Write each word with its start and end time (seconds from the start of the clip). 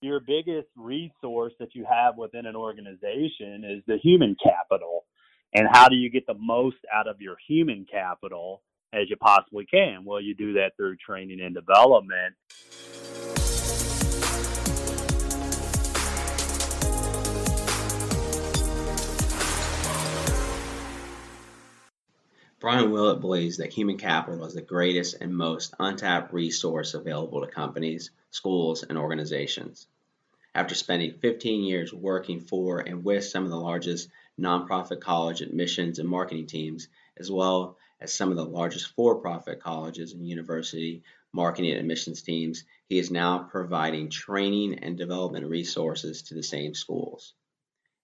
your 0.00 0.20
biggest 0.20 0.68
resource 0.76 1.52
that 1.58 1.74
you 1.74 1.84
have 1.90 2.16
within 2.16 2.46
an 2.46 2.56
organization 2.56 3.64
is 3.64 3.82
the 3.86 3.98
human 4.02 4.36
capital. 4.42 5.04
And 5.54 5.66
how 5.70 5.88
do 5.88 5.96
you 5.96 6.10
get 6.10 6.26
the 6.26 6.36
most 6.38 6.76
out 6.92 7.08
of 7.08 7.20
your 7.20 7.36
human 7.46 7.86
capital 7.90 8.62
as 8.92 9.08
you 9.10 9.16
possibly 9.16 9.66
can? 9.66 10.04
Well, 10.04 10.20
you 10.20 10.34
do 10.34 10.54
that 10.54 10.72
through 10.76 10.96
training 10.96 11.40
and 11.40 11.54
development. 11.54 12.34
Brian 22.60 22.90
Willett 22.90 23.20
believes 23.20 23.58
that 23.58 23.72
human 23.72 23.96
capital 23.98 24.44
is 24.44 24.54
the 24.54 24.60
greatest 24.60 25.14
and 25.20 25.32
most 25.32 25.72
untapped 25.78 26.32
resource 26.32 26.92
available 26.92 27.40
to 27.40 27.46
companies, 27.46 28.10
schools, 28.30 28.82
and 28.82 28.98
organizations. 28.98 29.86
After 30.56 30.74
spending 30.74 31.12
15 31.12 31.62
years 31.62 31.92
working 31.92 32.40
for 32.40 32.80
and 32.80 33.04
with 33.04 33.24
some 33.24 33.44
of 33.44 33.50
the 33.50 33.56
largest 33.56 34.08
nonprofit 34.40 34.98
college 35.00 35.40
admissions 35.40 36.00
and 36.00 36.08
marketing 36.08 36.46
teams, 36.46 36.88
as 37.16 37.30
well 37.30 37.76
as 38.00 38.12
some 38.12 38.32
of 38.32 38.36
the 38.36 38.44
largest 38.44 38.88
for 38.88 39.20
profit 39.20 39.60
colleges 39.60 40.12
and 40.12 40.28
university 40.28 41.04
marketing 41.32 41.70
and 41.70 41.80
admissions 41.80 42.22
teams, 42.22 42.64
he 42.88 42.98
is 42.98 43.08
now 43.08 43.38
providing 43.38 44.10
training 44.10 44.80
and 44.80 44.98
development 44.98 45.46
resources 45.46 46.22
to 46.22 46.34
the 46.34 46.42
same 46.42 46.74
schools. 46.74 47.34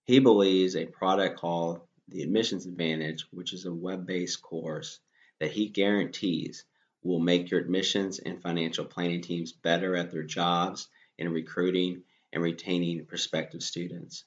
He 0.05 0.19
believes 0.19 0.77
a 0.77 0.85
product 0.85 1.39
called 1.39 1.81
the 2.07 2.21
Admissions 2.21 2.65
Advantage, 2.65 3.25
which 3.31 3.53
is 3.53 3.65
a 3.65 3.73
web 3.73 4.05
based 4.05 4.41
course 4.41 4.99
that 5.39 5.51
he 5.51 5.69
guarantees 5.69 6.65
will 7.03 7.19
make 7.19 7.51
your 7.51 7.59
admissions 7.59 8.19
and 8.19 8.41
financial 8.41 8.85
planning 8.85 9.21
teams 9.21 9.51
better 9.51 9.95
at 9.95 10.11
their 10.11 10.23
jobs 10.23 10.87
in 11.17 11.31
recruiting 11.31 12.03
and 12.33 12.43
retaining 12.43 13.05
prospective 13.05 13.61
students. 13.61 14.25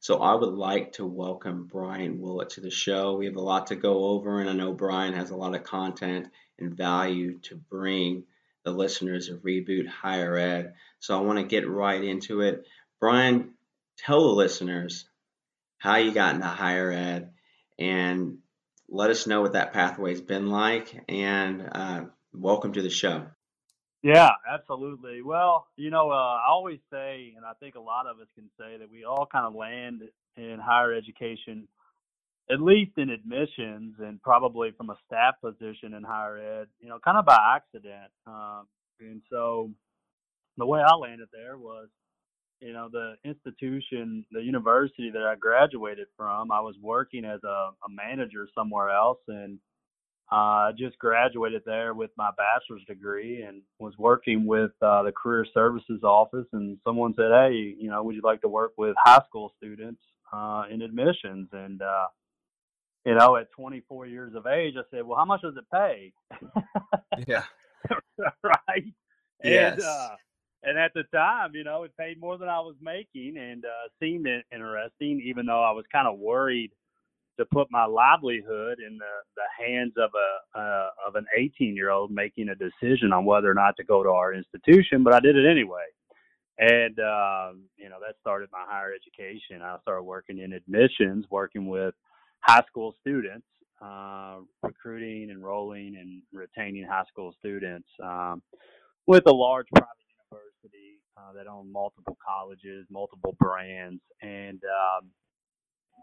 So 0.00 0.18
I 0.18 0.34
would 0.34 0.54
like 0.54 0.94
to 0.94 1.06
welcome 1.06 1.68
Brian 1.70 2.20
Willett 2.20 2.50
to 2.50 2.60
the 2.60 2.70
show. 2.70 3.16
We 3.16 3.26
have 3.26 3.36
a 3.36 3.40
lot 3.40 3.68
to 3.68 3.76
go 3.76 4.06
over, 4.06 4.40
and 4.40 4.50
I 4.50 4.52
know 4.52 4.72
Brian 4.72 5.14
has 5.14 5.30
a 5.30 5.36
lot 5.36 5.54
of 5.54 5.62
content 5.62 6.28
and 6.58 6.76
value 6.76 7.38
to 7.42 7.54
bring 7.54 8.24
the 8.64 8.72
listeners 8.72 9.28
of 9.28 9.42
Reboot 9.42 9.86
Higher 9.86 10.36
Ed. 10.36 10.74
So 10.98 11.16
I 11.16 11.22
want 11.22 11.38
to 11.38 11.44
get 11.44 11.68
right 11.68 12.02
into 12.02 12.40
it. 12.40 12.66
Brian, 12.98 13.54
tell 13.96 14.22
the 14.22 14.34
listeners 14.34 15.04
how 15.82 15.96
you 15.96 16.12
got 16.12 16.36
into 16.36 16.46
higher 16.46 16.92
ed, 16.92 17.32
and 17.76 18.38
let 18.88 19.10
us 19.10 19.26
know 19.26 19.40
what 19.40 19.54
that 19.54 19.72
pathway's 19.72 20.20
been 20.20 20.48
like. 20.48 20.94
And 21.08 21.68
uh, 21.72 22.04
welcome 22.32 22.72
to 22.74 22.82
the 22.82 22.88
show. 22.88 23.26
Yeah, 24.00 24.30
absolutely. 24.48 25.22
Well, 25.22 25.66
you 25.76 25.90
know, 25.90 26.12
uh, 26.12 26.14
I 26.14 26.46
always 26.48 26.78
say, 26.88 27.32
and 27.36 27.44
I 27.44 27.54
think 27.58 27.74
a 27.74 27.80
lot 27.80 28.06
of 28.06 28.20
us 28.20 28.28
can 28.36 28.48
say 28.56 28.76
that 28.78 28.92
we 28.92 29.04
all 29.04 29.26
kind 29.30 29.44
of 29.44 29.56
land 29.56 30.02
in 30.36 30.60
higher 30.64 30.94
education, 30.94 31.66
at 32.48 32.60
least 32.60 32.92
in 32.96 33.10
admissions, 33.10 33.96
and 33.98 34.22
probably 34.22 34.70
from 34.76 34.90
a 34.90 34.96
staff 35.04 35.34
position 35.40 35.94
in 35.94 36.04
higher 36.04 36.60
ed, 36.60 36.68
you 36.78 36.88
know, 36.88 37.00
kind 37.04 37.18
of 37.18 37.26
by 37.26 37.56
accident. 37.56 38.12
Um, 38.24 38.68
and 39.00 39.20
so, 39.28 39.70
the 40.56 40.66
way 40.66 40.80
I 40.80 40.94
landed 40.94 41.26
there 41.32 41.58
was 41.58 41.88
you 42.62 42.72
know 42.72 42.88
the 42.90 43.14
institution 43.24 44.24
the 44.30 44.40
university 44.40 45.10
that 45.10 45.22
i 45.22 45.34
graduated 45.34 46.06
from 46.16 46.50
i 46.52 46.60
was 46.60 46.76
working 46.80 47.24
as 47.24 47.40
a, 47.44 47.70
a 47.86 47.90
manager 47.90 48.48
somewhere 48.54 48.90
else 48.90 49.18
and 49.28 49.58
I 50.30 50.68
uh, 50.68 50.72
just 50.72 50.98
graduated 50.98 51.60
there 51.66 51.92
with 51.92 52.10
my 52.16 52.30
bachelor's 52.38 52.84
degree 52.86 53.42
and 53.42 53.60
was 53.78 53.92
working 53.98 54.46
with 54.46 54.70
uh, 54.80 55.02
the 55.02 55.12
career 55.12 55.44
services 55.52 56.00
office 56.02 56.46
and 56.54 56.78
someone 56.84 57.12
said 57.14 57.30
hey 57.30 57.74
you 57.78 57.90
know 57.90 58.02
would 58.02 58.14
you 58.14 58.22
like 58.24 58.40
to 58.40 58.48
work 58.48 58.72
with 58.78 58.96
high 59.04 59.20
school 59.28 59.52
students 59.58 60.00
uh, 60.32 60.64
in 60.70 60.80
admissions? 60.80 61.48
And 61.52 61.82
uh, 61.82 62.06
you 63.04 63.14
know 63.14 63.36
at 63.36 63.52
24 63.52 64.06
years 64.06 64.34
of 64.34 64.46
age 64.46 64.74
i 64.78 64.82
said 64.90 65.04
well 65.04 65.18
how 65.18 65.26
much 65.26 65.42
does 65.42 65.54
it 65.56 65.64
pay? 65.72 66.12
Yeah. 67.26 67.44
Right? 68.44 68.84
Yes. 69.42 69.74
and 69.74 69.82
uh, 69.82 70.08
and 70.62 70.78
at 70.78 70.92
the 70.94 71.02
time, 71.14 71.54
you 71.54 71.64
know, 71.64 71.82
it 71.82 71.96
paid 71.96 72.20
more 72.20 72.38
than 72.38 72.48
I 72.48 72.60
was 72.60 72.76
making 72.80 73.36
and 73.36 73.64
uh, 73.64 73.88
seemed 74.00 74.26
interesting, 74.52 75.22
even 75.24 75.46
though 75.46 75.62
I 75.62 75.72
was 75.72 75.84
kind 75.92 76.06
of 76.06 76.18
worried 76.18 76.70
to 77.38 77.46
put 77.46 77.68
my 77.70 77.84
livelihood 77.84 78.78
in 78.78 78.98
the, 78.98 79.14
the 79.36 79.64
hands 79.64 79.94
of 79.96 80.10
a 80.14 80.58
uh, 80.58 80.88
of 81.06 81.16
an 81.16 81.26
18 81.36 81.74
year 81.74 81.90
old 81.90 82.10
making 82.10 82.48
a 82.50 82.54
decision 82.54 83.12
on 83.12 83.24
whether 83.24 83.50
or 83.50 83.54
not 83.54 83.76
to 83.76 83.84
go 83.84 84.02
to 84.02 84.10
our 84.10 84.34
institution. 84.34 85.02
But 85.02 85.14
I 85.14 85.20
did 85.20 85.36
it 85.36 85.50
anyway, 85.50 85.86
and 86.58 86.98
um, 87.00 87.64
you 87.76 87.88
know 87.88 87.98
that 88.06 88.16
started 88.20 88.50
my 88.52 88.64
higher 88.66 88.92
education. 88.92 89.62
I 89.62 89.78
started 89.82 90.02
working 90.02 90.38
in 90.38 90.52
admissions, 90.52 91.24
working 91.30 91.66
with 91.66 91.94
high 92.40 92.62
school 92.68 92.94
students, 93.00 93.46
uh, 93.80 94.36
recruiting, 94.62 95.30
enrolling, 95.30 95.96
and 95.98 96.22
retaining 96.32 96.84
high 96.84 97.04
school 97.08 97.34
students 97.38 97.88
um, 98.02 98.42
with 99.06 99.24
a 99.26 99.32
large 99.32 99.66
private 99.74 100.01
university 100.62 101.00
uh, 101.16 101.32
that 101.34 101.48
owned 101.48 101.72
multiple 101.72 102.16
colleges, 102.24 102.86
multiple 102.90 103.36
brands, 103.38 104.00
and 104.20 104.60
um, 104.64 105.10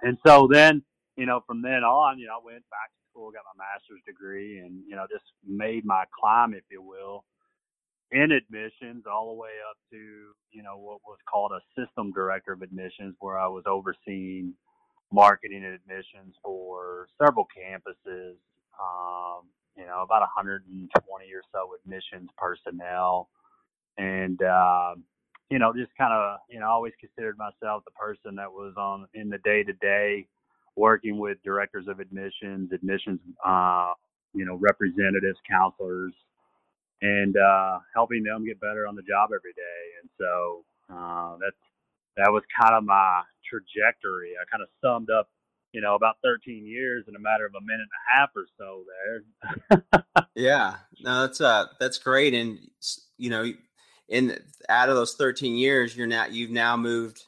and 0.02 0.18
so 0.26 0.48
then 0.52 0.84
you 1.16 1.26
know 1.26 1.42
from 1.46 1.62
then 1.62 1.84
on, 1.84 2.20
you 2.20 2.28
know, 2.28 2.34
I 2.42 2.46
went 2.46 2.64
back 2.70 2.90
to 2.92 3.00
school, 3.12 3.32
got 3.32 3.44
my 3.58 3.64
master's 3.64 4.02
degree, 4.06 4.60
and 4.60 4.82
you 4.88 4.96
know 4.96 5.06
just 5.12 5.26
made 5.46 5.86
my 5.86 6.06
climb, 6.20 6.54
if 6.54 6.64
you 6.72 6.82
will, 6.82 7.26
in 8.12 8.32
admissions 8.32 9.06
all 9.12 9.34
the 9.34 9.40
way 9.40 9.56
up 9.70 9.78
to 9.92 9.98
you 10.52 10.64
know 10.64 10.78
what 10.78 11.00
was 11.06 11.20
called 11.30 11.52
a 11.52 11.62
system 11.80 12.12
director 12.12 12.54
of 12.54 12.62
admissions, 12.62 13.16
where 13.20 13.40
I 13.40 13.48
was 13.48 13.64
overseeing 13.68 14.54
marketing 15.12 15.64
and 15.66 15.74
admissions 15.74 16.36
for 16.44 17.08
several 17.24 17.48
campuses. 17.58 18.36
Um, 18.80 19.48
you 19.76 19.86
know, 19.86 20.02
about 20.04 20.20
120 20.22 20.92
or 21.32 21.42
so 21.54 21.72
admissions 21.84 22.30
personnel 22.38 23.30
and 24.00 24.42
uh, 24.42 24.96
you 25.52 25.60
know, 25.60 25.74
just 25.74 25.92
kind 25.98 26.14
of 26.14 26.40
you 26.50 26.60
know, 26.60 26.68
always 26.68 26.94
considered 27.00 27.38
myself 27.38 27.84
the 27.86 27.92
person 27.92 28.36
that 28.36 28.52
was 28.52 28.74
on 28.78 29.08
in 29.14 29.30
the 29.30 29.40
day 29.40 29.64
to 29.64 29.74
day, 29.74 30.26
working 30.76 31.20
with 31.20 31.38
directors 31.44 31.88
of 31.88 32.00
admissions, 32.00 32.72
admissions, 32.72 33.20
uh, 33.46 33.94
you 34.34 34.46
know, 34.46 34.56
representatives, 34.56 35.38
counselors, 35.50 36.14
and 37.02 37.36
uh, 37.38 37.80
helping 37.94 38.24
them 38.24 38.46
get 38.46 38.60
better 38.60 38.88
on 38.88 38.96
the 38.96 39.02
job 39.02 39.30
every 39.36 39.54
day. 39.54 39.84
And 40.02 40.10
so 40.18 40.64
uh, 40.94 41.38
that's 41.42 41.56
that 42.18 42.32
was 42.32 42.44
kind 42.60 42.76
of 42.76 42.84
my 42.84 43.22
trajectory. 43.50 44.34
I 44.40 44.46
kind 44.52 44.64
of 44.64 44.70
summed 44.84 45.10
up, 45.10 45.30
you 45.74 45.82
know, 45.82 45.96
about 45.96 46.18
13 46.24 46.66
years 46.66 47.06
in 47.08 47.16
a 47.16 47.20
matter 47.20 47.46
of 47.46 47.54
a 47.56 47.62
minute 47.62 47.88
and 47.88 47.98
a 47.98 48.20
half 48.20 48.30
or 48.36 48.46
so 48.58 48.84
there. 48.94 50.26
yeah, 50.36 50.76
no, 51.02 51.22
that's 51.22 51.42
uh, 51.42 51.68
that's 51.80 51.98
great, 51.98 52.34
and 52.34 52.60
you 53.18 53.30
know, 53.30 53.52
in 54.10 54.38
out 54.68 54.90
of 54.90 54.96
those 54.96 55.16
13 55.16 55.56
years, 55.56 55.96
you're 55.96 56.08
now 56.08 56.26
you've 56.26 56.52
now 56.52 56.76
moved. 56.76 57.26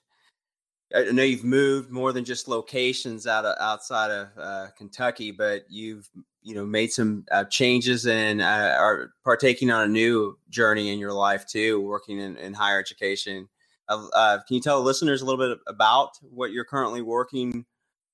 I 0.93 1.03
know 1.11 1.23
you've 1.23 1.45
moved 1.45 1.89
more 1.89 2.11
than 2.11 2.25
just 2.25 2.49
locations 2.49 3.25
out 3.25 3.45
of 3.45 3.55
outside 3.61 4.11
of 4.11 4.27
uh, 4.37 4.67
Kentucky, 4.77 5.31
but 5.31 5.63
you've 5.69 6.09
you 6.43 6.55
know 6.55 6.65
made 6.65 6.91
some 6.91 7.25
uh, 7.31 7.45
changes 7.45 8.05
and 8.07 8.41
uh, 8.41 8.75
are 8.77 9.11
partaking 9.23 9.71
on 9.71 9.83
a 9.83 9.87
new 9.87 10.37
journey 10.49 10.89
in 10.89 10.99
your 10.99 11.13
life 11.13 11.45
too, 11.45 11.79
working 11.81 12.19
in, 12.19 12.35
in 12.37 12.53
higher 12.53 12.79
education. 12.79 13.47
Uh, 13.87 14.39
can 14.47 14.55
you 14.55 14.61
tell 14.61 14.79
the 14.79 14.85
listeners 14.85 15.21
a 15.21 15.25
little 15.25 15.49
bit 15.49 15.59
about 15.67 16.11
what 16.21 16.51
you're 16.51 16.63
currently 16.63 17.01
working 17.01 17.65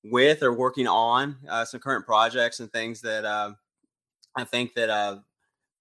with 0.02 0.42
or 0.42 0.52
working 0.52 0.88
on, 0.88 1.36
uh, 1.48 1.64
some 1.64 1.78
current 1.78 2.04
projects 2.04 2.58
and 2.58 2.72
things 2.72 3.00
that 3.00 3.24
uh, 3.24 3.52
I 4.36 4.42
think 4.42 4.74
that 4.74 4.90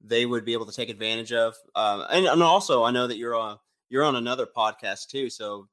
they 0.02 0.26
would 0.26 0.46
be 0.46 0.54
able 0.54 0.66
to 0.66 0.72
take 0.72 0.90
advantage 0.90 1.34
of. 1.34 1.56
Um, 1.76 2.06
and, 2.10 2.26
and 2.28 2.44
also, 2.44 2.84
I 2.84 2.92
know 2.92 3.08
that 3.08 3.18
you're 3.18 3.36
on 3.36 3.58
you're 3.90 4.04
on 4.04 4.16
another 4.16 4.46
podcast 4.46 5.08
too, 5.08 5.30
so 5.30 5.68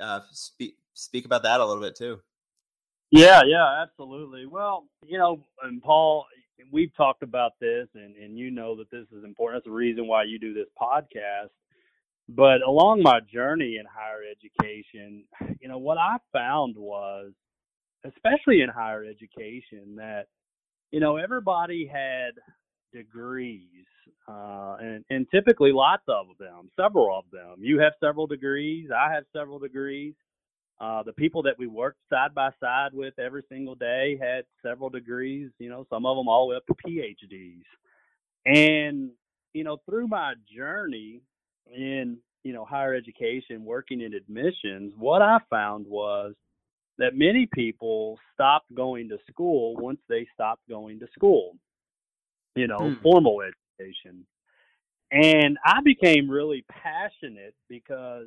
uh, 0.00 0.20
speak 0.32 0.76
speak 0.94 1.24
about 1.24 1.42
that 1.42 1.60
a 1.60 1.66
little 1.66 1.82
bit 1.82 1.96
too. 1.96 2.20
Yeah, 3.10 3.42
yeah, 3.46 3.82
absolutely. 3.82 4.46
Well, 4.46 4.86
you 5.06 5.18
know, 5.18 5.40
and 5.62 5.82
Paul, 5.82 6.26
we've 6.72 6.94
talked 6.96 7.22
about 7.22 7.52
this, 7.60 7.88
and 7.94 8.16
and 8.16 8.36
you 8.38 8.50
know 8.50 8.76
that 8.76 8.90
this 8.90 9.06
is 9.16 9.24
important. 9.24 9.62
That's 9.62 9.70
the 9.70 9.76
reason 9.76 10.06
why 10.06 10.24
you 10.24 10.38
do 10.38 10.54
this 10.54 10.68
podcast. 10.80 11.50
But 12.28 12.60
along 12.60 13.02
my 13.02 13.20
journey 13.20 13.78
in 13.80 13.86
higher 13.86 14.20
education, 14.30 15.24
you 15.60 15.68
know, 15.68 15.78
what 15.78 15.96
I 15.96 16.18
found 16.30 16.76
was, 16.76 17.32
especially 18.04 18.60
in 18.60 18.68
higher 18.68 19.02
education, 19.04 19.96
that 19.96 20.26
you 20.90 21.00
know 21.00 21.16
everybody 21.16 21.86
had 21.86 22.32
degrees, 22.92 23.86
uh, 24.28 24.76
and, 24.80 25.04
and 25.10 25.26
typically 25.32 25.72
lots 25.72 26.02
of 26.08 26.26
them, 26.38 26.70
several 26.78 27.16
of 27.16 27.24
them. 27.32 27.56
You 27.58 27.80
have 27.80 27.92
several 28.00 28.26
degrees. 28.26 28.90
I 28.94 29.12
have 29.12 29.24
several 29.34 29.58
degrees. 29.58 30.14
Uh, 30.80 31.02
the 31.02 31.12
people 31.12 31.42
that 31.42 31.58
we 31.58 31.66
worked 31.66 31.98
side 32.08 32.34
by 32.34 32.50
side 32.60 32.90
with 32.92 33.18
every 33.18 33.42
single 33.48 33.74
day 33.74 34.16
had 34.20 34.44
several 34.62 34.90
degrees. 34.90 35.50
You 35.58 35.70
know, 35.70 35.86
some 35.90 36.06
of 36.06 36.16
them 36.16 36.28
all 36.28 36.46
the 36.46 36.50
way 36.50 36.56
up 36.56 36.66
to 36.66 36.74
PhDs. 36.86 37.62
And 38.46 39.10
you 39.52 39.64
know, 39.64 39.78
through 39.88 40.06
my 40.08 40.34
journey 40.54 41.22
in 41.66 42.18
you 42.44 42.52
know 42.52 42.64
higher 42.64 42.94
education, 42.94 43.64
working 43.64 44.00
in 44.00 44.14
admissions, 44.14 44.92
what 44.96 45.20
I 45.20 45.38
found 45.50 45.86
was 45.86 46.34
that 46.98 47.14
many 47.14 47.48
people 47.52 48.18
stopped 48.34 48.72
going 48.74 49.08
to 49.08 49.18
school 49.30 49.74
once 49.76 50.00
they 50.08 50.26
stopped 50.34 50.62
going 50.68 51.00
to 51.00 51.06
school. 51.14 51.56
You 52.54 52.66
know, 52.66 52.78
mm. 52.78 53.02
formal 53.02 53.40
education. 53.42 54.26
And 55.10 55.56
I 55.64 55.80
became 55.82 56.30
really 56.30 56.64
passionate 56.68 57.54
because 57.68 58.26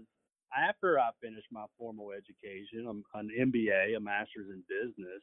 after 0.52 1.00
I 1.00 1.10
finished 1.22 1.48
my 1.52 1.66
formal 1.78 2.12
education, 2.12 2.88
I'm 2.90 3.04
an 3.14 3.30
MBA, 3.30 3.96
a 3.96 4.00
master's 4.00 4.50
in 4.50 4.64
business, 4.68 5.22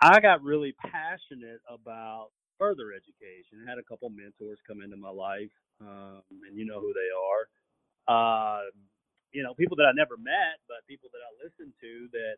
I 0.00 0.20
got 0.20 0.42
really 0.42 0.74
passionate 0.78 1.60
about 1.68 2.30
further 2.58 2.92
education. 2.94 3.62
I 3.66 3.70
had 3.70 3.78
a 3.78 3.86
couple 3.86 4.10
mentors 4.10 4.58
come 4.66 4.82
into 4.82 4.96
my 4.96 5.10
life, 5.10 5.54
um, 5.80 6.22
and 6.46 6.58
you 6.58 6.66
know 6.66 6.80
who 6.80 6.92
they 6.92 7.10
are. 7.14 7.42
Uh, 8.08 8.62
you 9.32 9.42
know, 9.42 9.54
people 9.54 9.76
that 9.76 9.86
I 9.86 9.94
never 9.94 10.16
met, 10.16 10.58
but 10.66 10.86
people 10.88 11.10
that 11.12 11.22
I 11.22 11.30
listened 11.44 11.74
to 11.80 12.08
that 12.12 12.36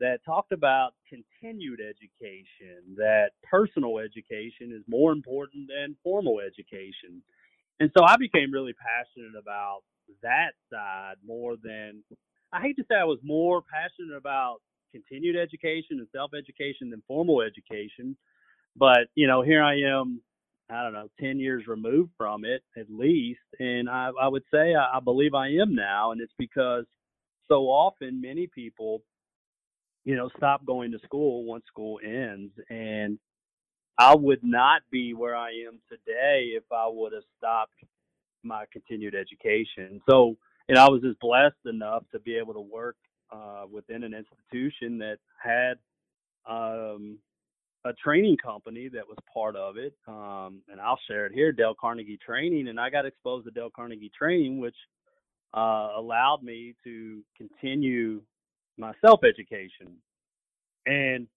that 0.00 0.24
talked 0.24 0.52
about 0.52 0.92
continued 1.08 1.80
education, 1.80 2.96
that 2.96 3.30
personal 3.42 3.98
education 3.98 4.72
is 4.74 4.82
more 4.88 5.12
important 5.12 5.68
than 5.68 5.96
formal 6.02 6.40
education. 6.40 7.22
And 7.78 7.90
so 7.96 8.04
I 8.04 8.16
became 8.16 8.52
really 8.52 8.74
passionate 8.74 9.38
about 9.38 9.80
that 10.22 10.52
side 10.72 11.16
more 11.24 11.56
than 11.62 12.02
I 12.52 12.60
hate 12.60 12.76
to 12.76 12.84
say 12.90 12.96
I 12.96 13.04
was 13.04 13.20
more 13.22 13.62
passionate 13.62 14.16
about 14.16 14.58
continued 14.92 15.36
education 15.36 15.98
and 15.98 16.08
self 16.12 16.32
education 16.34 16.90
than 16.90 17.02
formal 17.06 17.42
education. 17.42 18.16
But, 18.76 19.08
you 19.14 19.26
know, 19.26 19.42
here 19.42 19.62
I 19.62 19.80
am, 19.80 20.20
I 20.70 20.82
don't 20.82 20.92
know, 20.92 21.08
10 21.20 21.38
years 21.38 21.66
removed 21.66 22.10
from 22.16 22.44
it 22.44 22.62
at 22.76 22.86
least. 22.88 23.40
And 23.58 23.88
I, 23.88 24.10
I 24.20 24.28
would 24.28 24.44
say 24.52 24.74
I, 24.74 24.98
I 24.98 25.00
believe 25.00 25.34
I 25.34 25.48
am 25.48 25.74
now. 25.74 26.12
And 26.12 26.20
it's 26.20 26.34
because 26.38 26.84
so 27.48 27.64
often 27.64 28.20
many 28.20 28.46
people, 28.46 29.02
you 30.04 30.16
know, 30.16 30.30
stop 30.36 30.64
going 30.64 30.92
to 30.92 30.98
school 31.00 31.44
once 31.44 31.64
school 31.66 32.00
ends. 32.04 32.52
And 32.68 33.18
I 33.98 34.14
would 34.14 34.42
not 34.42 34.82
be 34.90 35.14
where 35.14 35.36
I 35.36 35.50
am 35.66 35.78
today 35.88 36.52
if 36.56 36.64
I 36.72 36.86
would 36.88 37.12
have 37.12 37.22
stopped 37.36 37.74
my 38.42 38.64
continued 38.72 39.14
education. 39.14 40.00
So, 40.08 40.36
and 40.68 40.78
I 40.78 40.88
was 40.88 41.02
just 41.02 41.20
blessed 41.20 41.66
enough 41.66 42.04
to 42.12 42.18
be 42.20 42.36
able 42.36 42.54
to 42.54 42.60
work 42.60 42.96
uh, 43.30 43.64
within 43.70 44.02
an 44.02 44.14
institution 44.14 44.98
that 44.98 45.18
had 45.42 45.74
um, 46.48 47.18
a 47.84 47.92
training 47.92 48.36
company 48.42 48.88
that 48.88 49.06
was 49.06 49.16
part 49.32 49.56
of 49.56 49.76
it. 49.76 49.94
Um, 50.08 50.62
and 50.70 50.80
I'll 50.80 50.98
share 51.08 51.26
it 51.26 51.32
here, 51.32 51.52
Dale 51.52 51.74
Carnegie 51.78 52.18
Training. 52.24 52.68
And 52.68 52.80
I 52.80 52.90
got 52.90 53.06
exposed 53.06 53.46
to 53.46 53.50
Dale 53.50 53.70
Carnegie 53.74 54.10
Training, 54.16 54.58
which 54.60 54.76
uh, 55.54 55.90
allowed 55.96 56.42
me 56.42 56.74
to 56.84 57.22
continue 57.36 58.22
my 58.80 58.92
self 59.04 59.20
education. 59.24 60.00
And 60.86 61.28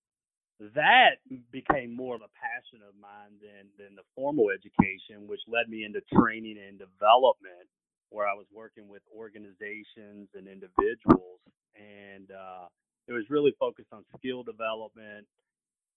that 0.76 1.20
became 1.52 1.96
more 1.96 2.16
of 2.16 2.22
a 2.22 2.32
passion 2.40 2.80
of 2.88 2.96
mine 2.96 3.36
than 3.42 3.68
than 3.78 3.96
the 3.96 4.08
formal 4.16 4.48
education, 4.50 5.28
which 5.28 5.42
led 5.48 5.68
me 5.68 5.84
into 5.84 6.00
training 6.16 6.58
and 6.58 6.80
development, 6.80 7.68
where 8.10 8.28
I 8.28 8.34
was 8.34 8.48
working 8.54 8.88
with 8.88 9.02
organizations 9.16 10.30
and 10.34 10.48
individuals, 10.48 11.44
and 11.76 12.32
uh, 12.32 12.72
it 13.08 13.14
was 13.14 13.26
really 13.30 13.54
focused 13.60 13.92
on 13.92 14.06
skill 14.18 14.44
development 14.44 15.28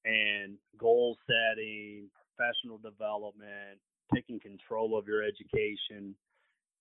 and 0.04 0.58
goal 0.78 1.16
setting, 1.26 2.08
professional 2.36 2.78
development, 2.78 3.78
taking 4.14 4.40
control 4.40 4.98
of 4.98 5.06
your 5.06 5.22
education, 5.22 6.14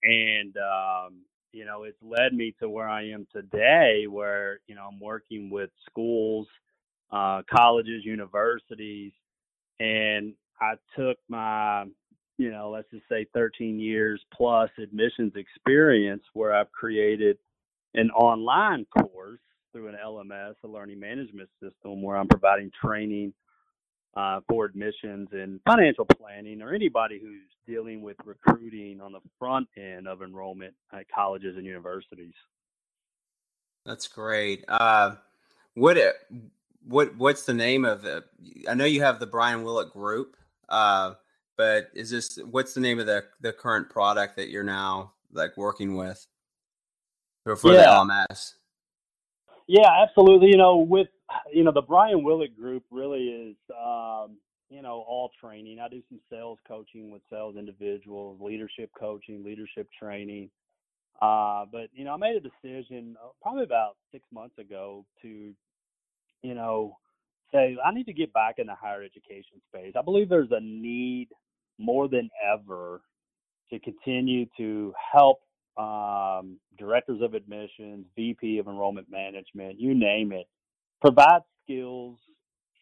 and 0.03 0.55
um, 0.57 1.21
you 1.55 1.65
know, 1.65 1.83
it's 1.83 1.97
led 2.01 2.33
me 2.33 2.53
to 2.59 2.69
where 2.69 2.89
I 2.89 3.09
am 3.09 3.25
today, 3.33 4.05
where 4.09 4.59
you 4.67 4.75
know 4.75 4.89
I'm 4.91 4.99
working 4.99 5.49
with 5.49 5.69
schools 5.89 6.47
uh, 7.11 7.41
colleges, 7.49 8.03
universities, 8.03 9.13
and 9.79 10.33
I 10.59 10.73
took 10.97 11.17
my, 11.29 11.85
you 12.37 12.51
know, 12.51 12.69
let's 12.71 12.89
just 12.91 13.03
say 13.09 13.25
13 13.33 13.79
years 13.79 14.21
plus 14.33 14.69
admissions 14.81 15.33
experience 15.35 16.23
where 16.33 16.53
I've 16.53 16.71
created 16.71 17.37
an 17.93 18.09
online 18.11 18.85
course 18.85 19.39
through 19.71 19.87
an 19.87 19.95
LMS, 20.03 20.55
a 20.63 20.67
learning 20.67 20.99
management 20.99 21.49
system, 21.61 22.01
where 22.01 22.17
I'm 22.17 22.27
providing 22.27 22.71
training 22.83 23.33
uh, 24.15 24.39
for 24.47 24.65
admissions 24.65 25.29
and 25.31 25.59
financial 25.65 26.05
planning 26.05 26.61
or 26.61 26.73
anybody 26.73 27.19
who's 27.19 27.41
dealing 27.67 28.01
with 28.01 28.15
recruiting 28.25 29.01
on 29.01 29.11
the 29.11 29.19
front 29.39 29.67
end 29.77 30.07
of 30.07 30.21
enrollment 30.21 30.73
at 30.93 31.05
colleges 31.09 31.57
and 31.57 31.65
universities. 31.65 32.33
That's 33.85 34.07
great. 34.07 34.63
Uh, 34.67 35.15
what 35.75 35.97
what 36.87 37.15
what's 37.17 37.43
the 37.43 37.53
name 37.53 37.85
of 37.85 38.01
the? 38.01 38.23
I 38.69 38.73
know 38.73 38.85
you 38.85 39.01
have 39.01 39.19
the 39.19 39.27
Brian 39.27 39.63
Willett 39.63 39.91
Group, 39.91 40.37
uh, 40.69 41.13
but 41.57 41.89
is 41.93 42.09
this 42.09 42.39
what's 42.49 42.73
the 42.73 42.81
name 42.81 42.99
of 42.99 43.05
the 43.05 43.25
the 43.41 43.53
current 43.53 43.89
product 43.89 44.37
that 44.37 44.49
you're 44.49 44.63
now 44.63 45.13
like 45.31 45.55
working 45.57 45.95
with 45.95 46.25
for, 47.43 47.55
for 47.55 47.73
yeah. 47.73 47.81
the 47.81 47.85
LMS? 48.31 48.53
Yeah, 49.67 50.03
absolutely. 50.03 50.49
You 50.49 50.57
know, 50.57 50.77
with 50.77 51.07
you 51.51 51.63
know 51.63 51.71
the 51.71 51.81
Brian 51.81 52.23
Willett 52.23 52.55
Group 52.55 52.83
really 52.91 53.27
is 53.27 53.55
um, 53.71 54.37
you 54.69 54.81
know 54.81 55.03
all 55.07 55.31
training. 55.41 55.79
I 55.79 55.89
do 55.89 56.01
some 56.09 56.19
sales 56.29 56.59
coaching 56.67 57.11
with 57.11 57.21
sales 57.29 57.55
individuals, 57.57 58.39
leadership 58.41 58.91
coaching, 58.97 59.43
leadership 59.43 59.87
training. 59.99 60.49
Uh, 61.21 61.65
but 61.71 61.89
you 61.93 62.03
know, 62.03 62.13
I 62.13 62.17
made 62.17 62.35
a 62.35 62.41
decision 62.41 63.15
uh, 63.23 63.29
probably 63.41 63.63
about 63.63 63.95
six 64.11 64.25
months 64.33 64.57
ago 64.57 65.05
to 65.21 65.53
you 66.45 66.53
know, 66.53 66.97
say 67.51 67.75
I 67.83 67.91
need 67.91 68.05
to 68.05 68.13
get 68.13 68.31
back 68.31 68.55
in 68.59 68.67
the 68.67 68.75
higher 68.75 69.03
education 69.03 69.61
space. 69.67 69.93
I 69.97 70.01
believe 70.03 70.29
there's 70.29 70.51
a 70.51 70.61
need 70.61 71.29
more 71.79 72.07
than 72.07 72.29
ever 72.53 73.01
to 73.71 73.79
continue 73.79 74.45
to 74.57 74.93
help 75.11 75.39
um, 75.77 76.57
directors 76.77 77.21
of 77.21 77.33
admissions, 77.33 78.05
VP 78.15 78.59
of 78.59 78.67
enrollment 78.67 79.07
management, 79.09 79.79
you 79.79 79.93
name 79.93 80.31
it, 80.31 80.47
provide 81.05 81.41
skills, 81.63 82.17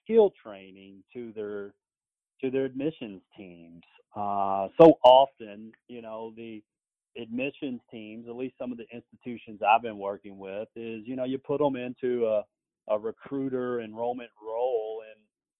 skill 0.04 0.31
training 0.44 1.04
to 1.14 1.34
their 1.34 1.74
to 2.42 2.50
their 2.50 2.66
admissions 2.66 3.22
teams. 3.38 3.84
Uh, 4.16 4.68
so 4.80 4.94
often, 5.04 5.72
you 5.88 6.02
know, 6.02 6.34
the 6.36 6.62
admissions 7.22 7.81
teams, 7.92 8.28
at 8.28 8.36
least 8.36 8.56
some 8.58 8.72
of 8.72 8.78
the 8.78 8.86
institutions 8.94 9.62
I've 9.62 9.81
been 9.81 9.98
working 9.98 10.38
with, 10.38 10.70
is 10.75 11.03
you 11.06 11.15
know 11.15 11.25
you 11.25 11.38
put 11.38 11.60
them 11.60 11.75
into 11.75 12.25
a 12.27 12.44
a 12.89 13.00
recruiter 13.00 13.82
enrollment 13.82 14.30
role 14.46 15.03
and 15.10 15.20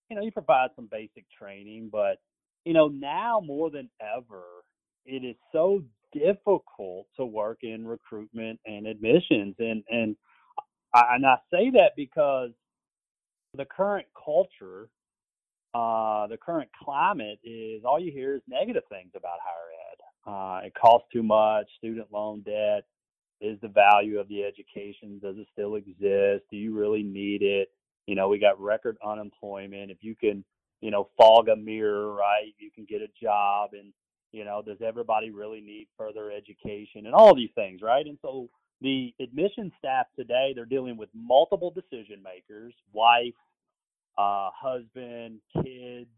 you 0.10 0.16
know 0.16 0.22
you 0.22 0.32
provide 0.32 0.70
some 0.76 0.88
basic 0.92 1.26
training 1.38 1.90
but 1.92 2.18
you 2.66 2.74
know 2.74 2.88
now 2.90 3.42
more 3.44 3.70
than 3.70 3.90
ever 4.02 4.44
it 5.06 5.24
is 5.24 5.36
so 5.52 5.82
difficult 6.12 7.08
to 7.16 7.26
work 7.26 7.60
in 7.62 7.88
recruitment 7.88 8.60
and 8.66 8.86
admissions 8.86 9.56
and 9.60 9.84
and 9.90 10.16
And 10.94 11.26
I 11.26 11.38
say 11.52 11.72
that 11.72 11.92
because 11.96 12.52
the 13.56 13.66
current 13.66 14.08
culture 14.14 14.90
uh, 15.74 16.28
the 16.28 16.38
current 16.38 16.70
climate 16.84 17.40
is 17.44 17.84
all 17.84 18.00
you 18.00 18.12
hear 18.12 18.36
is 18.36 18.42
negative 18.48 18.84
things 18.90 19.12
about 19.16 19.40
higher 19.42 19.72
ed. 19.92 20.62
Uh, 20.64 20.68
it 20.68 20.74
costs 20.80 21.08
too 21.12 21.24
much, 21.24 21.66
student 21.80 22.08
loan 22.12 22.42
debt, 22.42 22.86
is 23.42 23.60
the 23.62 23.68
value 23.68 24.20
of 24.20 24.28
the 24.30 24.44
education 24.44 25.20
does 25.22 25.36
it 25.38 25.48
still 25.52 25.76
exist 25.76 26.46
do 26.50 26.58
you 26.58 26.78
really 26.78 27.04
need 27.04 27.42
it? 27.42 27.70
You 28.08 28.16
know 28.16 28.30
we 28.30 28.40
got 28.40 28.60
record 28.60 28.98
unemployment. 29.06 29.92
If 29.92 29.98
you 30.02 30.16
can 30.16 30.46
you 30.82 30.92
know 30.92 31.10
fog 31.18 31.50
a 31.50 31.56
mirror 31.56 32.14
right 32.14 32.54
you 32.60 32.70
can 32.70 32.86
get 32.86 33.02
a 33.02 33.08
job 33.22 33.72
and 33.74 33.92
you 34.32 34.46
know 34.46 34.62
does 34.62 34.78
everybody 34.86 35.32
really 35.32 35.60
need 35.60 35.88
further 35.98 36.32
education 36.32 37.06
and 37.06 37.16
all 37.16 37.36
these 37.36 37.52
things 37.56 37.82
right? 37.82 38.06
And 38.06 38.18
so 38.22 38.50
the 38.84 39.14
admission 39.20 39.72
staff 39.80 40.06
today 40.16 40.52
they're 40.56 40.66
dealing 40.66 40.98
with 40.98 41.10
multiple 41.16 41.72
decision 41.72 42.22
makers 42.24 42.74
wife 42.92 43.34
uh, 44.18 44.50
husband 44.54 45.40
kids 45.64 46.10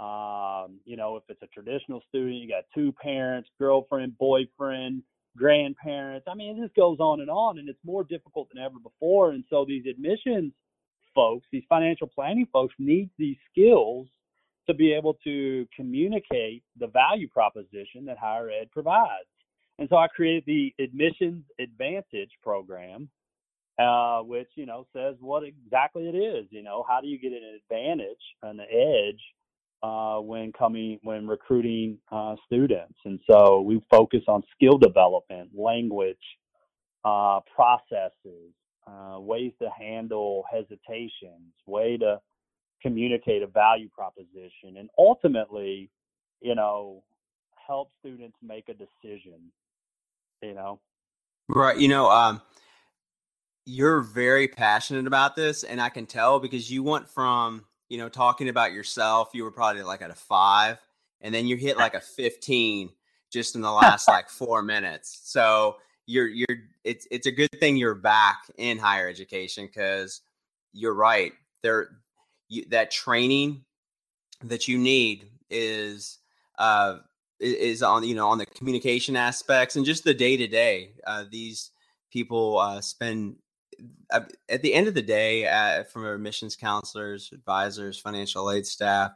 um, 0.00 0.78
you 0.84 0.96
know 0.96 1.16
if 1.16 1.22
it's 1.28 1.42
a 1.42 1.46
traditional 1.46 2.02
student 2.10 2.34
you 2.34 2.48
got 2.48 2.64
two 2.74 2.92
parents 3.00 3.48
girlfriend 3.58 4.16
boyfriend 4.18 5.02
grandparents. 5.36 6.26
I 6.30 6.34
mean, 6.34 6.58
it 6.58 6.62
just 6.62 6.74
goes 6.74 6.98
on 7.00 7.20
and 7.20 7.30
on, 7.30 7.58
and 7.58 7.68
it's 7.68 7.78
more 7.84 8.04
difficult 8.04 8.48
than 8.52 8.62
ever 8.62 8.78
before. 8.82 9.30
And 9.30 9.44
so 9.48 9.64
these 9.66 9.86
admissions 9.86 10.52
folks, 11.14 11.46
these 11.52 11.64
financial 11.68 12.06
planning 12.06 12.46
folks, 12.52 12.74
need 12.78 13.10
these 13.18 13.36
skills 13.50 14.06
to 14.66 14.74
be 14.74 14.92
able 14.92 15.18
to 15.24 15.66
communicate 15.74 16.62
the 16.78 16.86
value 16.86 17.28
proposition 17.28 18.04
that 18.06 18.16
higher 18.18 18.48
ed 18.48 18.70
provides. 18.70 19.28
And 19.82 19.88
so 19.88 19.96
I 19.96 20.06
created 20.06 20.44
the 20.46 20.72
Admissions 20.78 21.42
Advantage 21.58 22.30
program, 22.40 23.08
uh, 23.80 24.20
which 24.20 24.46
you 24.54 24.64
know 24.64 24.86
says 24.92 25.16
what 25.18 25.42
exactly 25.42 26.04
it 26.04 26.14
is. 26.14 26.46
You 26.50 26.62
know, 26.62 26.84
how 26.88 27.00
do 27.00 27.08
you 27.08 27.18
get 27.18 27.32
an 27.32 27.58
advantage, 27.60 28.22
an 28.44 28.60
edge 28.60 29.20
uh, 29.82 30.20
when 30.20 30.52
coming 30.52 31.00
when 31.02 31.26
recruiting 31.26 31.98
uh, 32.12 32.36
students, 32.46 32.94
and 33.04 33.18
so 33.28 33.62
we 33.62 33.84
focus 33.90 34.20
on 34.28 34.44
skill 34.54 34.78
development, 34.78 35.50
language, 35.52 36.14
uh, 37.04 37.40
processes, 37.52 38.54
uh, 38.86 39.18
ways 39.18 39.50
to 39.60 39.68
handle 39.76 40.44
hesitations, 40.48 41.52
way 41.66 41.96
to 41.96 42.20
communicate 42.82 43.42
a 43.42 43.48
value 43.48 43.88
proposition, 43.88 44.76
and 44.76 44.88
ultimately, 44.96 45.90
you 46.40 46.54
know, 46.54 47.02
help 47.66 47.88
students 47.98 48.36
make 48.40 48.68
a 48.68 48.74
decision. 48.74 49.50
You 50.42 50.54
know, 50.54 50.80
right? 51.48 51.78
You 51.78 51.88
know, 51.88 52.10
um, 52.10 52.42
you're 53.64 54.00
very 54.00 54.48
passionate 54.48 55.06
about 55.06 55.36
this, 55.36 55.62
and 55.62 55.80
I 55.80 55.88
can 55.88 56.06
tell 56.06 56.40
because 56.40 56.70
you 56.70 56.82
went 56.82 57.08
from 57.08 57.64
you 57.88 57.98
know 57.98 58.08
talking 58.08 58.48
about 58.48 58.72
yourself, 58.72 59.30
you 59.32 59.44
were 59.44 59.52
probably 59.52 59.82
like 59.82 60.02
at 60.02 60.10
a 60.10 60.14
five, 60.14 60.78
and 61.20 61.34
then 61.34 61.46
you 61.46 61.56
hit 61.56 61.76
like 61.76 61.94
a 61.94 62.00
fifteen 62.00 62.90
just 63.32 63.54
in 63.54 63.62
the 63.62 63.72
last 63.72 64.08
like 64.08 64.28
four 64.28 64.62
minutes. 64.62 65.20
So 65.24 65.76
you're 66.06 66.28
you're 66.28 66.58
it's 66.84 67.06
it's 67.10 67.26
a 67.26 67.32
good 67.32 67.52
thing 67.60 67.76
you're 67.76 67.94
back 67.94 68.44
in 68.58 68.78
higher 68.78 69.08
education 69.08 69.66
because 69.66 70.20
you're 70.72 70.94
right 70.94 71.32
there 71.62 71.88
you, 72.48 72.64
that 72.70 72.90
training 72.90 73.64
that 74.44 74.66
you 74.66 74.78
need 74.78 75.30
is 75.50 76.18
uh 76.58 76.98
is 77.42 77.82
on 77.82 78.04
you 78.04 78.14
know 78.14 78.28
on 78.28 78.38
the 78.38 78.46
communication 78.46 79.16
aspects 79.16 79.76
and 79.76 79.84
just 79.84 80.04
the 80.04 80.14
day 80.14 80.36
to 80.36 80.46
day 80.46 80.92
these 81.30 81.70
people 82.10 82.58
uh, 82.58 82.80
spend 82.80 83.36
uh, 84.10 84.20
at 84.48 84.62
the 84.62 84.72
end 84.74 84.86
of 84.86 84.94
the 84.94 85.02
day 85.02 85.46
uh, 85.46 85.82
from 85.84 86.06
admissions 86.06 86.56
counselors 86.56 87.30
advisors 87.32 87.98
financial 87.98 88.50
aid 88.50 88.66
staff 88.66 89.12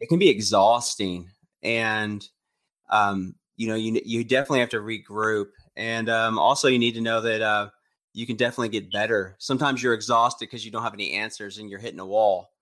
it 0.00 0.08
can 0.08 0.18
be 0.18 0.28
exhausting 0.28 1.28
and 1.62 2.28
um, 2.90 3.34
you 3.56 3.68
know 3.68 3.74
you 3.74 4.00
you 4.04 4.24
definitely 4.24 4.60
have 4.60 4.70
to 4.70 4.80
regroup 4.80 5.48
and 5.76 6.08
um, 6.08 6.38
also 6.38 6.68
you 6.68 6.78
need 6.78 6.94
to 6.94 7.00
know 7.00 7.20
that 7.20 7.42
uh, 7.42 7.68
you 8.12 8.26
can 8.26 8.36
definitely 8.36 8.68
get 8.68 8.92
better. 8.92 9.36
Sometimes 9.38 9.82
you're 9.82 9.94
exhausted 9.94 10.46
because 10.46 10.64
you 10.64 10.70
don't 10.70 10.82
have 10.82 10.94
any 10.94 11.12
answers 11.12 11.58
and 11.58 11.70
you're 11.70 11.78
hitting 11.78 12.00
a 12.00 12.06
wall 12.06 12.52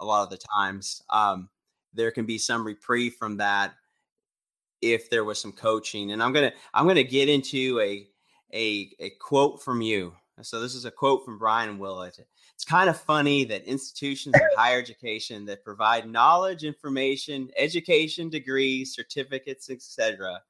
a 0.00 0.04
lot 0.04 0.22
of 0.22 0.30
the 0.30 0.38
times. 0.56 1.02
Um, 1.10 1.48
there 1.94 2.10
can 2.10 2.26
be 2.26 2.38
some 2.38 2.66
reprieve 2.66 3.14
from 3.14 3.38
that 3.38 3.74
if 4.80 5.10
there 5.10 5.24
was 5.24 5.40
some 5.40 5.52
coaching 5.52 6.12
and 6.12 6.22
i'm 6.22 6.32
gonna 6.32 6.52
i'm 6.74 6.86
gonna 6.86 7.02
get 7.02 7.28
into 7.28 7.80
a 7.80 8.08
a, 8.54 8.90
a 8.98 9.10
quote 9.20 9.62
from 9.62 9.82
you. 9.82 10.14
So 10.40 10.60
this 10.60 10.74
is 10.74 10.84
a 10.84 10.90
quote 10.90 11.24
from 11.24 11.36
brian 11.38 11.78
willett. 11.78 12.18
It's 12.54 12.64
kind 12.64 12.88
of 12.88 12.98
funny 12.98 13.44
that 13.44 13.64
institutions 13.64 14.36
of 14.36 14.42
higher 14.56 14.78
education 14.78 15.44
that 15.46 15.64
provide 15.64 16.08
knowledge 16.08 16.62
information 16.62 17.50
education 17.56 18.28
degrees 18.28 18.94
certificates 18.94 19.68
etc 19.68 20.40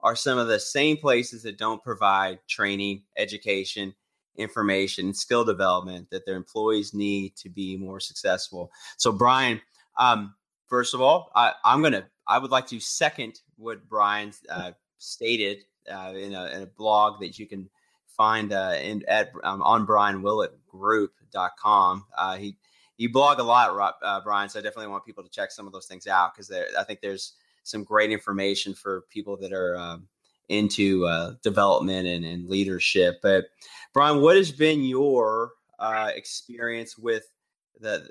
are 0.00 0.14
some 0.14 0.38
of 0.38 0.48
the 0.48 0.60
same 0.60 0.96
places 0.96 1.42
that 1.42 1.58
don't 1.58 1.82
provide 1.82 2.38
training 2.48 3.02
education 3.16 3.94
information 4.36 5.12
skill 5.12 5.44
development 5.44 6.08
that 6.10 6.26
their 6.26 6.36
employees 6.36 6.94
need 6.94 7.34
to 7.36 7.48
be 7.48 7.76
more 7.76 7.98
successful. 7.98 8.70
So 8.98 9.10
brian 9.10 9.60
um, 9.98 10.34
first 10.66 10.94
of 10.94 11.00
all 11.00 11.30
I, 11.34 11.52
i'm 11.64 11.80
going 11.80 11.92
to 11.92 12.04
I 12.26 12.38
would 12.38 12.50
like 12.50 12.66
to 12.68 12.80
second 12.80 13.40
what 13.56 13.86
Brian 13.88 14.32
uh, 14.48 14.70
stated 14.98 15.64
uh, 15.90 16.12
in, 16.16 16.34
a, 16.34 16.46
in, 16.46 16.62
a, 16.62 16.66
blog 16.66 17.20
that 17.20 17.38
you 17.38 17.46
can 17.46 17.68
find 18.06 18.52
uh, 18.52 18.74
in, 18.80 19.04
at 19.08 19.32
um, 19.42 19.60
on 19.62 19.84
brianwillettgroup.com. 19.86 22.06
Uh, 22.16 22.36
he 22.36 22.56
you 22.96 23.10
blog 23.10 23.40
a 23.40 23.42
lot, 23.42 23.96
uh, 24.02 24.20
Brian, 24.22 24.48
so 24.48 24.60
I 24.60 24.62
definitely 24.62 24.92
want 24.92 25.04
people 25.04 25.24
to 25.24 25.30
check 25.30 25.50
some 25.50 25.66
of 25.66 25.72
those 25.72 25.86
things 25.86 26.06
out 26.06 26.32
because 26.32 26.52
I 26.78 26.84
think 26.84 27.00
there's 27.00 27.32
some 27.64 27.82
great 27.82 28.12
information 28.12 28.72
for 28.72 29.00
people 29.10 29.36
that 29.38 29.52
are 29.52 29.76
um, 29.76 30.06
into 30.48 31.04
uh, 31.04 31.32
development 31.42 32.06
and, 32.06 32.24
and, 32.24 32.48
leadership. 32.48 33.16
But 33.20 33.46
Brian, 33.92 34.20
what 34.20 34.36
has 34.36 34.52
been 34.52 34.84
your 34.84 35.54
uh, 35.80 36.12
experience 36.14 36.96
with 36.96 37.32
the 37.80 38.08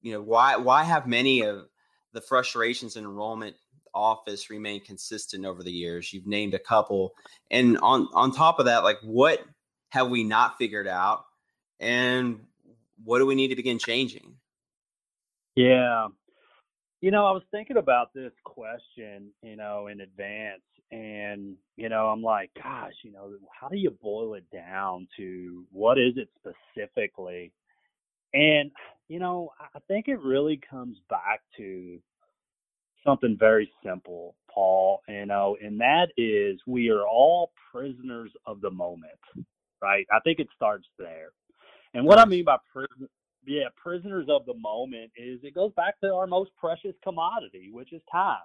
you 0.00 0.14
know 0.14 0.22
why 0.22 0.56
why 0.56 0.84
have 0.84 1.06
many 1.06 1.42
of 1.42 1.66
the 2.14 2.20
frustrations 2.20 2.96
in 2.96 3.04
enrollment 3.04 3.56
office 3.92 4.48
remain 4.48 4.80
consistent 4.80 5.44
over 5.44 5.62
the 5.62 5.70
years. 5.70 6.12
You've 6.12 6.26
named 6.26 6.54
a 6.54 6.58
couple, 6.58 7.12
and 7.50 7.76
on 7.78 8.08
on 8.14 8.32
top 8.32 8.58
of 8.58 8.66
that, 8.66 8.84
like 8.84 8.98
what 9.02 9.44
have 9.90 10.08
we 10.08 10.24
not 10.24 10.56
figured 10.56 10.88
out, 10.88 11.26
and 11.78 12.40
what 13.04 13.18
do 13.18 13.26
we 13.26 13.34
need 13.34 13.48
to 13.48 13.56
begin 13.56 13.78
changing? 13.78 14.36
Yeah, 15.56 16.08
you 17.00 17.10
know, 17.10 17.26
I 17.26 17.32
was 17.32 17.42
thinking 17.50 17.76
about 17.76 18.14
this 18.14 18.32
question, 18.44 19.30
you 19.42 19.56
know, 19.56 19.88
in 19.88 20.00
advance, 20.00 20.62
and 20.90 21.56
you 21.76 21.88
know, 21.88 22.06
I'm 22.06 22.22
like, 22.22 22.50
gosh, 22.60 22.94
you 23.02 23.12
know, 23.12 23.32
how 23.60 23.68
do 23.68 23.76
you 23.76 23.90
boil 23.90 24.34
it 24.34 24.44
down 24.50 25.06
to 25.18 25.66
what 25.70 25.98
is 25.98 26.14
it 26.16 26.28
specifically? 26.38 27.52
And 28.34 28.70
you 29.08 29.18
know, 29.18 29.50
I 29.60 29.78
think 29.88 30.08
it 30.08 30.20
really 30.20 30.60
comes 30.70 30.98
back 31.08 31.40
to 31.56 31.98
something 33.04 33.36
very 33.38 33.70
simple, 33.84 34.34
Paul, 34.52 35.02
you 35.08 35.26
know, 35.26 35.56
and 35.62 35.80
that 35.80 36.08
is 36.16 36.58
we 36.66 36.90
are 36.90 37.06
all 37.06 37.52
prisoners 37.70 38.30
of 38.46 38.60
the 38.60 38.70
moment, 38.70 39.10
right? 39.82 40.06
I 40.12 40.20
think 40.20 40.38
it 40.38 40.48
starts 40.56 40.86
there. 40.98 41.30
And 41.92 42.06
what 42.06 42.18
I 42.18 42.24
mean 42.24 42.44
by 42.44 42.56
prison, 42.72 43.08
yeah, 43.46 43.68
prisoners 43.76 44.26
of 44.28 44.46
the 44.46 44.54
moment 44.54 45.12
is 45.16 45.40
it 45.42 45.54
goes 45.54 45.72
back 45.76 46.00
to 46.00 46.12
our 46.14 46.26
most 46.26 46.50
precious 46.56 46.94
commodity, 47.02 47.68
which 47.70 47.92
is 47.92 48.02
time. 48.10 48.38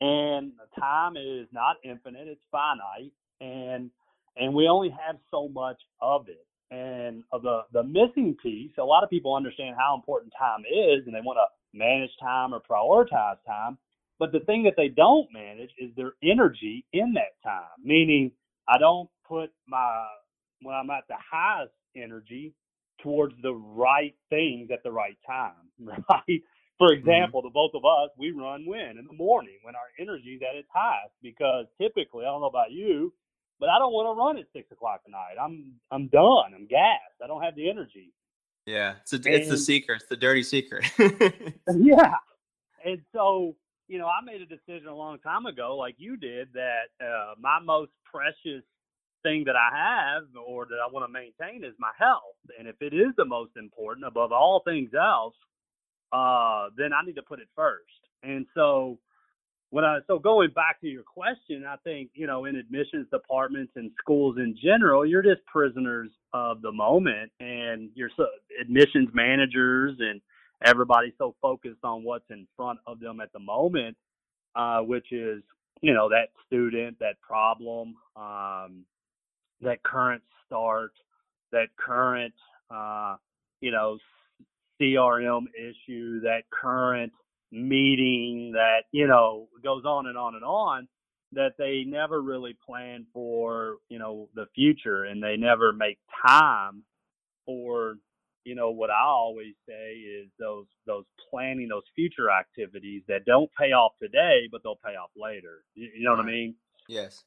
And 0.00 0.52
time 0.78 1.16
is 1.16 1.46
not 1.52 1.76
infinite, 1.84 2.28
it's 2.28 2.40
finite. 2.50 3.12
And 3.40 3.90
and 4.36 4.54
we 4.54 4.68
only 4.68 4.90
have 4.90 5.16
so 5.30 5.48
much 5.48 5.78
of 6.00 6.28
it. 6.28 6.46
And 6.70 7.24
of 7.32 7.42
the 7.42 7.62
the 7.72 7.82
missing 7.82 8.36
piece, 8.42 8.72
a 8.78 8.84
lot 8.84 9.02
of 9.02 9.10
people 9.10 9.34
understand 9.34 9.76
how 9.78 9.94
important 9.94 10.32
time 10.38 10.60
is, 10.60 11.06
and 11.06 11.14
they 11.14 11.20
want 11.20 11.38
to 11.38 11.78
manage 11.78 12.10
time 12.20 12.52
or 12.52 12.60
prioritize 12.60 13.38
time. 13.46 13.78
But 14.18 14.32
the 14.32 14.40
thing 14.40 14.64
that 14.64 14.74
they 14.76 14.88
don't 14.88 15.28
manage 15.32 15.70
is 15.78 15.90
their 15.96 16.12
energy 16.22 16.84
in 16.92 17.14
that 17.14 17.40
time. 17.42 17.70
Meaning, 17.82 18.32
I 18.68 18.78
don't 18.78 19.08
put 19.26 19.50
my 19.66 20.06
when 20.60 20.74
I'm 20.74 20.90
at 20.90 21.04
the 21.08 21.16
highest 21.30 21.72
energy 21.96 22.52
towards 23.02 23.34
the 23.42 23.54
right 23.54 24.14
things 24.28 24.70
at 24.72 24.82
the 24.82 24.92
right 24.92 25.16
time, 25.26 25.52
right? 25.80 26.42
For 26.78 26.88
mm-hmm. 26.88 26.98
example, 26.98 27.40
mm-hmm. 27.40 27.48
the 27.48 27.52
both 27.52 27.72
of 27.74 27.84
us, 27.84 28.10
we 28.18 28.30
run 28.30 28.66
when 28.66 28.98
in 28.98 29.06
the 29.06 29.16
morning 29.16 29.58
when 29.62 29.74
our 29.74 29.90
energy 29.98 30.34
is 30.34 30.42
at 30.42 30.56
its 30.56 30.68
highest 30.72 31.14
because 31.22 31.66
typically, 31.80 32.24
I 32.24 32.28
don't 32.28 32.40
know 32.40 32.48
about 32.48 32.72
you, 32.72 33.12
but 33.60 33.68
I 33.68 33.78
don't 33.78 33.92
want 33.92 34.06
to 34.06 34.18
run 34.18 34.38
at 34.38 34.46
six 34.52 34.70
o'clock 34.72 35.00
at 35.04 35.10
night. 35.10 35.36
I'm 35.40 35.74
I'm 35.90 36.08
done. 36.08 36.54
I'm 36.54 36.66
gassed. 36.66 37.22
I 37.22 37.26
don't 37.26 37.42
have 37.42 37.54
the 37.54 37.68
energy. 37.70 38.12
Yeah, 38.66 38.94
it's 39.00 39.12
a, 39.12 39.16
and, 39.16 39.26
it's 39.26 39.48
the 39.48 39.56
secret. 39.56 39.96
It's 39.96 40.08
the 40.08 40.16
dirty 40.16 40.42
secret. 40.42 40.84
yeah, 41.74 42.14
and 42.84 43.00
so 43.14 43.56
you 43.88 43.98
know, 43.98 44.06
I 44.06 44.22
made 44.24 44.42
a 44.42 44.46
decision 44.46 44.86
a 44.86 44.94
long 44.94 45.18
time 45.18 45.46
ago, 45.46 45.76
like 45.76 45.94
you 45.98 46.16
did, 46.16 46.48
that 46.52 46.92
uh, 47.02 47.34
my 47.40 47.58
most 47.58 47.90
precious 48.04 48.62
thing 49.22 49.44
that 49.44 49.56
I 49.56 49.74
have 49.74 50.22
or 50.46 50.66
that 50.66 50.76
I 50.76 50.92
want 50.92 51.06
to 51.06 51.12
maintain 51.12 51.64
is 51.64 51.74
my 51.78 51.90
health. 51.98 52.36
And 52.58 52.68
if 52.68 52.76
it 52.80 52.94
is 52.94 53.14
the 53.16 53.24
most 53.24 53.52
important 53.56 54.06
above 54.06 54.30
all 54.30 54.62
things 54.64 54.90
else, 54.94 55.34
uh, 56.12 56.68
then 56.76 56.92
I 56.92 57.04
need 57.04 57.16
to 57.16 57.22
put 57.22 57.40
it 57.40 57.48
first. 57.56 57.84
And 58.22 58.46
so 58.54 58.98
when 59.70 59.84
I 59.84 59.98
so 60.06 60.18
going 60.18 60.50
back 60.50 60.80
to 60.80 60.86
your 60.86 61.02
question, 61.02 61.64
I 61.68 61.76
think 61.84 62.10
you 62.14 62.26
know 62.26 62.46
in 62.46 62.56
admissions 62.56 63.06
departments 63.12 63.72
and 63.76 63.90
schools 63.98 64.36
in 64.38 64.56
general, 64.62 65.04
you're 65.04 65.22
just 65.22 65.44
prisoners 65.46 66.10
of 66.32 66.62
the 66.62 66.72
moment, 66.72 67.30
and 67.40 67.90
you're 67.94 68.10
so, 68.16 68.26
admissions 68.60 69.10
managers 69.12 69.96
and 69.98 70.20
everybody's 70.64 71.12
so 71.18 71.34
focused 71.42 71.84
on 71.84 72.02
what's 72.02 72.28
in 72.30 72.46
front 72.56 72.78
of 72.86 72.98
them 73.00 73.20
at 73.20 73.32
the 73.32 73.38
moment, 73.38 73.96
uh, 74.56 74.80
which 74.80 75.12
is 75.12 75.42
you 75.82 75.92
know 75.92 76.08
that 76.08 76.28
student, 76.46 76.98
that 77.00 77.20
problem, 77.20 77.94
um, 78.16 78.84
that 79.60 79.82
current 79.82 80.22
start, 80.46 80.92
that 81.52 81.68
current 81.76 82.34
uh, 82.70 83.16
you 83.60 83.70
know 83.70 83.98
CRM 84.80 85.44
issue, 85.58 86.20
that 86.20 86.44
current 86.50 87.12
meeting 87.50 88.52
that 88.52 88.82
you 88.92 89.06
know 89.06 89.48
goes 89.62 89.84
on 89.84 90.06
and 90.06 90.18
on 90.18 90.34
and 90.34 90.44
on 90.44 90.88
that 91.32 91.52
they 91.58 91.84
never 91.86 92.20
really 92.20 92.56
plan 92.66 93.06
for 93.12 93.76
you 93.88 93.98
know 93.98 94.28
the 94.34 94.46
future 94.54 95.04
and 95.04 95.22
they 95.22 95.36
never 95.36 95.72
make 95.72 95.98
time 96.26 96.82
for 97.46 97.96
you 98.44 98.54
know 98.54 98.70
what 98.70 98.90
I 98.90 99.02
always 99.02 99.54
say 99.66 99.92
is 99.92 100.28
those 100.38 100.66
those 100.86 101.04
planning 101.30 101.68
those 101.68 101.82
future 101.94 102.30
activities 102.30 103.02
that 103.08 103.24
don't 103.24 103.50
pay 103.58 103.72
off 103.72 103.92
today 104.00 104.48
but 104.50 104.62
they'll 104.62 104.80
pay 104.84 104.96
off 104.96 105.10
later. 105.16 105.64
You, 105.74 105.90
you 105.98 106.04
know 106.04 106.12
what 106.12 106.20
I 106.20 106.26
mean? 106.26 106.54
Yes. 106.88 107.24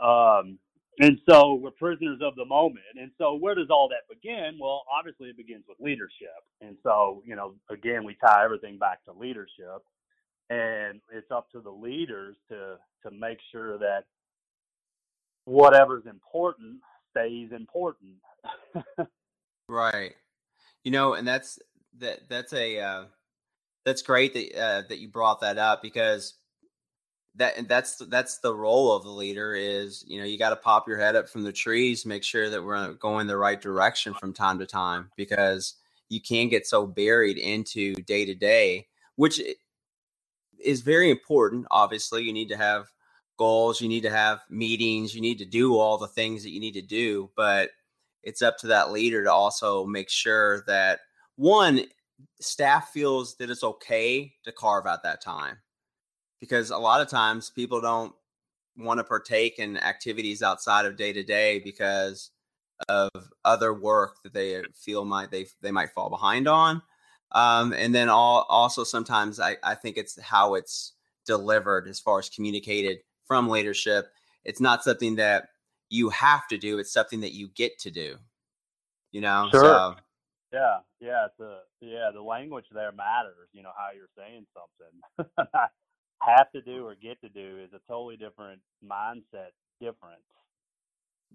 Um 0.00 0.58
and 1.00 1.18
so 1.28 1.54
we're 1.54 1.70
prisoners 1.70 2.18
of 2.22 2.34
the 2.34 2.44
moment. 2.44 2.84
And 3.00 3.10
so 3.18 3.34
where 3.34 3.54
does 3.54 3.68
all 3.70 3.88
that 3.88 4.12
begin? 4.12 4.58
Well, 4.60 4.82
obviously 4.96 5.28
it 5.28 5.36
begins 5.36 5.64
with 5.68 5.78
leadership. 5.80 6.42
And 6.60 6.76
so, 6.82 7.22
you 7.24 7.36
know, 7.36 7.54
again, 7.70 8.04
we 8.04 8.14
tie 8.14 8.44
everything 8.44 8.78
back 8.78 9.04
to 9.04 9.12
leadership. 9.12 9.82
And 10.50 11.00
it's 11.12 11.30
up 11.30 11.50
to 11.52 11.60
the 11.60 11.70
leaders 11.70 12.34
to 12.48 12.76
to 13.04 13.10
make 13.14 13.38
sure 13.52 13.78
that 13.78 14.04
whatever's 15.44 16.06
important 16.06 16.80
stays 17.10 17.50
important. 17.52 18.14
right. 19.68 20.14
You 20.84 20.90
know, 20.90 21.14
and 21.14 21.28
that's 21.28 21.58
that 21.98 22.20
that's 22.28 22.52
a 22.52 22.80
uh, 22.80 23.04
that's 23.84 24.02
great 24.02 24.34
that 24.34 24.58
uh, 24.58 24.82
that 24.88 24.98
you 24.98 25.08
brought 25.08 25.40
that 25.40 25.58
up 25.58 25.82
because 25.82 26.34
that 27.38 27.68
that's 27.68 27.96
that's 28.08 28.38
the 28.38 28.54
role 28.54 28.94
of 28.94 29.04
the 29.04 29.10
leader 29.10 29.54
is 29.54 30.04
you 30.06 30.18
know 30.18 30.26
you 30.26 30.36
got 30.36 30.50
to 30.50 30.56
pop 30.56 30.86
your 30.88 30.98
head 30.98 31.16
up 31.16 31.28
from 31.28 31.42
the 31.42 31.52
trees 31.52 32.04
make 32.04 32.24
sure 32.24 32.50
that 32.50 32.62
we're 32.62 32.76
uh, 32.76 32.92
going 32.94 33.26
the 33.26 33.36
right 33.36 33.60
direction 33.60 34.12
from 34.14 34.32
time 34.32 34.58
to 34.58 34.66
time 34.66 35.10
because 35.16 35.74
you 36.08 36.20
can 36.20 36.48
get 36.48 36.66
so 36.66 36.86
buried 36.86 37.38
into 37.38 37.94
day 37.94 38.24
to 38.24 38.34
day 38.34 38.86
which 39.16 39.40
is 40.62 40.80
very 40.82 41.10
important 41.10 41.66
obviously. 41.70 42.22
You 42.24 42.32
need 42.32 42.48
to 42.48 42.56
have 42.56 42.86
goals 43.38 43.80
you 43.80 43.88
need 43.88 44.02
to 44.02 44.10
have 44.10 44.40
meetings 44.50 45.14
you 45.14 45.20
need 45.20 45.38
to 45.38 45.44
do 45.44 45.78
all 45.78 45.96
the 45.96 46.08
things 46.08 46.42
that 46.42 46.50
you 46.50 46.58
need 46.58 46.74
to 46.74 46.82
do 46.82 47.30
but 47.36 47.70
it's 48.24 48.42
up 48.42 48.58
to 48.58 48.66
that 48.66 48.90
leader 48.90 49.22
to 49.22 49.32
also 49.32 49.86
make 49.86 50.10
sure 50.10 50.64
that 50.66 50.98
one 51.36 51.82
staff 52.40 52.88
feels 52.88 53.36
that 53.36 53.48
it's 53.48 53.62
okay 53.62 54.32
to 54.42 54.50
carve 54.50 54.86
out 54.86 55.04
that 55.04 55.22
time 55.22 55.56
because 56.40 56.70
a 56.70 56.78
lot 56.78 57.00
of 57.00 57.08
times 57.08 57.50
people 57.50 57.80
don't 57.80 58.12
want 58.76 58.98
to 58.98 59.04
partake 59.04 59.58
in 59.58 59.76
activities 59.76 60.42
outside 60.42 60.86
of 60.86 60.96
day 60.96 61.12
to 61.12 61.22
day 61.22 61.58
because 61.58 62.30
of 62.88 63.10
other 63.44 63.74
work 63.74 64.16
that 64.22 64.32
they 64.32 64.62
feel 64.74 65.04
might 65.04 65.30
they 65.30 65.46
they 65.62 65.72
might 65.72 65.90
fall 65.90 66.08
behind 66.08 66.46
on 66.46 66.80
um, 67.32 67.74
and 67.74 67.94
then 67.94 68.08
all, 68.08 68.46
also 68.48 68.84
sometimes 68.84 69.38
I, 69.40 69.56
I 69.62 69.74
think 69.74 69.98
it's 69.98 70.18
how 70.20 70.54
it's 70.54 70.94
delivered 71.26 71.88
as 71.88 72.00
far 72.00 72.18
as 72.20 72.28
communicated 72.28 72.98
from 73.26 73.48
leadership 73.48 74.06
it's 74.44 74.60
not 74.60 74.84
something 74.84 75.16
that 75.16 75.48
you 75.90 76.08
have 76.10 76.46
to 76.48 76.56
do 76.56 76.78
it's 76.78 76.92
something 76.92 77.20
that 77.20 77.34
you 77.34 77.48
get 77.48 77.78
to 77.80 77.90
do 77.90 78.16
you 79.10 79.20
know 79.20 79.48
sure. 79.50 79.60
so 79.60 79.94
yeah 80.52 80.78
yeah 81.00 81.26
a, 81.40 81.58
yeah 81.80 82.10
the 82.14 82.22
language 82.22 82.66
there 82.72 82.92
matters 82.92 83.48
you 83.52 83.62
know 83.62 83.72
how 83.76 83.88
you're 83.94 84.06
saying 84.16 84.46
something 84.54 85.38
have 86.20 86.50
to 86.52 86.60
do 86.60 86.86
or 86.86 86.94
get 86.94 87.20
to 87.20 87.28
do 87.28 87.58
is 87.62 87.72
a 87.72 87.80
totally 87.86 88.16
different 88.16 88.60
mindset 88.84 89.50
difference. 89.80 90.22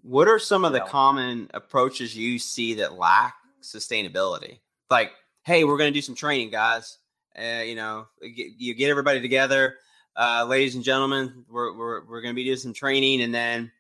What 0.02 0.28
are 0.28 0.40
some 0.40 0.66
of 0.66 0.74
the 0.74 0.82
common 0.82 1.50
approaches 1.54 2.18
you 2.18 2.40
see 2.40 2.76
that 2.76 2.94
lack 2.94 3.36
sustainability? 3.62 4.60
Like, 4.90 5.12
hey, 5.44 5.64
we're 5.64 5.78
going 5.78 5.94
to 5.94 5.98
do 5.98 6.02
some 6.02 6.16
training, 6.16 6.50
guys. 6.50 6.98
Uh, 7.38 7.62
you 7.62 7.76
know, 7.76 8.08
you 8.22 8.74
get 8.74 8.90
everybody 8.90 9.22
together, 9.22 9.78
uh, 10.16 10.46
ladies 10.48 10.76
and 10.76 10.84
gentlemen. 10.84 11.46
We're 11.50 11.76
we're 11.76 12.06
we're 12.06 12.22
going 12.22 12.34
to 12.34 12.36
be 12.36 12.44
doing 12.44 12.58
some 12.58 12.74
training, 12.74 13.22
and 13.22 13.34
then, 13.34 13.72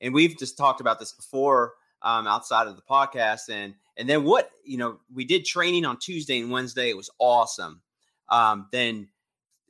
and 0.00 0.14
we've 0.14 0.38
just 0.38 0.56
talked 0.56 0.80
about 0.80 0.98
this 0.98 1.12
before 1.12 1.74
um, 2.02 2.26
outside 2.26 2.66
of 2.66 2.76
the 2.76 2.82
podcast, 2.82 3.48
and 3.48 3.74
and 3.96 4.08
then 4.08 4.24
what 4.24 4.50
you 4.64 4.76
know, 4.78 5.00
we 5.12 5.24
did 5.24 5.44
training 5.44 5.84
on 5.84 5.98
Tuesday 5.98 6.40
and 6.40 6.50
Wednesday. 6.50 6.90
It 6.90 6.96
was 6.96 7.10
awesome. 7.18 7.80
Um, 8.28 8.68
then 8.70 9.08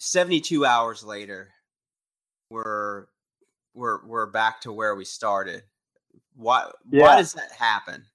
72 0.00 0.64
hours 0.64 1.04
later, 1.04 1.50
we're 2.48 3.06
we're 3.74 4.04
we're 4.06 4.26
back 4.26 4.62
to 4.62 4.72
where 4.72 4.94
we 4.94 5.04
started. 5.04 5.62
Why 6.34 6.70
yeah. 6.90 7.02
why 7.02 7.16
does 7.16 7.34
that 7.34 7.52
happen? 7.52 8.06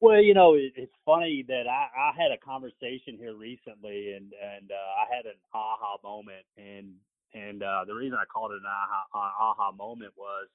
Well, 0.00 0.20
you 0.20 0.34
know, 0.34 0.54
it, 0.54 0.74
it's 0.76 0.92
funny 1.06 1.42
that 1.48 1.64
I, 1.66 1.88
I 1.96 2.12
had 2.14 2.30
a 2.30 2.36
conversation 2.36 3.16
here 3.18 3.34
recently, 3.34 4.12
and 4.12 4.32
and 4.34 4.70
uh, 4.70 4.74
I 4.74 5.16
had 5.16 5.24
an 5.24 5.40
aha 5.54 5.96
moment, 6.04 6.44
and 6.58 6.92
and 7.32 7.62
uh, 7.62 7.86
the 7.86 7.94
reason 7.94 8.18
I 8.20 8.26
called 8.26 8.52
it 8.52 8.56
an 8.56 8.66
aha, 8.66 9.32
aha 9.40 9.72
moment 9.72 10.12
was 10.14 10.48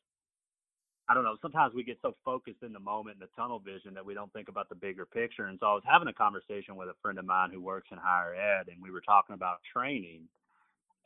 I 1.11 1.15
don't 1.15 1.25
know. 1.25 1.35
Sometimes 1.43 1.75
we 1.75 1.83
get 1.83 1.99
so 2.01 2.15
focused 2.23 2.63
in 2.63 2.71
the 2.71 2.79
moment 2.79 3.17
in 3.17 3.19
the 3.19 3.27
tunnel 3.35 3.59
vision 3.59 3.93
that 3.95 4.05
we 4.05 4.15
don't 4.15 4.31
think 4.31 4.47
about 4.47 4.69
the 4.69 4.75
bigger 4.75 5.05
picture. 5.05 5.47
And 5.47 5.59
so 5.59 5.67
I 5.67 5.73
was 5.73 5.83
having 5.85 6.07
a 6.07 6.13
conversation 6.13 6.77
with 6.77 6.87
a 6.87 6.95
friend 7.01 7.19
of 7.19 7.25
mine 7.25 7.51
who 7.51 7.61
works 7.61 7.89
in 7.91 7.97
higher 8.01 8.33
ed, 8.33 8.69
and 8.69 8.81
we 8.81 8.91
were 8.91 9.01
talking 9.01 9.35
about 9.35 9.57
training. 9.73 10.29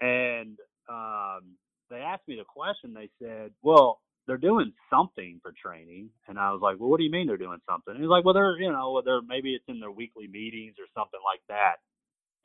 And 0.01 0.57
um, 0.89 1.57
they 1.89 1.97
asked 1.97 2.27
me 2.27 2.37
the 2.37 2.45
question. 2.45 2.93
They 2.93 3.09
said, 3.21 3.51
"Well, 3.63 4.01
they're 4.27 4.37
doing 4.37 4.73
something 4.91 5.39
for 5.43 5.53
training," 5.59 6.11
and 6.27 6.39
I 6.39 6.51
was 6.51 6.61
like, 6.61 6.79
"Well, 6.79 6.89
what 6.89 6.99
do 6.99 7.05
you 7.05 7.11
mean 7.11 7.27
they're 7.27 7.37
doing 7.37 7.61
something?" 7.69 7.93
And 7.95 8.01
he's 8.03 8.09
like, 8.09 8.25
"Well, 8.25 8.35
they're 8.35 8.59
you 8.59 8.71
know, 8.71 9.01
they're 9.05 9.23
maybe 9.23 9.55
it's 9.55 9.65
in 9.69 9.79
their 9.79 9.91
weekly 9.91 10.27
meetings 10.27 10.75
or 10.79 10.85
something 10.95 11.21
like 11.25 11.41
that." 11.49 11.77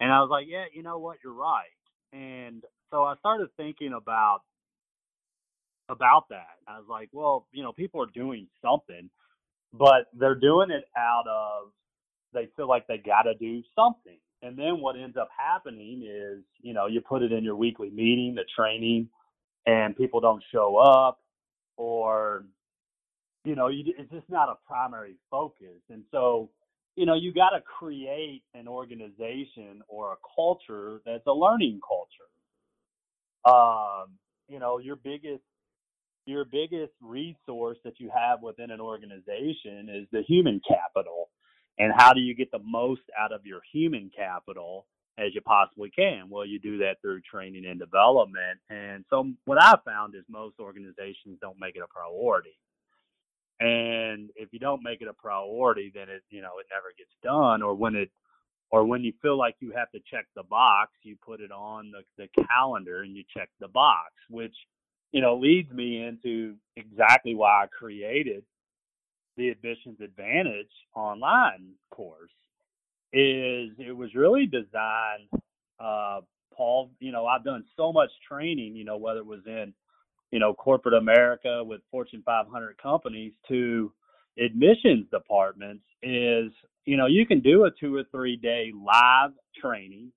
And 0.00 0.12
I 0.12 0.20
was 0.20 0.30
like, 0.30 0.46
"Yeah, 0.48 0.66
you 0.74 0.82
know 0.82 0.98
what? 0.98 1.18
You're 1.24 1.34
right." 1.34 1.74
And 2.12 2.64
so 2.90 3.04
I 3.04 3.16
started 3.18 3.50
thinking 3.56 3.92
about 3.94 4.40
about 5.90 6.28
that. 6.30 6.58
I 6.66 6.78
was 6.78 6.86
like, 6.88 7.08
well, 7.12 7.46
you 7.52 7.62
know, 7.62 7.72
people 7.72 8.02
are 8.02 8.10
doing 8.14 8.46
something, 8.62 9.10
but 9.72 10.06
they're 10.12 10.34
doing 10.34 10.70
it 10.70 10.84
out 10.96 11.24
of 11.28 11.72
they 12.32 12.48
feel 12.56 12.68
like 12.68 12.86
they 12.86 12.98
got 12.98 13.22
to 13.22 13.34
do 13.34 13.62
something. 13.74 14.18
And 14.42 14.56
then 14.56 14.80
what 14.80 14.96
ends 14.96 15.16
up 15.16 15.28
happening 15.36 16.02
is, 16.08 16.42
you 16.60 16.72
know, 16.72 16.86
you 16.86 17.00
put 17.00 17.22
it 17.22 17.32
in 17.32 17.44
your 17.44 17.56
weekly 17.56 17.90
meeting, 17.90 18.34
the 18.34 18.44
training, 18.56 19.08
and 19.66 19.96
people 19.96 20.20
don't 20.20 20.42
show 20.52 20.76
up, 20.76 21.20
or, 21.76 22.46
you 23.44 23.54
know, 23.54 23.68
you, 23.68 23.92
it's 23.98 24.10
just 24.10 24.30
not 24.30 24.48
a 24.48 24.54
primary 24.66 25.16
focus. 25.30 25.82
And 25.90 26.04
so, 26.10 26.50
you 26.96 27.04
know, 27.04 27.14
you 27.14 27.34
got 27.34 27.50
to 27.50 27.60
create 27.60 28.42
an 28.54 28.66
organization 28.66 29.82
or 29.88 30.12
a 30.12 30.16
culture 30.34 31.00
that's 31.04 31.26
a 31.26 31.32
learning 31.32 31.80
culture. 31.86 32.30
Um, 33.44 34.12
you 34.48 34.58
know, 34.58 34.78
your 34.78 34.96
biggest 34.96 35.42
your 36.30 36.44
biggest 36.44 36.92
resource 37.02 37.78
that 37.84 37.98
you 37.98 38.10
have 38.14 38.42
within 38.42 38.70
an 38.70 38.80
organization 38.80 39.88
is 39.92 40.06
the 40.12 40.22
human 40.22 40.60
capital. 40.66 41.28
And 41.78 41.92
how 41.96 42.12
do 42.12 42.20
you 42.20 42.34
get 42.34 42.50
the 42.50 42.60
most 42.64 43.02
out 43.18 43.32
of 43.32 43.44
your 43.44 43.60
human 43.72 44.10
capital 44.16 44.86
as 45.18 45.34
you 45.34 45.40
possibly 45.40 45.90
can? 45.90 46.28
Well, 46.30 46.46
you 46.46 46.58
do 46.58 46.78
that 46.78 46.96
through 47.02 47.20
training 47.22 47.66
and 47.66 47.78
development. 47.78 48.60
And 48.68 49.04
so 49.10 49.30
what 49.44 49.62
I 49.62 49.76
found 49.84 50.14
is 50.14 50.24
most 50.28 50.56
organizations 50.60 51.38
don't 51.40 51.58
make 51.60 51.76
it 51.76 51.82
a 51.82 51.88
priority. 51.88 52.56
And 53.60 54.30
if 54.36 54.52
you 54.52 54.58
don't 54.58 54.82
make 54.82 55.02
it 55.02 55.08
a 55.08 55.12
priority, 55.12 55.92
then 55.94 56.08
it, 56.08 56.22
you 56.30 56.40
know, 56.40 56.58
it 56.60 56.66
never 56.70 56.92
gets 56.96 57.10
done. 57.22 57.62
Or 57.62 57.74
when 57.74 57.94
it, 57.94 58.10
or 58.70 58.84
when 58.84 59.02
you 59.02 59.12
feel 59.20 59.36
like 59.36 59.56
you 59.60 59.72
have 59.76 59.90
to 59.90 60.00
check 60.10 60.26
the 60.36 60.44
box, 60.44 60.92
you 61.02 61.16
put 61.24 61.40
it 61.40 61.50
on 61.50 61.90
the, 61.90 62.02
the 62.16 62.44
calendar 62.44 63.02
and 63.02 63.16
you 63.16 63.24
check 63.36 63.50
the 63.58 63.68
box, 63.68 64.12
which 64.30 64.54
you 65.12 65.20
know, 65.20 65.36
leads 65.36 65.72
me 65.72 66.04
into 66.04 66.54
exactly 66.76 67.34
why 67.34 67.64
I 67.64 67.66
created 67.66 68.44
the 69.36 69.48
Admissions 69.48 70.00
Advantage 70.02 70.70
online 70.94 71.72
course. 71.90 72.30
Is 73.12 73.70
it 73.78 73.96
was 73.96 74.14
really 74.14 74.46
designed, 74.46 75.28
uh, 75.80 76.20
Paul. 76.54 76.90
You 77.00 77.10
know, 77.10 77.26
I've 77.26 77.44
done 77.44 77.64
so 77.76 77.92
much 77.92 78.10
training. 78.28 78.76
You 78.76 78.84
know, 78.84 78.98
whether 78.98 79.18
it 79.18 79.26
was 79.26 79.40
in, 79.46 79.74
you 80.30 80.38
know, 80.38 80.54
corporate 80.54 80.94
America 80.94 81.64
with 81.64 81.80
Fortune 81.90 82.22
500 82.24 82.78
companies 82.78 83.32
to 83.48 83.92
admissions 84.38 85.06
departments. 85.10 85.82
Is 86.04 86.52
you 86.84 86.96
know, 86.96 87.06
you 87.06 87.26
can 87.26 87.40
do 87.40 87.64
a 87.64 87.70
two 87.72 87.96
or 87.96 88.04
three 88.12 88.36
day 88.36 88.70
live 88.72 89.32
training, 89.60 90.12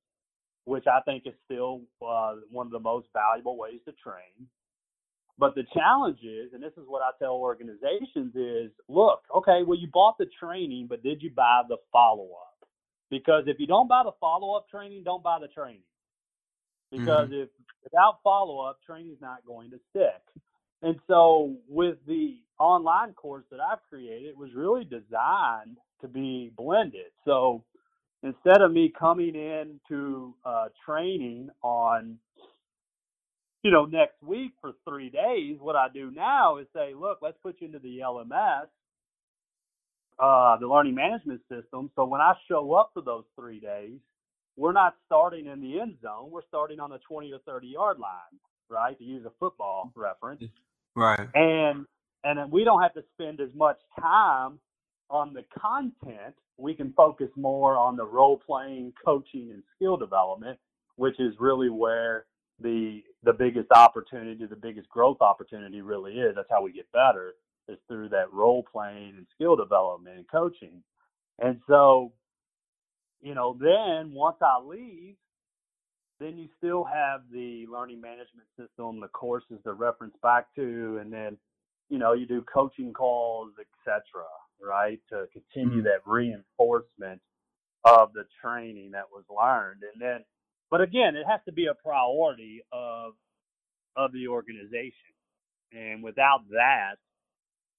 which 0.66 0.86
I 0.86 1.00
think 1.02 1.24
is 1.26 1.34
still 1.46 1.82
uh, 2.08 2.36
one 2.52 2.68
of 2.68 2.72
the 2.72 2.80
most 2.80 3.08
valuable 3.12 3.58
ways 3.58 3.80
to 3.86 3.92
train 3.94 4.48
but 5.38 5.56
the 5.56 5.64
challenge 5.74 6.20
is, 6.24 6.54
and 6.54 6.62
this 6.62 6.74
is 6.74 6.84
what 6.88 7.02
I 7.02 7.10
tell 7.20 7.34
organizations 7.34 8.36
is, 8.36 8.72
look, 8.88 9.24
okay, 9.36 9.64
well 9.66 9.78
you 9.78 9.88
bought 9.92 10.18
the 10.18 10.28
training, 10.40 10.88
but 10.88 11.04
did 11.04 11.22
you 11.22 11.32
buy 11.32 11.62
the 11.68 11.78
follow 11.92 12.26
up? 12.26 12.68
Because 13.10 13.44
if 13.48 13.60
you 13.60 13.68
don't 13.68 13.88
buy 13.88 14.04
the 14.04 14.12
follow 14.20 14.56
up 14.56 14.70
training, 14.70 15.04
don't 15.04 15.24
buy 15.24 15.40
the 15.40 15.48
training. 15.48 15.82
Because 16.92 17.30
mm-hmm. 17.30 17.44
if 17.44 17.50
without 17.84 18.20
follow 18.24 18.60
up, 18.60 18.80
training 18.86 19.12
is 19.12 19.22
not 19.22 19.46
going 19.46 19.72
to 19.72 19.80
stick. 19.90 20.22
And 20.82 21.00
so 21.08 21.56
with 21.68 21.98
the 22.08 22.38
online 22.60 23.14
course 23.14 23.46
that 23.52 23.60
I've 23.60 23.80
created, 23.90 24.30
it 24.30 24.38
was 24.38 24.50
really 24.54 24.84
designed 24.84 25.78
to 26.02 26.08
be 26.08 26.52
blended. 26.56 27.12
So 27.26 27.64
instead 28.22 28.62
of 28.62 28.72
me 28.72 28.92
coming 28.98 29.36
in 29.36 29.80
to 29.90 30.34
uh, 30.46 30.66
training 30.86 31.50
on 31.62 32.18
you 33.64 33.72
know, 33.72 33.86
next 33.86 34.22
week 34.22 34.52
for 34.62 34.74
three 34.88 35.10
days, 35.10 35.58
what 35.60 35.76
I 35.76 35.88
do 35.94 36.12
now 36.12 36.58
is 36.58 36.68
say, 36.76 36.94
look, 36.94 37.20
let's 37.22 37.38
put 37.42 37.56
you 37.60 37.68
into 37.68 37.80
the 37.80 38.00
LMS, 38.00 38.68
uh, 40.20 40.58
the 40.58 40.68
learning 40.68 40.96
management 40.96 41.42
system. 41.50 41.90
So 41.96 42.04
when 42.04 42.20
I 42.20 42.34
show 42.50 42.74
up 42.74 42.92
for 42.94 43.02
those 43.02 43.24
three 43.40 43.62
days, 43.62 44.00
we're 44.58 44.74
not 44.74 44.96
starting 45.06 45.48
in 45.48 45.62
the 45.62 45.80
end 45.80 45.96
zone. 46.02 46.30
We're 46.30 46.46
starting 46.48 46.80
on 46.80 46.90
the 46.90 47.00
20 47.08 47.32
or 47.32 47.40
30 47.40 47.68
yard 47.68 48.00
line, 48.00 48.40
right? 48.70 48.98
To 48.98 49.04
use 49.04 49.26
a 49.26 49.32
football 49.40 49.92
reference. 49.96 50.44
Right. 50.96 51.28
And 51.34 51.86
and 52.26 52.38
then 52.38 52.52
we 52.52 52.64
don't 52.64 52.82
have 52.82 52.94
to 52.94 53.04
spend 53.14 53.42
as 53.42 53.50
much 53.56 53.78
time 54.00 54.60
on 55.10 55.34
the 55.34 55.44
content. 55.60 56.36
We 56.58 56.74
can 56.74 56.94
focus 56.94 57.30
more 57.36 57.78
on 57.78 57.98
the 57.98 58.06
role 58.06 58.40
playing, 58.46 58.94
coaching, 59.04 59.50
and 59.52 59.64
skill 59.76 59.98
development, 59.98 60.60
which 60.96 61.20
is 61.20 61.34
really 61.40 61.70
where 61.70 62.26
the 62.60 63.02
the 63.24 63.34
biggest 63.34 63.72
opportunity, 63.72 64.46
the 64.46 64.56
biggest 64.56 64.90
growth 64.90 65.22
opportunity 65.22 65.82
really 65.82 66.14
is. 66.14 66.36
That's 66.36 66.50
how 66.50 66.64
we 66.64 66.72
get 66.72 66.92
better 66.92 67.34
is 67.68 67.78
through 67.88 68.10
that 68.10 68.32
role 68.34 68.66
playing 68.72 69.14
and 69.18 69.28
skill 69.34 69.56
development 69.56 70.18
and 70.18 70.30
coaching. 70.30 70.84
And 71.40 71.60
so, 71.68 72.12
you 73.22 73.34
know, 73.34 73.58
then 73.60 74.12
once 74.14 74.38
I 74.42 74.60
leave, 74.60 75.16
then 76.20 76.38
you 76.38 76.48
still 76.58 76.84
have 76.84 77.22
the 77.32 77.66
learning 77.72 78.02
management 78.02 78.48
system, 78.60 79.00
the 79.00 79.08
courses 79.08 79.60
to 79.64 79.74
reference 79.74 80.16
back 80.22 80.54
to, 80.56 81.00
and 81.02 81.12
then, 81.12 81.38
you 81.90 81.98
know, 81.98 82.14
you 82.14 82.26
do 82.26 82.44
coaching 82.54 82.94
calls, 82.94 83.52
etc. 83.60 84.04
Right 84.62 85.00
to 85.10 85.26
continue 85.34 85.80
mm-hmm. 85.80 85.86
that 85.86 86.06
reinforcement 86.06 87.22
of 87.86 88.14
the 88.14 88.26
training 88.42 88.92
that 88.92 89.06
was 89.12 89.24
learned, 89.30 89.84
and 89.84 90.02
then, 90.02 90.24
but 90.74 90.82
again, 90.82 91.16
it 91.16 91.28
has 91.30 91.40
to 91.46 91.52
be 91.52 91.68
a 91.68 91.76
priority 91.76 92.64
of 92.72 93.14
of 93.96 94.12
the 94.12 94.28
organization, 94.28 95.14
and 95.72 96.02
without 96.02 96.40
that, 96.50 96.96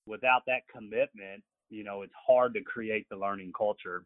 without 0.06 0.42
that 0.46 0.60
commitment, 0.72 1.42
you 1.70 1.82
know, 1.82 2.02
it's 2.02 2.14
hard 2.24 2.54
to 2.54 2.60
create 2.60 3.04
the 3.10 3.16
learning 3.16 3.52
culture 3.52 4.04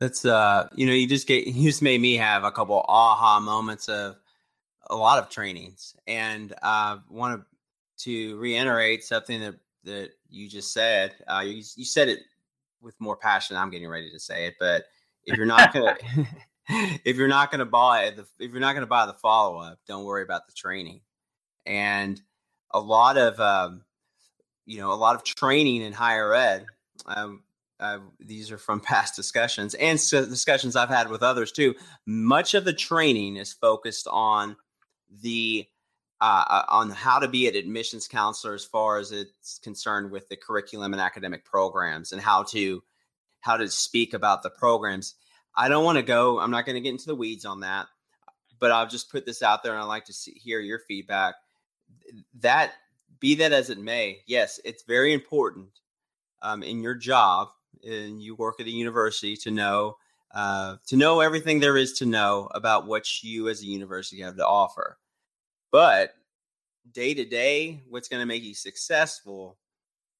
that's 0.00 0.26
uh, 0.26 0.68
you 0.74 0.84
know, 0.84 0.92
you 0.92 1.08
just 1.08 1.26
get 1.26 1.46
you 1.46 1.66
just 1.66 1.80
made 1.80 1.98
me 1.98 2.14
have 2.16 2.44
a 2.44 2.52
couple 2.52 2.84
aha 2.86 3.40
moments 3.40 3.88
of 3.88 4.16
a 4.90 4.96
lot 4.96 5.18
of 5.18 5.30
trainings, 5.30 5.96
and 6.06 6.52
I 6.62 6.92
uh, 6.92 6.98
want 7.08 7.42
to 8.00 8.36
reiterate 8.36 9.02
something 9.02 9.40
that 9.40 9.54
that 9.84 10.10
you 10.28 10.46
just 10.46 10.74
said. 10.74 11.14
Uh, 11.26 11.42
you 11.42 11.62
you 11.74 11.86
said 11.86 12.10
it 12.10 12.18
with 12.82 13.00
more 13.00 13.16
passion. 13.16 13.56
I'm 13.56 13.70
getting 13.70 13.88
ready 13.88 14.10
to 14.10 14.20
say 14.20 14.44
it, 14.48 14.56
but 14.60 14.84
if 15.24 15.38
you're 15.38 15.46
not 15.46 15.72
gonna 15.72 15.96
if 17.04 17.16
you're 17.16 17.28
not 17.28 17.50
gonna 17.50 17.64
buy 17.64 18.10
the 18.10 18.26
if 18.38 18.50
you're 18.50 18.60
not 18.60 18.74
gonna 18.74 18.86
buy 18.86 19.06
the 19.06 19.14
follow 19.14 19.58
up, 19.58 19.78
don't 19.86 20.04
worry 20.04 20.22
about 20.22 20.46
the 20.46 20.54
training. 20.54 21.00
And 21.64 22.20
a 22.72 22.80
lot 22.80 23.16
of 23.16 23.38
um, 23.40 23.82
you 24.64 24.78
know 24.78 24.92
a 24.92 24.94
lot 24.94 25.14
of 25.14 25.24
training 25.24 25.82
in 25.82 25.92
higher 25.92 26.34
ed. 26.34 26.66
Um, 27.06 27.42
uh, 27.78 27.98
these 28.20 28.50
are 28.50 28.58
from 28.58 28.80
past 28.82 29.16
discussions 29.16 29.74
and 29.74 29.98
discussions 29.98 30.76
I've 30.76 30.88
had 30.88 31.10
with 31.10 31.22
others 31.22 31.52
too. 31.52 31.74
Much 32.06 32.54
of 32.54 32.64
the 32.64 32.72
training 32.72 33.36
is 33.36 33.52
focused 33.52 34.08
on 34.10 34.56
the 35.22 35.66
uh, 36.20 36.44
uh, 36.48 36.64
on 36.68 36.90
how 36.90 37.18
to 37.18 37.28
be 37.28 37.46
an 37.46 37.54
admissions 37.54 38.08
counselor 38.08 38.54
as 38.54 38.64
far 38.64 38.98
as 38.98 39.12
it's 39.12 39.58
concerned 39.58 40.10
with 40.10 40.28
the 40.28 40.36
curriculum 40.36 40.92
and 40.94 41.00
academic 41.00 41.44
programs 41.44 42.12
and 42.12 42.22
how 42.22 42.42
to 42.42 42.82
how 43.40 43.56
to 43.56 43.68
speak 43.68 44.14
about 44.14 44.42
the 44.42 44.50
programs. 44.50 45.14
I 45.56 45.68
don't 45.68 45.84
want 45.84 45.96
to 45.96 46.02
go. 46.02 46.38
I'm 46.38 46.50
not 46.50 46.66
going 46.66 46.74
to 46.74 46.80
get 46.80 46.90
into 46.90 47.06
the 47.06 47.14
weeds 47.14 47.44
on 47.44 47.60
that, 47.60 47.86
but 48.58 48.70
I'll 48.70 48.86
just 48.86 49.10
put 49.10 49.24
this 49.24 49.42
out 49.42 49.62
there, 49.62 49.72
and 49.72 49.80
I'd 49.80 49.86
like 49.86 50.04
to 50.06 50.12
see, 50.12 50.32
hear 50.32 50.60
your 50.60 50.80
feedback. 50.80 51.34
That 52.40 52.72
be 53.20 53.34
that 53.36 53.52
as 53.52 53.70
it 53.70 53.78
may, 53.78 54.22
yes, 54.26 54.60
it's 54.64 54.82
very 54.82 55.12
important 55.12 55.68
um, 56.42 56.62
in 56.62 56.82
your 56.82 56.94
job 56.94 57.48
and 57.84 58.22
you 58.22 58.34
work 58.34 58.60
at 58.60 58.66
a 58.66 58.70
university 58.70 59.36
to 59.36 59.50
know 59.50 59.96
uh, 60.34 60.76
to 60.86 60.96
know 60.96 61.20
everything 61.20 61.60
there 61.60 61.76
is 61.76 61.94
to 61.94 62.04
know 62.04 62.48
about 62.54 62.86
what 62.86 63.22
you 63.22 63.48
as 63.48 63.62
a 63.62 63.66
university 63.66 64.20
have 64.20 64.36
to 64.36 64.46
offer. 64.46 64.98
But 65.70 66.14
day 66.92 67.14
to 67.14 67.24
day, 67.24 67.80
what's 67.88 68.08
going 68.08 68.20
to 68.20 68.26
make 68.26 68.42
you 68.42 68.54
successful 68.54 69.56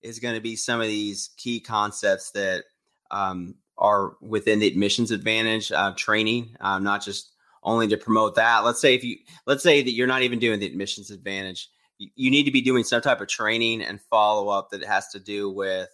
is 0.03 0.19
going 0.19 0.35
to 0.35 0.41
be 0.41 0.57
some 0.57 0.81
of 0.81 0.87
these 0.87 1.31
key 1.37 1.61
concepts 1.61 2.31
that 2.31 2.65
um, 3.11 3.57
are 3.79 4.17
within 4.21 4.59
the 4.59 4.67
admissions 4.67 5.11
advantage 5.11 5.71
uh, 5.73 5.93
training, 5.97 6.57
um, 6.61 6.83
not 6.83 7.05
just 7.05 7.33
only 7.63 7.89
to 7.89 7.97
promote 7.97 8.35
that. 8.37 8.65
Let's 8.65 8.81
say 8.81 8.95
if 8.95 9.05
you 9.05 9.17
let's 9.47 9.63
say 9.63 9.83
that 9.83 9.93
you're 9.93 10.07
not 10.07 10.23
even 10.23 10.39
doing 10.39 10.61
the 10.61 10.67
admissions 10.67 11.11
advantage, 11.11 11.69
you, 11.99 12.09
you 12.15 12.31
need 12.31 12.45
to 12.45 12.51
be 12.51 12.61
doing 12.61 12.85
some 12.85 13.03
type 13.03 13.21
of 13.21 13.29
training 13.29 13.83
and 13.83 14.01
follow 14.01 14.49
up 14.49 14.71
that 14.71 14.85
has 14.85 15.09
to 15.09 15.19
do 15.19 15.51
with 15.51 15.89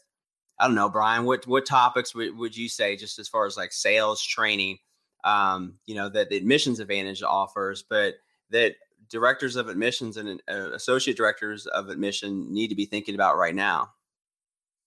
I 0.59 0.67
don't 0.67 0.75
know, 0.77 0.89
Brian, 0.89 1.25
what 1.25 1.47
what 1.47 1.67
topics 1.67 2.15
would, 2.15 2.37
would 2.37 2.57
you 2.57 2.69
say 2.69 2.97
just 2.97 3.19
as 3.19 3.29
far 3.29 3.47
as 3.47 3.57
like 3.57 3.73
sales 3.73 4.23
training, 4.23 4.79
um, 5.25 5.75
you 5.87 5.95
know, 5.95 6.09
that 6.11 6.31
the 6.31 6.37
admissions 6.37 6.79
advantage 6.79 7.23
offers, 7.23 7.83
but 7.83 8.15
that 8.51 8.75
directors 9.09 9.57
of 9.57 9.69
admissions 9.69 10.17
and 10.17 10.41
uh, 10.49 10.71
associate 10.73 11.17
directors 11.17 11.67
of 11.67 11.89
admission 11.89 12.53
need 12.53 12.69
to 12.69 12.75
be 12.75 12.87
thinking 12.87 13.15
about 13.15 13.37
right 13.37 13.55
now? 13.55 13.91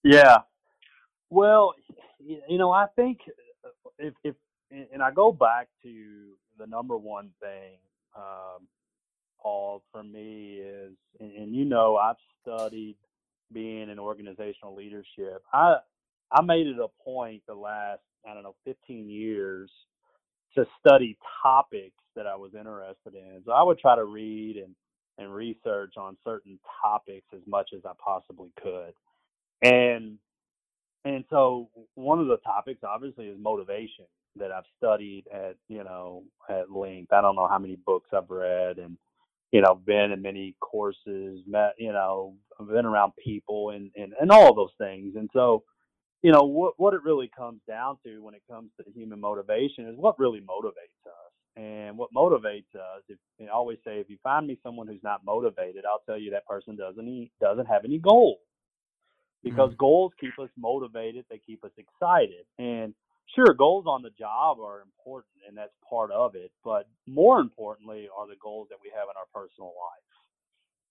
Yeah. 0.04 0.40
Well, 1.30 1.74
you 2.26 2.60
know, 2.60 2.72
I 2.72 2.88
think 2.96 3.20
uh, 3.66 3.70
if, 4.00 4.16
if 4.24 4.36
and 4.72 5.04
I 5.04 5.12
go 5.12 5.32
back 5.34 5.70
to 5.84 6.34
the 6.60 6.68
number 6.68 6.98
one 6.98 7.32
thing, 7.42 7.78
um, 8.18 8.68
Paul, 9.42 9.84
for 9.92 10.04
me 10.04 10.60
is, 10.64 10.94
and, 11.20 11.32
and 11.34 11.56
you 11.56 11.66
know, 11.66 11.98
I've 11.98 12.18
studied 12.42 12.98
being 13.54 13.90
in 13.90 14.00
organizational 14.00 14.76
leadership. 14.76 15.44
I 15.54 15.78
I 16.32 16.42
made 16.44 16.68
it 16.68 16.78
a 16.80 16.90
point 17.04 17.44
the 17.48 17.56
last 17.56 18.02
I 18.30 18.34
don't 18.34 18.44
know 18.44 18.56
15 18.66 19.10
years 19.10 19.72
to 20.56 20.66
study 20.80 21.18
topics 21.44 21.96
that 22.16 22.28
I 22.28 22.36
was 22.36 22.54
interested 22.56 23.16
in. 23.16 23.42
So 23.46 23.54
I 23.54 23.64
would 23.64 23.80
try 23.80 23.96
to 23.96 24.06
read 24.06 24.58
and 24.58 24.76
and 25.20 25.34
research 25.34 25.96
on 25.98 26.18
certain 26.26 26.60
topics 26.84 27.28
as 27.34 27.42
much 27.48 27.72
as 27.76 27.82
I 27.86 27.92
possibly 28.04 28.52
could. 28.62 28.94
And 29.64 30.18
and 31.06 31.24
so 31.30 31.70
one 31.96 32.20
of 32.20 32.28
the 32.28 32.38
topics 32.38 32.82
obviously 32.84 33.28
is 33.28 33.38
motivation 33.40 34.06
that 34.36 34.52
I've 34.52 34.66
studied 34.78 35.26
at, 35.34 35.56
you 35.70 35.84
know, 35.84 36.24
at 36.50 36.70
length. 36.72 37.14
I 37.14 37.22
don't 37.22 37.38
know 37.38 37.48
how 37.48 37.60
many 37.60 37.78
books 37.86 38.10
I've 38.14 38.30
read 38.30 38.78
and 38.80 38.98
you 39.56 39.62
know, 39.62 39.74
been 39.74 40.12
in 40.12 40.22
many 40.22 40.54
courses, 40.60 41.40
met, 41.48 41.76
you 41.78 41.94
know, 41.94 42.36
been 42.60 42.86
around 42.86 43.14
people 43.24 43.70
and, 43.70 43.90
and, 43.96 44.12
and 44.20 44.30
all 44.30 44.54
those 44.54 44.74
things. 44.78 45.16
And 45.16 45.30
so, 45.32 45.64
you 46.22 46.34
know, 46.34 46.44
what, 46.44 46.74
what 46.76 46.94
it 46.94 47.04
really 47.04 47.32
comes 47.34 47.62
down 47.66 47.98
to 48.06 48.22
when 48.22 48.34
it 48.34 48.42
comes 48.52 48.72
to 48.78 48.92
human 48.92 49.22
motivation 49.22 49.88
is 49.88 49.96
what 49.96 50.20
really 50.20 50.42
motivates 50.42 51.06
us. 51.08 51.32
And 51.56 51.98
what 51.98 52.10
motivates 52.14 52.76
us, 52.76 53.04
if 53.08 53.18
I 53.42 53.48
always 53.48 53.78
say, 53.86 54.00
if 54.00 54.10
you 54.10 54.18
find 54.22 54.46
me 54.46 54.60
someone 54.62 54.88
who's 54.88 55.04
not 55.04 55.24
motivated, 55.24 55.86
I'll 55.86 56.04
tell 56.06 56.18
you 56.20 56.32
that 56.32 56.46
person 56.46 56.76
doesn't 56.76 57.30
doesn't 57.40 57.68
have 57.68 57.86
any 57.86 57.98
goals. 57.98 58.40
Because 59.46 59.70
mm-hmm. 59.70 59.78
goals 59.78 60.12
keep 60.20 60.38
us 60.40 60.50
motivated, 60.58 61.24
they 61.30 61.40
keep 61.46 61.64
us 61.64 61.72
excited. 61.78 62.46
And 62.58 62.96
sure, 63.36 63.54
goals 63.54 63.86
on 63.88 64.02
the 64.02 64.10
job 64.10 64.58
are 64.60 64.82
important 64.82 65.36
and 65.48 65.56
that's 65.56 65.72
part 65.88 66.12
of 66.12 66.34
it. 66.34 66.52
But 66.64 66.88
more 67.08 67.40
importantly 67.40 68.10
are 68.18 68.28
the 68.28 68.36
goals 68.42 68.68
that 68.72 68.80
we 68.84 68.90
have 68.90 69.08
in 69.08 69.16
our 69.16 69.30
personal 69.34 69.72
life. 69.78 70.02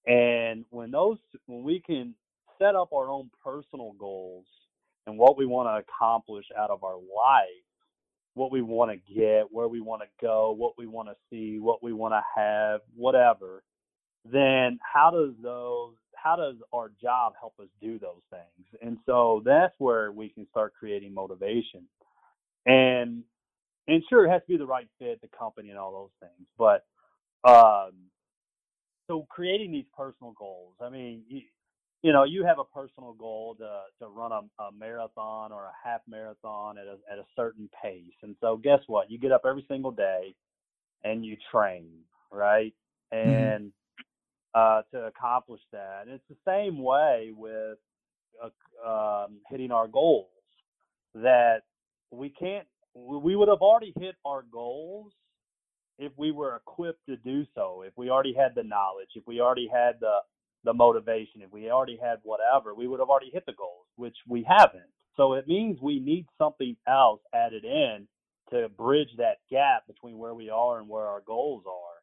And 0.06 0.64
when 0.70 0.92
those, 0.92 1.18
when 1.46 1.64
we 1.64 1.82
can 1.84 2.14
set 2.58 2.76
up 2.76 2.92
our 2.92 3.10
own 3.10 3.28
personal 3.42 3.92
goals 3.98 4.46
and 5.06 5.18
what 5.18 5.36
we 5.36 5.46
want 5.46 5.68
to 5.68 5.84
accomplish 5.84 6.46
out 6.56 6.70
of 6.70 6.84
our 6.84 6.94
life, 6.96 7.64
what 8.34 8.52
we 8.52 8.62
want 8.62 8.90
to 8.90 9.14
get, 9.14 9.46
where 9.50 9.68
we 9.68 9.80
want 9.80 10.02
to 10.02 10.08
go, 10.24 10.52
what 10.52 10.74
we 10.78 10.86
want 10.86 11.08
to 11.08 11.14
see, 11.28 11.58
what 11.58 11.82
we 11.82 11.92
want 11.92 12.14
to 12.14 12.22
have, 12.36 12.80
whatever, 12.94 13.64
then 14.30 14.78
how 14.80 15.10
does 15.10 15.34
those 15.42 15.94
how 16.24 16.36
does 16.36 16.56
our 16.72 16.90
job 17.02 17.34
help 17.38 17.52
us 17.60 17.68
do 17.82 17.98
those 17.98 18.22
things? 18.30 18.66
And 18.80 18.96
so 19.04 19.42
that's 19.44 19.74
where 19.78 20.10
we 20.10 20.30
can 20.30 20.46
start 20.50 20.72
creating 20.78 21.12
motivation. 21.12 21.86
And 22.66 23.22
and 23.86 24.02
sure, 24.08 24.24
it 24.24 24.30
has 24.30 24.40
to 24.40 24.48
be 24.48 24.56
the 24.56 24.66
right 24.66 24.88
fit, 24.98 25.20
the 25.20 25.28
company, 25.38 25.68
and 25.68 25.78
all 25.78 25.92
those 25.92 26.28
things. 26.28 26.48
But 26.56 26.86
um, 27.46 27.92
so 29.06 29.26
creating 29.28 29.70
these 29.70 29.84
personal 29.94 30.32
goals. 30.32 30.72
I 30.80 30.88
mean, 30.88 31.24
you, 31.28 31.42
you 32.02 32.12
know, 32.12 32.24
you 32.24 32.46
have 32.46 32.58
a 32.58 32.64
personal 32.64 33.12
goal 33.12 33.56
to 33.56 33.80
to 34.00 34.08
run 34.08 34.32
a, 34.32 34.62
a 34.62 34.72
marathon 34.72 35.52
or 35.52 35.64
a 35.64 35.72
half 35.84 36.00
marathon 36.08 36.78
at 36.78 36.86
a 36.86 36.96
at 37.12 37.18
a 37.18 37.26
certain 37.36 37.68
pace. 37.82 38.16
And 38.22 38.34
so, 38.40 38.56
guess 38.56 38.80
what? 38.86 39.10
You 39.10 39.18
get 39.18 39.30
up 39.30 39.42
every 39.46 39.66
single 39.68 39.90
day 39.90 40.34
and 41.02 41.22
you 41.22 41.36
train, 41.52 41.90
right? 42.32 42.72
Mm-hmm. 43.12 43.28
And 43.28 43.64
mm-hmm. 43.64 43.83
Uh, 44.54 44.82
to 44.92 45.06
accomplish 45.06 45.60
that, 45.72 46.02
and 46.06 46.12
it's 46.12 46.24
the 46.28 46.36
same 46.46 46.82
way 46.82 47.32
with 47.36 47.78
uh, 48.42 48.88
um, 49.24 49.38
hitting 49.50 49.72
our 49.72 49.88
goals. 49.88 50.28
That 51.14 51.62
we 52.10 52.30
can't 52.30 52.66
we 52.94 53.36
would 53.36 53.48
have 53.48 53.60
already 53.62 53.92
hit 53.98 54.16
our 54.24 54.44
goals 54.52 55.12
if 55.98 56.12
we 56.16 56.32
were 56.32 56.56
equipped 56.56 57.06
to 57.08 57.16
do 57.16 57.44
so 57.54 57.82
if 57.86 57.92
we 57.96 58.10
already 58.10 58.34
had 58.34 58.54
the 58.54 58.62
knowledge 58.62 59.08
if 59.14 59.24
we 59.26 59.40
already 59.40 59.68
had 59.72 59.94
the 60.00 60.18
the 60.64 60.72
motivation 60.72 61.42
if 61.42 61.52
we 61.52 61.70
already 61.70 61.98
had 62.02 62.18
whatever 62.22 62.74
we 62.74 62.88
would 62.88 63.00
have 63.00 63.08
already 63.10 63.30
hit 63.32 63.44
the 63.46 63.52
goals 63.52 63.86
which 63.96 64.16
we 64.28 64.44
haven't 64.48 64.90
so 65.16 65.34
it 65.34 65.46
means 65.46 65.78
we 65.80 66.00
need 66.00 66.26
something 66.38 66.76
else 66.88 67.20
added 67.34 67.64
in 67.64 68.06
to 68.50 68.68
bridge 68.70 69.10
that 69.18 69.38
gap 69.50 69.86
between 69.86 70.18
where 70.18 70.34
we 70.34 70.50
are 70.50 70.78
and 70.80 70.88
where 70.88 71.06
our 71.06 71.22
goals 71.26 71.64
are 71.66 71.93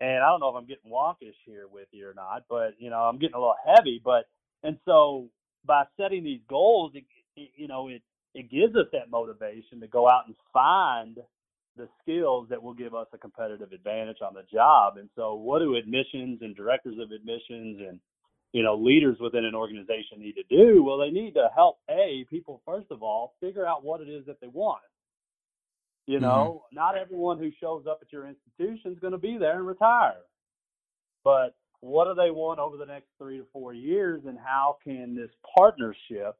And 0.00 0.22
I 0.22 0.28
don't 0.28 0.40
know 0.40 0.50
if 0.50 0.56
I'm 0.56 0.66
getting 0.66 0.90
wonkish 0.90 1.36
here 1.44 1.66
with 1.70 1.88
you 1.92 2.08
or 2.08 2.14
not, 2.14 2.44
but 2.48 2.74
you 2.78 2.90
know, 2.90 2.98
I'm 2.98 3.18
getting 3.18 3.34
a 3.34 3.40
little 3.40 3.56
heavy. 3.66 4.00
But 4.04 4.26
and 4.62 4.78
so 4.84 5.30
by 5.64 5.84
setting 5.96 6.24
these 6.24 6.40
goals, 6.48 6.92
it, 6.94 7.04
it, 7.36 7.50
you 7.56 7.68
know, 7.68 7.88
it 7.88 8.02
it 8.34 8.50
gives 8.50 8.76
us 8.76 8.86
that 8.92 9.10
motivation 9.10 9.80
to 9.80 9.86
go 9.86 10.08
out 10.08 10.26
and 10.26 10.36
find 10.52 11.18
the 11.76 11.88
skills 12.02 12.48
that 12.50 12.62
will 12.62 12.74
give 12.74 12.94
us 12.94 13.06
a 13.12 13.18
competitive 13.18 13.72
advantage 13.72 14.18
on 14.26 14.34
the 14.34 14.42
job. 14.52 14.96
And 14.98 15.08
so, 15.16 15.34
what 15.34 15.60
do 15.60 15.76
admissions 15.76 16.40
and 16.42 16.54
directors 16.56 16.96
of 17.00 17.12
admissions 17.12 17.80
and 17.86 18.00
you 18.52 18.62
know 18.62 18.76
leaders 18.76 19.16
within 19.20 19.44
an 19.44 19.54
organization 19.54 20.18
need 20.18 20.34
to 20.34 20.44
do? 20.50 20.82
Well, 20.82 20.98
they 20.98 21.10
need 21.10 21.34
to 21.34 21.48
help 21.54 21.78
a 21.88 22.26
people 22.28 22.60
first 22.66 22.88
of 22.90 23.02
all 23.02 23.34
figure 23.40 23.66
out 23.66 23.84
what 23.84 24.00
it 24.00 24.08
is 24.08 24.26
that 24.26 24.40
they 24.40 24.48
want. 24.48 24.82
You 26.06 26.16
mm-hmm. 26.16 26.24
know, 26.24 26.62
mm-hmm. 26.66 26.76
not 26.76 26.96
everyone 26.96 27.38
who 27.38 27.50
shows 27.60 27.84
up 27.88 27.98
at 28.02 28.12
your 28.12 28.26
institution 28.26 28.92
is 28.92 28.98
going 28.98 29.12
to 29.12 29.18
be 29.18 29.38
there 29.38 29.56
and 29.56 29.66
retire, 29.66 30.22
but 31.24 31.54
what 31.80 32.06
do 32.06 32.14
they 32.14 32.30
want 32.30 32.58
over 32.58 32.76
the 32.76 32.86
next 32.86 33.08
three 33.18 33.38
to 33.38 33.46
four 33.52 33.74
years, 33.74 34.22
and 34.26 34.38
how 34.38 34.78
can 34.82 35.14
this 35.14 35.30
partnership 35.56 36.36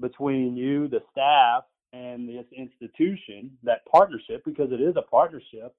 between 0.00 0.56
you, 0.56 0.88
the 0.88 1.00
staff, 1.10 1.64
and 1.92 2.28
this 2.28 2.46
institution, 2.56 3.50
that 3.62 3.84
partnership, 3.90 4.42
because 4.44 4.70
it 4.70 4.80
is 4.80 4.94
a 4.96 5.02
partnership, 5.02 5.74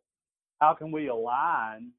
how 0.60 0.74
can 0.74 0.92
we 0.92 1.08
align 1.08 1.92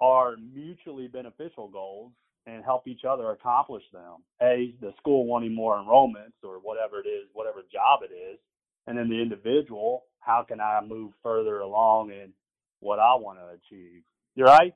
our 0.00 0.36
mutually 0.36 1.06
beneficial 1.08 1.68
goals 1.68 2.12
and 2.46 2.64
help 2.64 2.86
each 2.88 3.04
other 3.08 3.30
accomplish 3.30 3.84
them? 3.92 4.16
A, 4.42 4.74
the 4.80 4.92
school 4.98 5.26
wanting 5.26 5.54
more 5.54 5.76
enrollments 5.76 6.42
or 6.42 6.58
whatever 6.58 7.00
it 7.00 7.08
is, 7.08 7.28
whatever 7.32 7.60
job 7.72 8.00
it 8.02 8.12
is, 8.12 8.38
and 8.86 8.98
then 8.98 9.08
the 9.08 9.20
individual, 9.20 10.04
how 10.26 10.42
can 10.42 10.60
I 10.60 10.80
move 10.86 11.12
further 11.22 11.60
along 11.60 12.10
in 12.10 12.32
what 12.80 12.98
I 12.98 13.14
want 13.14 13.38
to 13.38 13.46
achieve? 13.54 14.02
You're 14.34 14.48
right. 14.48 14.74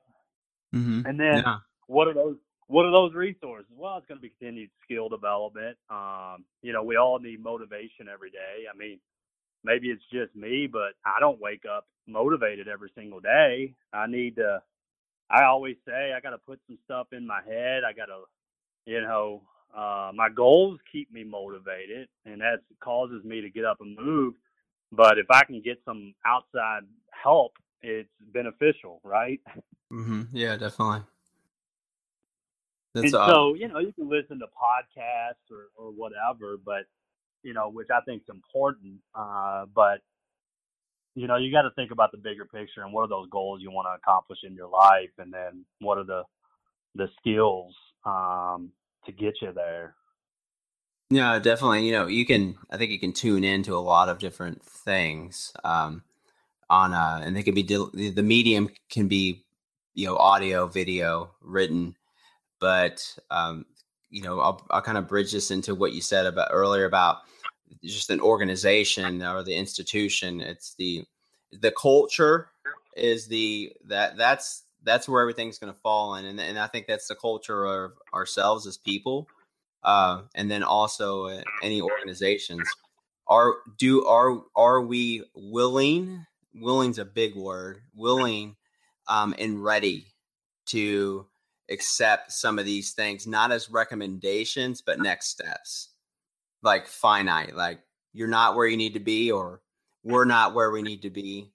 Mm-hmm. 0.74 1.06
And 1.06 1.18
then 1.18 1.42
yeah. 1.44 1.56
what 1.88 2.06
are 2.06 2.14
those 2.14 2.36
what 2.68 2.86
are 2.86 2.92
those 2.92 3.12
resources? 3.14 3.66
Well, 3.76 3.96
it's 3.98 4.06
going 4.06 4.18
to 4.18 4.22
be 4.22 4.32
continued 4.38 4.70
skill 4.84 5.08
development. 5.08 5.76
Um, 5.90 6.44
you 6.62 6.72
know, 6.72 6.84
we 6.84 6.96
all 6.96 7.18
need 7.18 7.42
motivation 7.42 8.06
every 8.10 8.30
day. 8.30 8.66
I 8.72 8.76
mean, 8.78 9.00
maybe 9.64 9.88
it's 9.88 10.04
just 10.12 10.36
me, 10.36 10.68
but 10.70 10.94
I 11.04 11.18
don't 11.18 11.40
wake 11.40 11.64
up 11.66 11.88
motivated 12.06 12.68
every 12.68 12.92
single 12.94 13.18
day. 13.18 13.74
I 13.92 14.06
need 14.06 14.36
to. 14.36 14.62
I 15.28 15.44
always 15.44 15.76
say 15.86 16.12
I 16.16 16.20
got 16.20 16.30
to 16.30 16.38
put 16.38 16.60
some 16.68 16.78
stuff 16.84 17.08
in 17.12 17.26
my 17.26 17.40
head. 17.44 17.82
I 17.84 17.92
got 17.92 18.06
to, 18.06 18.22
you 18.86 19.00
know, 19.00 19.42
uh, 19.76 20.12
my 20.14 20.28
goals 20.28 20.78
keep 20.92 21.12
me 21.12 21.24
motivated, 21.24 22.08
and 22.24 22.40
that 22.40 22.60
causes 22.80 23.24
me 23.24 23.40
to 23.40 23.50
get 23.50 23.64
up 23.64 23.80
and 23.80 23.96
move. 23.96 24.34
But 24.92 25.18
if 25.18 25.26
I 25.30 25.44
can 25.44 25.60
get 25.60 25.80
some 25.84 26.14
outside 26.26 26.82
help, 27.10 27.52
it's 27.82 28.08
beneficial, 28.32 29.00
right? 29.04 29.40
Mm-hmm. 29.92 30.22
Yeah, 30.32 30.56
definitely. 30.56 31.02
That's 32.94 33.04
and 33.04 33.12
so, 33.12 33.54
you 33.54 33.68
know, 33.68 33.78
you 33.78 33.92
can 33.92 34.08
listen 34.08 34.40
to 34.40 34.46
podcasts 34.46 35.50
or, 35.50 35.68
or 35.76 35.92
whatever, 35.92 36.56
but, 36.64 36.86
you 37.42 37.54
know, 37.54 37.70
which 37.70 37.88
I 37.94 38.00
think 38.00 38.22
is 38.22 38.34
important. 38.34 38.96
Uh, 39.14 39.66
but, 39.72 40.00
you 41.14 41.28
know, 41.28 41.36
you 41.36 41.52
got 41.52 41.62
to 41.62 41.70
think 41.76 41.92
about 41.92 42.10
the 42.10 42.18
bigger 42.18 42.44
picture 42.44 42.82
and 42.82 42.92
what 42.92 43.02
are 43.02 43.08
those 43.08 43.28
goals 43.30 43.60
you 43.62 43.70
want 43.70 43.86
to 43.86 43.96
accomplish 43.96 44.40
in 44.42 44.54
your 44.54 44.68
life, 44.68 45.10
and 45.18 45.32
then 45.32 45.64
what 45.78 45.98
are 45.98 46.04
the 46.04 46.24
the 46.96 47.08
skills 47.18 47.74
um, 48.04 48.70
to 49.06 49.12
get 49.12 49.34
you 49.40 49.52
there. 49.52 49.94
Yeah, 51.10 51.38
definitely. 51.40 51.86
You 51.86 51.92
know, 51.92 52.06
you 52.06 52.24
can. 52.26 52.56
I 52.70 52.76
think 52.76 52.92
you 52.92 53.00
can 53.00 53.12
tune 53.12 53.44
into 53.44 53.74
a 53.76 53.78
lot 53.80 54.08
of 54.08 54.18
different 54.18 54.62
things. 54.64 55.52
Um, 55.64 56.02
on 56.70 56.94
uh, 56.94 57.20
and 57.24 57.36
they 57.36 57.42
can 57.42 57.54
be 57.54 57.62
the 57.62 58.22
medium 58.22 58.70
can 58.90 59.08
be, 59.08 59.44
you 59.94 60.06
know, 60.06 60.16
audio, 60.16 60.66
video, 60.68 61.32
written 61.42 61.96
but 62.60 63.16
um, 63.30 63.66
you 64.10 64.22
know, 64.22 64.40
I'll, 64.40 64.66
I'll 64.70 64.82
kind 64.82 64.98
of 64.98 65.08
bridge 65.08 65.32
this 65.32 65.50
into 65.50 65.74
what 65.74 65.92
you 65.92 66.00
said 66.00 66.26
about 66.26 66.48
earlier 66.52 66.84
about 66.86 67.18
just 67.84 68.10
an 68.10 68.20
organization 68.20 69.22
or 69.22 69.42
the 69.42 69.54
institution. 69.56 70.40
It's 70.40 70.74
the 70.74 71.04
the 71.52 71.72
culture 71.72 72.50
is 72.96 73.28
the 73.28 73.72
that 73.86 74.16
that's 74.16 74.64
that's 74.84 75.08
where 75.08 75.22
everything's 75.22 75.58
going 75.58 75.72
to 75.72 75.80
fall 75.80 76.14
in, 76.16 76.26
and 76.26 76.40
and 76.40 76.58
I 76.58 76.66
think 76.66 76.86
that's 76.86 77.08
the 77.08 77.14
culture 77.14 77.64
of 77.66 77.92
ourselves 78.14 78.66
as 78.66 78.78
people, 78.78 79.28
uh, 79.82 80.22
and 80.34 80.50
then 80.50 80.62
also 80.62 81.26
uh, 81.26 81.42
any 81.62 81.80
organizations. 81.80 82.68
Are 83.26 83.56
do 83.78 84.04
are 84.06 84.42
are 84.56 84.80
we 84.80 85.24
willing? 85.34 86.26
Willing's 86.54 86.98
a 86.98 87.04
big 87.04 87.36
word. 87.36 87.80
Willing 87.94 88.56
um, 89.08 89.34
and 89.38 89.62
ready 89.62 90.06
to 90.66 91.26
accept 91.70 92.32
some 92.32 92.58
of 92.58 92.64
these 92.64 92.92
things 92.92 93.26
not 93.26 93.52
as 93.52 93.70
recommendations 93.70 94.82
but 94.82 94.98
next 94.98 95.28
steps 95.28 95.90
like 96.62 96.86
finite 96.86 97.54
like 97.54 97.78
you're 98.12 98.26
not 98.26 98.56
where 98.56 98.66
you 98.66 98.76
need 98.76 98.94
to 98.94 99.00
be 99.00 99.30
or 99.30 99.60
we're 100.02 100.24
not 100.24 100.52
where 100.52 100.70
we 100.72 100.82
need 100.82 101.02
to 101.02 101.10
be 101.10 101.52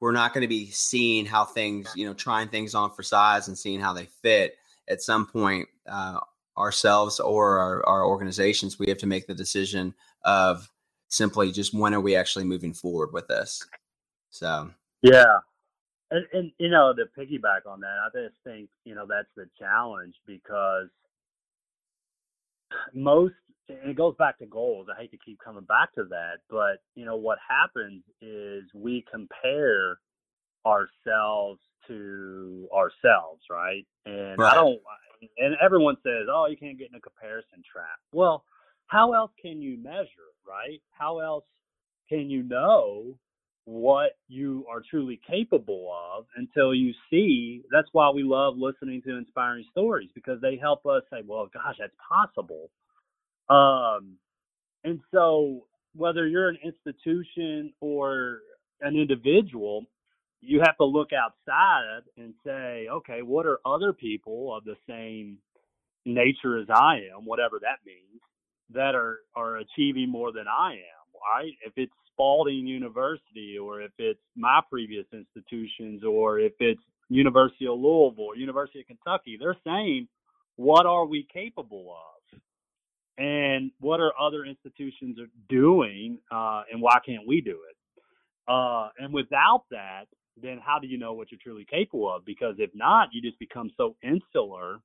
we're 0.00 0.12
not 0.12 0.34
going 0.34 0.42
to 0.42 0.48
be 0.48 0.66
seeing 0.70 1.24
how 1.24 1.44
things 1.44 1.92
you 1.94 2.06
know 2.06 2.14
trying 2.14 2.48
things 2.48 2.74
on 2.74 2.90
for 2.90 3.02
size 3.02 3.46
and 3.46 3.56
seeing 3.56 3.80
how 3.80 3.92
they 3.92 4.06
fit 4.06 4.56
at 4.88 5.00
some 5.00 5.26
point 5.26 5.68
uh, 5.88 6.18
ourselves 6.58 7.20
or 7.20 7.58
our, 7.58 7.86
our 7.86 8.04
organizations 8.04 8.78
we 8.78 8.88
have 8.88 8.98
to 8.98 9.06
make 9.06 9.26
the 9.26 9.34
decision 9.34 9.94
of 10.24 10.70
simply 11.08 11.52
just 11.52 11.74
when 11.74 11.94
are 11.94 12.00
we 12.00 12.16
actually 12.16 12.44
moving 12.44 12.72
forward 12.72 13.12
with 13.12 13.28
this 13.28 13.64
so 14.30 14.70
yeah 15.02 15.38
and, 16.10 16.24
and 16.32 16.52
you 16.58 16.68
know, 16.68 16.94
to 16.94 17.04
piggyback 17.18 17.66
on 17.68 17.80
that, 17.80 17.96
I 18.04 18.08
just 18.14 18.36
think 18.44 18.68
you 18.84 18.94
know 18.94 19.06
that's 19.08 19.28
the 19.36 19.48
challenge 19.58 20.14
because 20.26 20.88
most 22.94 23.34
and 23.68 23.90
it 23.90 23.96
goes 23.96 24.14
back 24.18 24.38
to 24.38 24.46
goals. 24.46 24.86
I 24.90 25.00
hate 25.00 25.10
to 25.10 25.18
keep 25.18 25.38
coming 25.44 25.64
back 25.64 25.92
to 25.94 26.04
that, 26.04 26.38
but 26.48 26.78
you 26.94 27.04
know 27.04 27.16
what 27.16 27.38
happens 27.48 28.02
is 28.22 28.64
we 28.74 29.04
compare 29.10 29.98
ourselves 30.64 31.60
to 31.88 32.68
ourselves, 32.72 33.42
right? 33.50 33.84
And 34.04 34.38
right. 34.38 34.52
I 34.52 34.54
don't. 34.54 34.80
And 35.38 35.56
everyone 35.62 35.96
says, 36.02 36.26
"Oh, 36.30 36.46
you 36.46 36.56
can't 36.56 36.78
get 36.78 36.90
in 36.90 36.96
a 36.96 37.00
comparison 37.00 37.62
trap." 37.70 37.98
Well, 38.12 38.44
how 38.86 39.12
else 39.12 39.32
can 39.40 39.60
you 39.60 39.76
measure, 39.78 40.30
right? 40.46 40.80
How 40.90 41.18
else 41.20 41.44
can 42.08 42.30
you 42.30 42.42
know 42.42 43.18
what 43.66 44.12
you 44.28 44.64
are 44.70 44.80
truly 44.88 45.20
capable 45.28 45.92
of 45.92 46.24
until 46.36 46.72
you 46.72 46.92
see 47.10 47.62
that's 47.72 47.88
why 47.90 48.08
we 48.08 48.22
love 48.22 48.54
listening 48.56 49.02
to 49.02 49.16
inspiring 49.16 49.64
stories 49.72 50.08
because 50.14 50.40
they 50.40 50.56
help 50.56 50.86
us 50.86 51.02
say 51.10 51.18
well 51.26 51.50
gosh 51.52 51.74
that's 51.80 51.92
possible 52.08 52.70
um 53.48 54.14
and 54.84 55.00
so 55.12 55.66
whether 55.96 56.28
you're 56.28 56.48
an 56.48 56.58
institution 56.64 57.72
or 57.80 58.38
an 58.82 58.94
individual 58.94 59.84
you 60.40 60.60
have 60.64 60.76
to 60.76 60.84
look 60.84 61.10
outside 61.12 62.02
and 62.16 62.34
say 62.44 62.86
okay 62.90 63.22
what 63.22 63.46
are 63.46 63.58
other 63.66 63.92
people 63.92 64.56
of 64.56 64.64
the 64.64 64.76
same 64.88 65.38
nature 66.04 66.58
as 66.58 66.68
i 66.70 67.00
am 67.14 67.24
whatever 67.24 67.58
that 67.60 67.78
means 67.84 68.20
that 68.70 68.94
are 68.94 69.18
are 69.34 69.56
achieving 69.58 70.08
more 70.08 70.32
than 70.32 70.46
i 70.48 70.72
am 70.72 71.34
right 71.34 71.52
if 71.64 71.72
it's 71.76 71.92
Spalding 72.16 72.66
University 72.66 73.58
or 73.62 73.82
if 73.82 73.92
it's 73.98 74.20
my 74.36 74.60
previous 74.70 75.04
institutions 75.12 76.02
or 76.02 76.38
if 76.38 76.52
it's 76.60 76.80
University 77.10 77.66
of 77.66 77.78
Louisville 77.78 78.34
University 78.34 78.80
of 78.80 78.86
Kentucky, 78.86 79.36
they're 79.38 79.56
saying, 79.64 80.08
what 80.56 80.86
are 80.86 81.04
we 81.04 81.26
capable 81.30 81.94
of? 81.94 82.40
And 83.18 83.70
what 83.80 84.00
are 84.00 84.12
other 84.20 84.44
institutions 84.44 85.18
doing 85.48 86.18
uh, 86.30 86.62
and 86.72 86.80
why 86.80 86.98
can't 87.04 87.26
we 87.26 87.40
do 87.42 87.58
it? 87.70 88.02
Uh, 88.48 88.88
and 88.98 89.12
without 89.12 89.64
that, 89.70 90.04
then 90.40 90.58
how 90.64 90.78
do 90.78 90.86
you 90.86 90.98
know 90.98 91.12
what 91.14 91.30
you're 91.30 91.40
truly 91.42 91.66
capable 91.68 92.14
of? 92.14 92.24
Because 92.24 92.56
if 92.58 92.70
not, 92.74 93.08
you 93.12 93.22
just 93.22 93.38
become 93.38 93.70
so 93.76 93.96
insular 94.02 94.80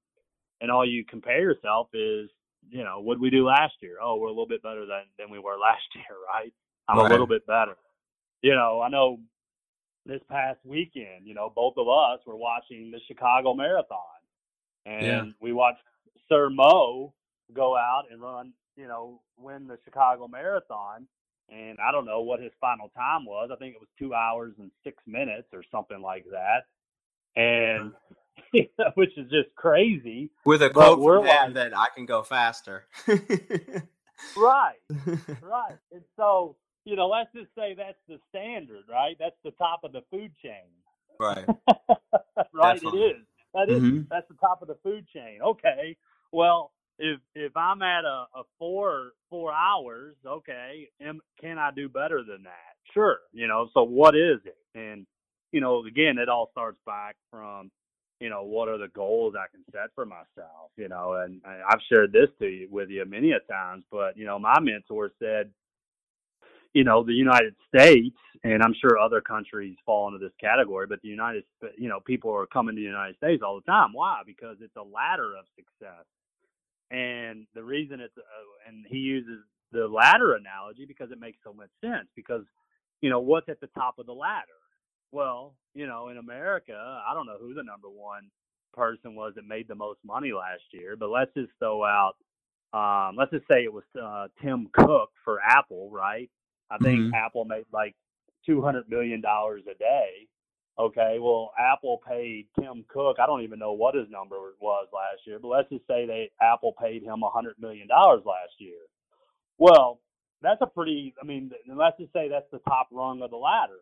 and 0.61 0.71
all 0.71 0.87
you 0.87 1.03
compare 1.03 1.41
yourself 1.41 1.87
is, 1.93 2.29
you 2.69 2.83
know, 2.83 2.99
what 3.01 3.19
we 3.19 3.29
do 3.29 3.45
last 3.45 3.73
year? 3.81 3.97
Oh, 4.01 4.15
we're 4.17 4.27
a 4.27 4.31
little 4.31 4.47
bit 4.47 4.63
better 4.63 4.85
than, 4.85 5.03
than 5.17 5.29
we 5.29 5.39
were 5.39 5.57
last 5.59 5.83
year, 5.95 6.17
right? 6.33 6.53
I'm 6.87 6.97
right. 6.97 7.07
a 7.07 7.09
little 7.09 7.27
bit 7.27 7.45
better. 7.45 7.75
You 8.41 8.55
know, 8.55 8.81
I 8.81 8.89
know 8.89 9.19
this 10.05 10.21
past 10.29 10.59
weekend, 10.63 11.25
you 11.25 11.33
know, 11.33 11.51
both 11.53 11.75
of 11.77 11.87
us 11.87 12.19
were 12.25 12.35
watching 12.35 12.91
the 12.91 12.99
Chicago 13.07 13.53
Marathon, 13.53 13.97
and 14.85 15.05
yeah. 15.05 15.23
we 15.39 15.53
watched 15.53 15.83
Sir 16.27 16.49
Mo 16.49 17.13
go 17.53 17.77
out 17.77 18.03
and 18.11 18.21
run, 18.21 18.53
you 18.75 18.87
know, 18.87 19.21
win 19.37 19.67
the 19.67 19.77
Chicago 19.85 20.27
Marathon. 20.27 21.07
And 21.51 21.77
I 21.79 21.91
don't 21.91 22.05
know 22.05 22.21
what 22.21 22.39
his 22.39 22.53
final 22.61 22.89
time 22.95 23.25
was. 23.25 23.49
I 23.51 23.57
think 23.57 23.75
it 23.75 23.81
was 23.81 23.89
two 23.99 24.13
hours 24.13 24.53
and 24.57 24.71
six 24.83 24.97
minutes 25.05 25.49
or 25.51 25.63
something 25.69 26.01
like 26.01 26.25
that. 26.31 26.65
And 27.35 27.91
which 28.95 29.17
is 29.17 29.29
just 29.29 29.53
crazy. 29.55 30.29
With 30.45 30.61
a 30.63 30.69
quote 30.69 31.03
from 31.03 31.25
like, 31.25 31.53
that 31.55 31.77
I 31.77 31.87
can 31.93 32.05
go 32.05 32.23
faster. 32.23 32.85
right, 34.37 34.75
right. 35.41 35.77
And 35.91 36.03
so 36.15 36.55
you 36.85 36.95
know, 36.95 37.07
let's 37.07 37.29
just 37.35 37.49
say 37.55 37.75
that's 37.77 37.99
the 38.07 38.17
standard, 38.29 38.85
right? 38.89 39.15
That's 39.19 39.35
the 39.43 39.51
top 39.51 39.83
of 39.83 39.91
the 39.91 40.01
food 40.09 40.31
chain. 40.41 40.69
Right. 41.19 41.45
right. 42.53 42.73
Definitely. 42.75 43.01
It 43.01 43.15
is. 43.17 43.25
That 43.53 43.69
is- 43.69 43.83
Mhm. 43.83 44.07
That's 44.09 44.27
the 44.29 44.35
top 44.35 44.61
of 44.61 44.67
the 44.67 44.77
food 44.81 45.05
chain. 45.13 45.39
Okay. 45.43 45.95
Well, 46.31 46.71
if 47.01 47.19
if 47.35 47.57
I'm 47.57 47.81
at 47.81 48.05
a, 48.05 48.27
a 48.35 48.43
four 48.59 49.11
four 49.29 49.51
hours, 49.51 50.15
okay, 50.25 50.87
am, 51.01 51.19
can 51.41 51.57
I 51.57 51.71
do 51.75 51.89
better 51.89 52.23
than 52.23 52.43
that? 52.43 52.75
Sure. 52.93 53.19
You 53.33 53.47
know. 53.47 53.69
So 53.73 53.83
what 53.83 54.15
is 54.15 54.39
it? 54.45 54.57
And 54.75 55.05
you 55.51 55.59
know, 55.59 55.83
again, 55.85 56.17
it 56.17 56.29
all 56.29 56.49
starts 56.51 56.77
back 56.85 57.15
from 57.31 57.71
you 58.19 58.29
know 58.29 58.43
what 58.43 58.69
are 58.69 58.77
the 58.77 58.89
goals 58.89 59.33
I 59.35 59.47
can 59.51 59.63
set 59.71 59.89
for 59.95 60.05
myself. 60.05 60.71
You 60.77 60.87
know, 60.87 61.13
and 61.13 61.41
I've 61.45 61.81
shared 61.89 62.13
this 62.13 62.29
to 62.39 62.47
you 62.47 62.67
with 62.69 62.89
you 62.89 63.03
many 63.05 63.31
a 63.31 63.39
times. 63.51 63.83
But 63.91 64.15
you 64.15 64.25
know, 64.25 64.37
my 64.37 64.59
mentor 64.59 65.11
said 65.19 65.49
you 66.73 66.83
know 66.83 67.03
the 67.03 67.13
United 67.13 67.55
States, 67.73 68.15
and 68.43 68.61
I'm 68.63 68.75
sure 68.79 68.99
other 68.99 69.21
countries 69.21 69.75
fall 69.85 70.07
into 70.07 70.19
this 70.19 70.33
category, 70.39 70.87
but 70.87 71.01
the 71.01 71.09
United, 71.09 71.43
you 71.77 71.89
know, 71.89 71.99
people 71.99 72.31
are 72.31 72.45
coming 72.45 72.75
to 72.75 72.81
the 72.81 72.87
United 72.87 73.17
States 73.17 73.41
all 73.45 73.55
the 73.55 73.71
time. 73.71 73.93
Why? 73.93 74.21
Because 74.25 74.57
it's 74.61 74.75
a 74.75 74.83
ladder 74.83 75.33
of 75.35 75.45
success, 75.55 76.05
and 76.91 77.47
the 77.55 77.63
reason 77.63 77.99
it's, 78.01 78.17
uh, 78.17 78.21
and 78.69 78.85
he 78.87 78.97
uses 78.97 79.43
the 79.71 79.87
ladder 79.87 80.35
analogy 80.35 80.85
because 80.85 81.11
it 81.11 81.19
makes 81.19 81.39
so 81.43 81.53
much 81.53 81.69
sense. 81.81 82.07
Because, 82.15 82.43
you 83.01 83.09
know, 83.09 83.19
what's 83.21 83.49
at 83.49 83.61
the 83.61 83.67
top 83.67 83.99
of 83.99 84.05
the 84.05 84.13
ladder? 84.13 84.47
Well, 85.11 85.55
you 85.73 85.87
know, 85.87 86.09
in 86.09 86.17
America, 86.17 86.73
I 86.75 87.13
don't 87.13 87.25
know 87.27 87.37
who 87.39 87.53
the 87.53 87.63
number 87.63 87.89
one 87.89 88.29
person 88.73 89.15
was 89.15 89.33
that 89.35 89.45
made 89.45 89.67
the 89.67 89.75
most 89.75 89.99
money 90.05 90.33
last 90.33 90.63
year, 90.73 90.95
but 90.97 91.09
let's 91.09 91.33
just 91.33 91.51
throw 91.59 91.83
out, 91.85 92.15
um, 92.73 93.15
let's 93.17 93.31
just 93.31 93.47
say 93.51 93.63
it 93.63 93.73
was 93.73 93.83
uh, 94.01 94.27
Tim 94.41 94.69
Cook 94.73 95.11
for 95.25 95.39
Apple, 95.41 95.89
right? 95.91 96.29
I 96.69 96.77
think 96.77 97.07
Mhm. 97.07 97.11
Apple 97.13 97.45
made 97.45 97.65
like 97.73 97.95
two 98.45 98.61
hundred 98.61 98.89
million 98.89 99.21
dollars 99.21 99.63
a 99.69 99.75
day. 99.77 100.27
Okay, 100.79 101.17
well, 101.19 101.51
Apple 101.59 102.01
paid 102.07 102.47
Tim 102.59 102.85
Cook. 102.87 103.17
I 103.21 103.25
don't 103.25 103.43
even 103.43 103.59
know 103.59 103.73
what 103.73 103.95
his 103.95 104.09
number 104.09 104.37
was 104.59 104.87
last 104.93 105.27
year, 105.27 105.37
but 105.39 105.49
let's 105.49 105.69
just 105.69 105.85
say 105.87 106.05
they 106.05 106.31
Apple 106.41 106.73
paid 106.81 107.03
him 107.03 107.23
a 107.23 107.29
hundred 107.29 107.55
million 107.59 107.87
dollars 107.87 108.23
last 108.25 108.53
year. 108.57 108.79
Well, 109.57 109.99
that's 110.41 110.61
a 110.61 110.67
pretty. 110.67 111.13
I 111.21 111.25
mean, 111.25 111.51
let's 111.67 111.97
just 111.99 112.13
say 112.13 112.29
that's 112.29 112.49
the 112.51 112.59
top 112.59 112.87
rung 112.91 113.21
of 113.21 113.31
the 113.31 113.37
ladder. 113.37 113.79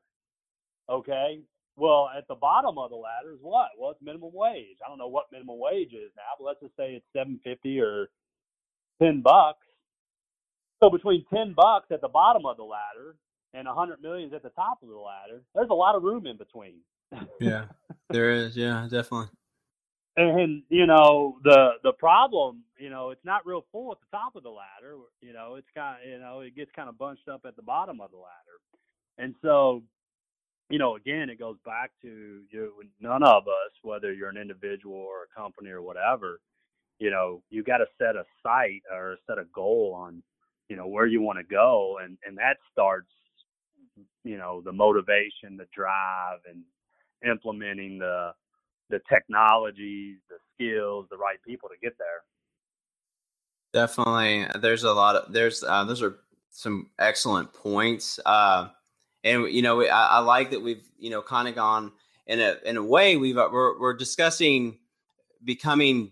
Okay. 0.89 1.41
Well, 1.78 2.10
at 2.17 2.28
the 2.28 2.36
bottom 2.36 2.78
of 2.78 2.89
the 2.89 2.97
ladder 2.97 3.34
is 3.34 3.39
what? 3.41 3.69
Well, 3.80 3.91
it's 3.91 4.02
minimum 4.02 4.32
wage. 4.34 4.78
I 4.86 4.89
don't 4.89 4.97
know 4.97 5.08
what 5.08 5.32
minimum 5.32 5.58
wage 5.60 5.93
is 5.93 6.12
now, 6.17 6.36
but 6.38 6.45
let's 6.45 6.60
just 6.60 6.75
say 6.75 6.93
it's 6.95 7.06
seven 7.15 7.39
fifty 7.43 7.80
or 7.80 8.10
ten 9.02 9.21
bucks. 9.21 9.65
So 10.84 10.89
between 10.89 11.25
ten 11.34 11.54
bucks 11.56 11.88
at 11.91 12.02
the 12.02 12.10
bottom 12.10 12.45
of 12.45 12.58
the 12.58 12.63
ladder 12.63 13.15
and 13.53 13.67
a 13.67 13.73
hundred 13.73 14.01
millions 14.01 14.33
at 14.33 14.43
the 14.43 14.49
top 14.49 14.81
of 14.83 14.89
the 14.89 14.95
ladder, 14.95 15.41
there's 15.55 15.69
a 15.69 15.73
lot 15.73 15.95
of 15.95 16.03
room 16.03 16.27
in 16.27 16.38
between. 16.38 16.75
Yeah. 17.39 17.65
There 18.12 18.31
is. 18.31 18.55
Yeah, 18.55 18.88
definitely. 18.89 19.29
and 20.17 20.63
you 20.69 20.85
know 20.85 21.38
the 21.43 21.71
the 21.83 21.93
problem, 21.93 22.63
you 22.77 22.89
know, 22.89 23.12
it's 23.12 23.23
not 23.23 23.45
real 23.45 23.65
full 23.71 23.91
at 23.91 23.99
the 23.99 24.17
top 24.17 24.35
of 24.35 24.43
the 24.43 24.49
ladder. 24.49 24.97
You 25.21 25.33
know, 25.33 25.55
it's 25.55 25.67
kind 25.75 25.97
of 26.01 26.09
you 26.09 26.19
know 26.19 26.41
it 26.41 26.55
gets 26.55 26.71
kind 26.75 26.89
of 26.89 26.97
bunched 26.97 27.27
up 27.29 27.41
at 27.45 27.55
the 27.55 27.62
bottom 27.62 28.01
of 28.01 28.12
the 28.12 28.17
ladder, 28.17 28.59
and 29.17 29.35
so 29.41 29.83
you 30.69 30.77
know 30.79 30.95
again 30.95 31.29
it 31.29 31.39
goes 31.39 31.57
back 31.65 31.91
to 32.01 32.41
you. 32.51 32.73
None 32.99 33.23
of 33.23 33.43
us, 33.47 33.71
whether 33.83 34.13
you're 34.13 34.29
an 34.29 34.38
individual 34.38 34.95
or 34.95 35.23
a 35.23 35.39
company 35.39 35.69
or 35.69 35.81
whatever, 35.81 36.39
you 36.99 37.09
know, 37.12 37.41
you 37.49 37.63
got 37.63 37.77
to 37.77 37.85
set 37.97 38.15
a 38.15 38.23
sight 38.43 38.81
or 38.93 39.17
set 39.27 39.38
a 39.38 39.45
goal 39.53 39.93
on 39.95 40.21
you 40.67 40.75
know 40.75 40.88
where 40.88 41.05
you 41.07 41.21
want 41.21 41.39
to 41.39 41.43
go, 41.43 41.97
and 42.03 42.17
and 42.25 42.38
that 42.38 42.57
starts 42.71 43.09
you 44.23 44.38
know 44.38 44.62
the 44.63 44.71
motivation, 44.71 45.57
the 45.57 45.67
drive, 45.73 46.39
and 46.49 46.63
implementing 47.29 47.99
the 47.99 48.31
the 48.89 48.99
technologies, 49.07 50.17
the 50.29 50.38
skills, 50.53 51.05
the 51.09 51.17
right 51.17 51.38
people 51.45 51.69
to 51.69 51.75
get 51.81 51.97
there. 51.97 52.23
Definitely. 53.71 54.47
There's 54.59 54.83
a 54.83 54.93
lot 54.93 55.15
of 55.15 55.31
there's 55.31 55.63
uh, 55.63 55.83
those 55.83 56.01
are 56.01 56.17
some 56.49 56.89
excellent 56.97 57.53
points. 57.53 58.19
Uh, 58.25 58.69
and 59.23 59.47
you 59.49 59.62
know, 59.62 59.81
I, 59.83 59.88
I 59.88 60.19
like 60.19 60.51
that 60.51 60.62
we've 60.62 60.89
you 60.97 61.09
know 61.09 61.21
kind 61.21 61.47
of 61.47 61.55
gone 61.55 61.91
in 62.25 62.39
a 62.39 62.57
in 62.65 62.77
a 62.77 62.83
way 62.83 63.17
we've 63.17 63.38
uh, 63.38 63.49
we're 63.51 63.79
we're 63.79 63.93
discussing 63.93 64.79
becoming 65.43 66.12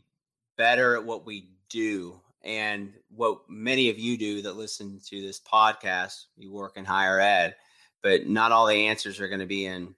better 0.57 0.95
at 0.95 1.03
what 1.03 1.25
we 1.25 1.49
do 1.69 2.19
and 2.43 2.93
what 3.09 3.39
many 3.49 3.89
of 3.89 3.99
you 3.99 4.17
do 4.17 4.41
that 4.41 4.55
listen 4.55 4.99
to 5.07 5.21
this 5.21 5.39
podcast. 5.39 6.25
You 6.37 6.51
work 6.51 6.77
in 6.77 6.85
higher 6.85 7.19
ed, 7.19 7.55
but 8.03 8.27
not 8.27 8.51
all 8.51 8.67
the 8.67 8.87
answers 8.87 9.19
are 9.19 9.27
going 9.27 9.39
to 9.39 9.45
be 9.45 9.65
in 9.65 9.93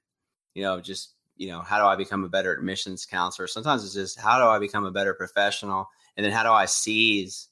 you 0.54 0.64
know 0.64 0.80
just 0.80 1.14
you 1.38 1.48
know 1.48 1.62
how 1.62 1.80
do 1.80 1.86
I 1.86 1.96
become 1.96 2.24
a 2.24 2.30
better 2.30 2.54
admissions 2.54 3.06
counselor. 3.06 3.48
Sometimes 3.48 3.84
it's 3.84 3.94
just 3.94 4.20
how 4.20 4.40
do 4.40 4.46
I 4.46 4.60
become 4.60 4.86
a 4.86 4.92
better 4.92 5.14
professional, 5.14 5.90
and 6.18 6.26
then 6.26 6.34
how 6.34 6.44
do 6.44 6.52
I 6.52 6.66
seize 6.66 7.50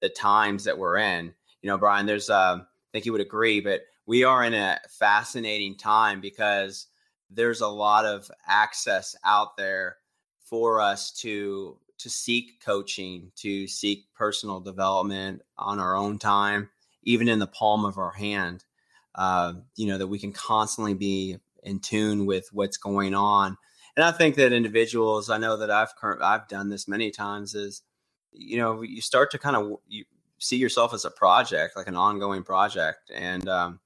the 0.00 0.08
times 0.08 0.64
that 0.64 0.78
we're 0.78 0.98
in. 0.98 1.32
You 1.62 1.68
know, 1.68 1.78
Brian, 1.78 2.06
there's 2.06 2.30
um, 2.30 2.60
I 2.62 2.88
think 2.92 3.06
you 3.06 3.12
would 3.12 3.20
agree, 3.20 3.60
but 3.60 3.82
we 4.06 4.24
are 4.24 4.44
in 4.44 4.54
a 4.54 4.78
fascinating 4.88 5.76
time 5.76 6.20
because 6.20 6.86
there's 7.30 7.60
a 7.60 7.68
lot 7.68 8.04
of 8.04 8.30
access 8.46 9.14
out 9.24 9.56
there 9.56 9.96
for 10.40 10.80
us 10.80 11.12
to 11.12 11.78
to 11.98 12.08
seek 12.08 12.60
coaching, 12.64 13.30
to 13.36 13.66
seek 13.66 14.06
personal 14.14 14.60
development 14.60 15.42
on 15.58 15.80
our 15.80 15.96
own 15.96 16.18
time, 16.18 16.70
even 17.02 17.28
in 17.28 17.40
the 17.40 17.46
palm 17.46 17.84
of 17.84 17.98
our 17.98 18.12
hand. 18.12 18.64
Uh, 19.18 19.54
you 19.74 19.88
know 19.88 19.98
that 19.98 20.06
we 20.06 20.18
can 20.18 20.32
constantly 20.32 20.94
be 20.94 21.36
in 21.64 21.80
tune 21.80 22.24
with 22.24 22.48
what's 22.52 22.76
going 22.76 23.14
on. 23.14 23.58
And 23.96 24.04
I 24.04 24.12
think 24.12 24.36
that 24.36 24.52
individuals, 24.52 25.28
I 25.28 25.38
know 25.38 25.56
that 25.56 25.72
I've 25.72 25.96
current, 25.96 26.22
I've 26.22 26.46
done 26.46 26.68
this 26.68 26.86
many 26.86 27.10
times, 27.10 27.56
is 27.56 27.82
you 28.32 28.56
know 28.58 28.80
you 28.82 29.00
start 29.00 29.32
to 29.32 29.38
kind 29.38 29.56
of 29.56 29.78
you 29.88 30.04
see 30.38 30.56
yourself 30.56 30.94
as 30.94 31.04
a 31.04 31.10
project 31.10 31.76
like 31.76 31.88
an 31.88 31.96
ongoing 31.96 32.44
project. 32.44 33.10
And 33.12 33.48
um 33.48 33.80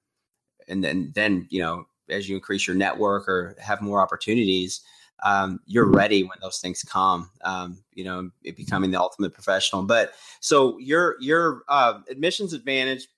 and 0.68 0.84
then 0.84 1.12
then 1.14 1.46
you 1.50 1.62
know 1.62 1.86
as 2.10 2.28
you 2.28 2.36
increase 2.36 2.66
your 2.66 2.76
network 2.76 3.26
or 3.26 3.56
have 3.58 3.80
more 3.80 4.02
opportunities 4.02 4.82
um 5.22 5.60
you're 5.66 5.86
ready 5.86 6.24
when 6.24 6.36
those 6.42 6.58
things 6.58 6.82
come 6.82 7.30
um 7.44 7.78
you 7.94 8.04
know 8.04 8.28
becoming 8.56 8.90
the 8.90 9.00
ultimate 9.00 9.32
professional. 9.32 9.82
But 9.84 10.12
so 10.40 10.78
your 10.78 11.16
your 11.20 11.62
uh 11.68 12.00
admissions 12.10 12.52
advantage 12.52 13.08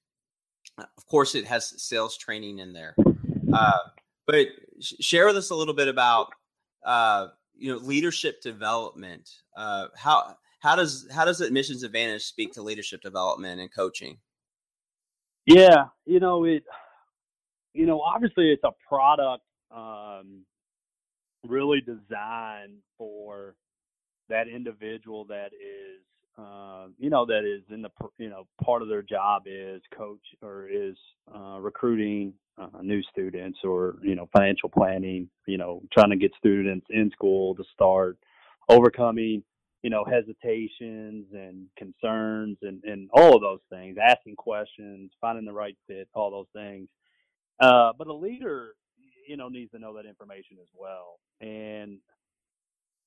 of 0.78 1.06
course 1.06 1.34
it 1.34 1.46
has 1.46 1.80
sales 1.82 2.16
training 2.16 2.58
in 2.58 2.72
there 2.72 2.94
uh 3.52 3.78
but 4.26 4.46
sh- 4.80 4.94
share 5.00 5.26
with 5.26 5.36
us 5.36 5.50
a 5.50 5.54
little 5.54 5.74
bit 5.74 5.88
about 5.88 6.28
uh 6.84 7.28
you 7.56 7.72
know 7.72 7.78
leadership 7.78 8.40
development 8.40 9.30
uh 9.56 9.86
how 9.96 10.36
how 10.60 10.74
does 10.74 11.06
how 11.12 11.24
does 11.24 11.40
admissions 11.40 11.82
advantage 11.82 12.22
speak 12.24 12.52
to 12.52 12.62
leadership 12.62 13.00
development 13.02 13.60
and 13.60 13.72
coaching 13.74 14.18
Yeah, 15.46 15.86
you 16.06 16.20
know 16.20 16.44
it. 16.44 16.64
You 17.74 17.86
know, 17.86 18.00
obviously 18.00 18.50
it's 18.52 18.62
a 18.64 18.70
product 18.88 19.42
um, 19.74 20.44
really 21.46 21.80
designed 21.80 22.78
for 22.96 23.56
that 24.28 24.46
individual 24.48 25.24
that 25.26 25.48
is, 25.48 26.00
uh, 26.36 26.86
you 26.98 27.10
know, 27.10 27.24
that 27.26 27.44
is 27.44 27.62
in 27.70 27.82
the 27.82 27.90
you 28.18 28.28
know 28.28 28.46
part 28.62 28.82
of 28.82 28.88
their 28.88 29.02
job 29.02 29.44
is 29.46 29.82
coach 29.96 30.24
or 30.42 30.68
is 30.68 30.96
uh, 31.34 31.58
recruiting 31.60 32.34
uh, 32.58 32.82
new 32.82 33.02
students 33.04 33.58
or 33.64 33.96
you 34.02 34.14
know 34.14 34.28
financial 34.36 34.68
planning. 34.68 35.28
You 35.46 35.58
know, 35.58 35.82
trying 35.92 36.10
to 36.10 36.16
get 36.16 36.32
students 36.38 36.86
in 36.90 37.10
school 37.12 37.54
to 37.54 37.64
start 37.72 38.18
overcoming 38.68 39.42
you 39.84 39.90
know 39.90 40.04
hesitations 40.04 41.26
and 41.32 41.66
concerns 41.76 42.56
and 42.62 42.82
and 42.84 43.10
all 43.12 43.36
of 43.36 43.42
those 43.42 43.60
things 43.70 43.96
asking 44.02 44.34
questions 44.34 45.12
finding 45.20 45.44
the 45.44 45.52
right 45.52 45.76
fit 45.86 46.08
all 46.14 46.30
those 46.30 46.46
things 46.54 46.88
uh 47.60 47.92
but 47.96 48.06
a 48.06 48.12
leader 48.12 48.70
you 49.28 49.36
know 49.36 49.48
needs 49.48 49.70
to 49.70 49.78
know 49.78 49.94
that 49.94 50.06
information 50.06 50.56
as 50.60 50.68
well 50.74 51.20
and 51.42 51.98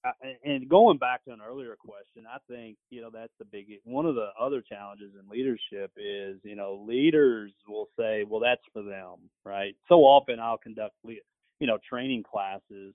I- 0.06 0.38
and 0.46 0.70
going 0.70 0.98
back 0.98 1.26
to 1.26 1.32
an 1.32 1.40
earlier 1.46 1.76
question 1.76 2.26
i 2.32 2.38
think 2.50 2.78
you 2.90 3.02
know 3.02 3.10
that's 3.12 3.34
the 3.40 3.46
big 3.46 3.68
one 3.84 4.06
of 4.06 4.16
the 4.16 4.30
other 4.40 4.62
challenges 4.62 5.12
in 5.20 5.30
leadership 5.30 5.92
is 5.98 6.38
you 6.44 6.56
know 6.56 6.84
leaders 6.88 7.52
will 7.68 7.90
say 8.00 8.24
well 8.24 8.40
that's 8.40 8.62
for 8.74 8.84
them 8.84 9.16
right 9.44 9.76
so 9.90 9.96
often 10.02 10.40
i'll 10.40 10.58
conduct 10.58 10.94
you 11.06 11.20
know 11.68 11.78
training 11.90 12.24
classes 12.24 12.94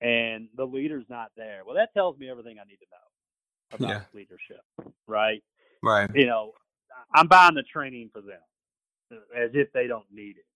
and 0.00 0.48
the 0.56 0.64
leader's 0.64 1.06
not 1.08 1.30
there. 1.36 1.62
Well, 1.64 1.74
that 1.76 1.92
tells 1.94 2.18
me 2.18 2.28
everything 2.28 2.58
I 2.58 2.64
need 2.68 2.76
to 2.76 2.86
know 2.90 3.76
about 3.78 3.88
Yeah. 3.90 4.02
leadership, 4.12 4.62
right? 5.06 5.42
right 5.82 6.10
You 6.14 6.26
know, 6.26 6.52
I'm 7.14 7.26
buying 7.26 7.54
the 7.54 7.62
training 7.62 8.10
for 8.12 8.20
them 8.20 8.40
uh, 9.12 9.16
as 9.36 9.50
if 9.54 9.72
they 9.72 9.86
don't 9.86 10.04
need 10.12 10.36
it. 10.36 10.46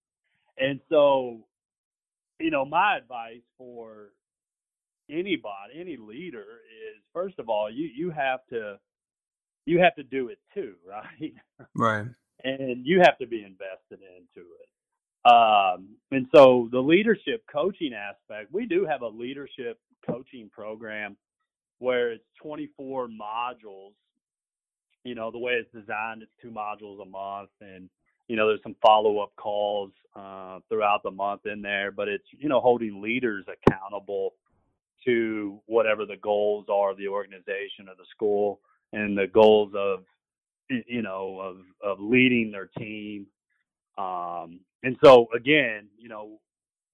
And 0.63 0.81
so, 0.89 1.41
you 2.41 2.51
know, 2.51 2.65
my 2.65 2.97
advice 2.97 3.43
for 3.57 4.09
anybody, 5.11 5.75
any 5.79 5.97
leader 5.97 6.41
is 6.41 7.03
first 7.13 7.39
of 7.39 7.49
all, 7.49 7.71
you 7.71 7.89
you 7.95 8.11
have 8.11 8.41
to 8.51 8.79
you 9.67 9.81
have 9.81 9.95
to 9.97 10.03
do 10.03 10.29
it 10.29 10.39
too, 10.55 10.75
right? 10.89 11.35
right 11.75 12.07
and 12.45 12.87
you 12.87 13.01
have 13.01 13.19
to 13.19 13.27
be 13.27 13.45
invested 13.45 14.01
into 14.17 14.47
it. 14.47 14.69
Um, 15.31 15.97
and 16.11 16.27
so 16.35 16.69
the 16.71 16.81
leadership 16.81 17.43
coaching 17.53 17.93
aspect, 17.93 18.53
we 18.53 18.67
do 18.67 18.87
have 18.87 19.03
a 19.03 19.09
leadership 19.09 19.79
coaching 20.09 20.49
program 20.53 21.17
where 21.79 22.13
it's 22.13 22.25
24 22.43 23.09
modules. 23.09 23.93
You 25.05 25.15
know, 25.15 25.31
the 25.31 25.39
way 25.39 25.53
it's 25.53 25.73
designed, 25.73 26.23
it's 26.23 26.33
two 26.41 26.51
modules 26.51 27.03
a 27.03 27.09
month, 27.09 27.51
and 27.61 27.89
you 28.29 28.37
know, 28.37 28.47
there's 28.47 28.63
some 28.63 28.77
follow 28.83 29.21
up 29.21 29.33
calls 29.37 29.91
uh, 30.15 30.59
throughout 30.69 31.03
the 31.03 31.11
month 31.11 31.47
in 31.47 31.63
there, 31.63 31.91
but 31.91 32.09
it's 32.09 32.27
you 32.31 32.49
know 32.49 32.61
holding 32.61 33.01
leaders 33.01 33.47
accountable 33.47 34.35
to 35.05 35.61
whatever 35.67 36.05
the 36.05 36.17
goals 36.17 36.67
are 36.69 36.91
of 36.91 36.99
the 36.99 37.09
organization 37.09 37.89
or 37.89 37.95
the 37.97 38.07
school 38.11 38.61
and 38.93 39.17
the 39.17 39.27
goals 39.27 39.73
of 39.77 40.05
you 40.69 41.03
know 41.03 41.41
of 41.41 41.57
of 41.83 42.01
leading 42.01 42.51
their 42.51 42.71
team. 42.79 43.27
Um, 43.97 44.61
and 44.83 44.97
so 45.03 45.29
again 45.35 45.89
you 45.99 46.09
know 46.09 46.41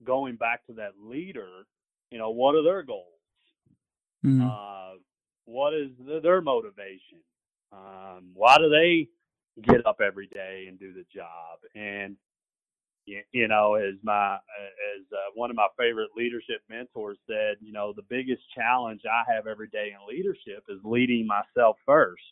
going 0.05 0.37
back 0.37 0.67
to 0.67 0.75
that 0.75 0.93
leader 1.03 1.67
you 2.11 2.19
know 2.19 2.31
what 2.31 2.55
are 2.55 2.63
their 2.63 2.83
goals? 2.83 3.09
Mm-hmm. 4.25 4.47
uh, 4.47 4.99
what 5.45 5.75
is 5.75 5.91
the, 6.07 6.21
their 6.21 6.41
motivation? 6.41 7.19
Um, 7.73 8.31
why 8.35 8.57
do 8.59 8.71
they 8.71 9.09
get 9.63 9.87
up 9.87 10.01
every 10.01 10.29
day 10.29 10.67
and 10.69 10.79
do 10.79 10.93
the 10.93 11.05
job? 11.15 11.59
And 11.75 12.17
you 13.07 13.49
know, 13.49 13.75
as 13.75 13.95
my 14.03 14.35
as 14.35 15.05
uh, 15.13 15.31
one 15.35 15.51
of 15.51 15.57
my 15.57 15.69
favorite 15.79 16.11
leadership 16.17 16.63
mentors 16.69 17.19
said, 17.27 17.57
you 17.61 17.73
know, 17.73 17.93
the 17.95 18.03
biggest 18.09 18.43
challenge 18.55 19.03
I 19.05 19.31
have 19.33 19.47
every 19.47 19.69
day 19.69 19.93
in 19.93 20.07
leadership 20.09 20.65
is 20.69 20.79
leading 20.85 21.27
myself 21.27 21.77
first. 21.85 22.23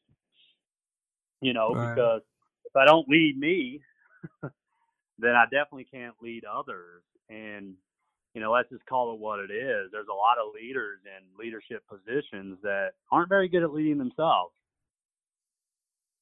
You 1.41 1.53
know, 1.53 1.75
right. 1.75 1.95
because 1.95 2.23
if 2.65 2.77
I 2.77 2.87
don't 2.87 3.09
lead 3.09 3.39
me, 3.39 3.83
then 5.19 5.35
I 5.35 5.45
definitely 5.45 5.89
can't 5.93 6.15
lead 6.23 6.45
others. 6.45 7.03
And 7.29 7.75
you 8.35 8.41
know, 8.41 8.53
let's 8.53 8.71
just 8.71 8.87
call 8.87 9.13
it 9.13 9.21
what 9.21 9.41
it 9.41 9.51
is. 9.51 9.91
There's 9.93 10.09
a 10.11 10.15
lot 10.15 10.39
of 10.39 10.55
leaders 10.55 11.01
in 11.05 11.45
leadership 11.45 11.83
positions 11.87 12.59
that 12.63 12.93
aren't 13.11 13.29
very 13.29 13.49
good 13.49 13.63
at 13.63 13.75
leading 13.75 13.99
themselves. 13.99 14.55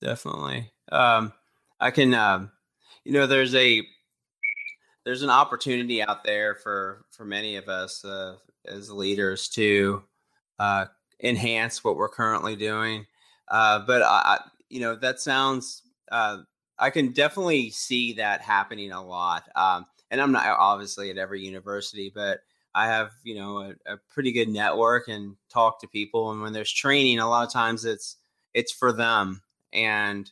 Definitely. 0.01 0.73
Um, 0.91 1.33
I 1.79 1.91
can, 1.91 2.15
um, 2.15 2.51
you 3.05 3.13
know, 3.13 3.27
there's 3.27 3.55
a 3.55 3.83
there's 5.05 5.23
an 5.23 5.31
opportunity 5.31 6.03
out 6.03 6.25
there 6.25 6.55
for 6.55 7.05
for 7.11 7.25
many 7.25 7.57
of 7.57 7.69
us 7.69 8.05
uh, 8.05 8.37
as 8.67 8.91
leaders 8.91 9.49
to 9.49 10.03
uh, 10.59 10.87
enhance 11.23 11.83
what 11.83 11.97
we're 11.97 12.09
currently 12.09 12.57
doing. 12.57 13.07
Uh, 13.49 13.81
but 13.87 14.03
I, 14.03 14.41
you 14.69 14.81
know, 14.81 14.95
that 14.97 15.21
sounds. 15.21 15.83
Uh, 16.11 16.39
I 16.79 16.91
can 16.91 17.13
definitely 17.13 17.71
see 17.71 18.15
that 18.15 18.41
happening 18.41 18.91
a 18.91 19.05
lot. 19.05 19.49
Um, 19.55 19.87
and 20.11 20.21
I'm 20.21 20.33
not 20.33 20.47
obviously 20.59 21.11
at 21.11 21.19
every 21.19 21.41
university, 21.43 22.11
but 22.15 22.41
I 22.75 22.87
have 22.87 23.11
you 23.25 23.35
know 23.35 23.59
a, 23.59 23.95
a 23.95 23.97
pretty 24.11 24.33
good 24.33 24.49
network 24.49 25.09
and 25.09 25.37
talk 25.49 25.81
to 25.81 25.89
people. 25.89 26.33
And 26.33 26.43
when 26.43 26.53
there's 26.53 26.73
training, 26.73 27.19
a 27.19 27.29
lot 27.29 27.47
of 27.47 27.53
times 27.53 27.85
it's 27.85 28.17
it's 28.55 28.73
for 28.73 28.93
them, 28.93 29.43
and 29.73 30.31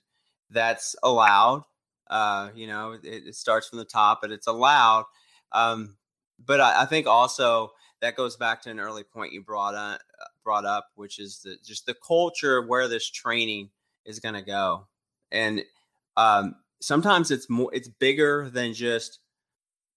that's 0.51 0.97
allowed 1.03 1.65
uh, 2.11 2.51
you 2.55 2.67
know, 2.67 2.93
it, 2.93 3.27
it, 3.27 3.35
starts 3.35 3.69
from 3.69 3.79
the 3.79 3.85
top, 3.85 4.21
but 4.23 4.31
it's 4.31 4.47
allowed. 4.47 5.05
Um, 5.53 5.97
but 6.45 6.61
I, 6.61 6.83
I, 6.83 6.87
think 6.87 7.07
also 7.07 7.73
that 8.01 8.17
goes 8.17 8.37
back 8.37 8.63
to 8.63 8.71
an 8.71 8.81
early 8.81 9.03
point 9.03 9.33
you 9.33 9.43
brought 9.43 9.75
on, 9.75 9.95
uh, 9.95 10.27
brought 10.45 10.65
up, 10.65 10.89
which 10.95 11.19
is 11.19 11.41
the, 11.41 11.57
just 11.65 11.87
the 11.87 11.97
culture 12.07 12.59
of 12.59 12.69
where 12.69 12.89
this 12.89 13.09
training 13.11 13.71
is 14.05 14.21
going 14.21 14.35
to 14.35 14.43
go. 14.43 14.87
And 15.31 15.63
um, 16.17 16.57
sometimes 16.81 17.31
it's 17.31 17.51
more, 17.51 17.71
it's 17.75 17.89
bigger 17.89 18.49
than 18.51 18.73
just 18.73 19.21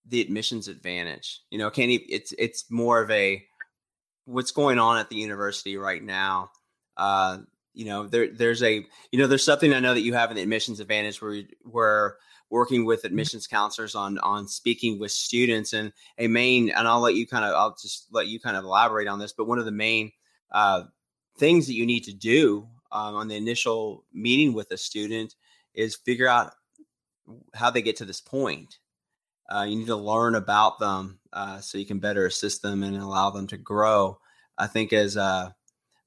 the 0.08 0.22
admissions 0.22 0.68
advantage. 0.68 1.42
You 1.50 1.60
know, 1.60 1.70
can 1.70 1.90
it's 1.90 2.34
it's 2.38 2.70
more 2.70 3.02
of 3.02 3.10
a 3.12 3.44
what's 4.26 4.52
going 4.52 4.80
on 4.80 4.98
at 4.98 5.10
the 5.10 5.16
university 5.16 5.78
right 5.78 6.04
now. 6.04 6.52
Uh, 6.98 7.40
you 7.74 7.86
know 7.86 8.08
there 8.08 8.28
there's 8.28 8.64
a 8.64 8.86
you 9.12 9.20
know 9.20 9.28
there's 9.28 9.44
something 9.44 9.74
i 9.74 9.80
know 9.80 9.94
that 9.94 10.02
you 10.02 10.14
have 10.14 10.32
an 10.32 10.38
admissions 10.38 10.80
advantage 10.80 11.22
where 11.22 11.44
we're 11.64 12.14
working 12.50 12.86
with 12.86 13.00
mm-hmm. 13.00 13.08
admissions 13.08 13.48
counselors 13.48 13.96
on 13.96 14.18
on 14.20 14.48
speaking 14.48 15.00
with 15.00 15.12
students 15.12 15.74
and 15.74 15.92
a 16.18 16.28
main 16.28 16.70
and 16.70 16.88
i'll 16.88 17.00
let 17.00 17.16
you 17.16 17.26
kind 17.26 17.46
of 17.46 17.54
i'll 17.56 17.76
just 17.82 18.08
let 18.12 18.28
you 18.28 18.40
kind 18.40 18.58
of 18.58 18.64
elaborate 18.64 19.08
on 19.08 19.20
this 19.20 19.34
but 19.34 19.48
one 19.48 19.60
of 19.60 19.66
the 19.66 19.72
main 19.72 20.12
uh, 20.52 20.84
things 21.38 21.66
that 21.68 21.76
you 21.76 21.86
need 21.86 22.04
to 22.04 22.14
do 22.14 22.68
um, 22.92 23.16
on 23.16 23.30
the 23.30 23.36
initial 23.38 24.04
meeting 24.14 24.52
with 24.54 24.70
a 24.72 24.78
student 24.78 25.36
is 25.74 25.96
figure 25.96 26.28
out 26.28 26.54
how 27.54 27.70
they 27.70 27.82
get 27.82 27.96
to 27.96 28.06
this 28.06 28.20
point 28.20 28.80
uh, 29.50 29.64
you 29.64 29.78
need 29.78 29.88
to 29.88 29.96
learn 29.96 30.36
about 30.36 30.78
them 30.80 31.20
uh, 31.32 31.60
so 31.60 31.78
you 31.78 31.86
can 31.86 32.00
better 32.00 32.26
assist 32.26 32.62
them 32.62 32.84
and 32.84 32.98
allow 32.98 33.30
them 33.30 33.48
to 33.48 33.56
grow 33.58 34.20
i 34.58 34.68
think 34.68 34.92
as 34.92 35.16
uh, 35.16 35.50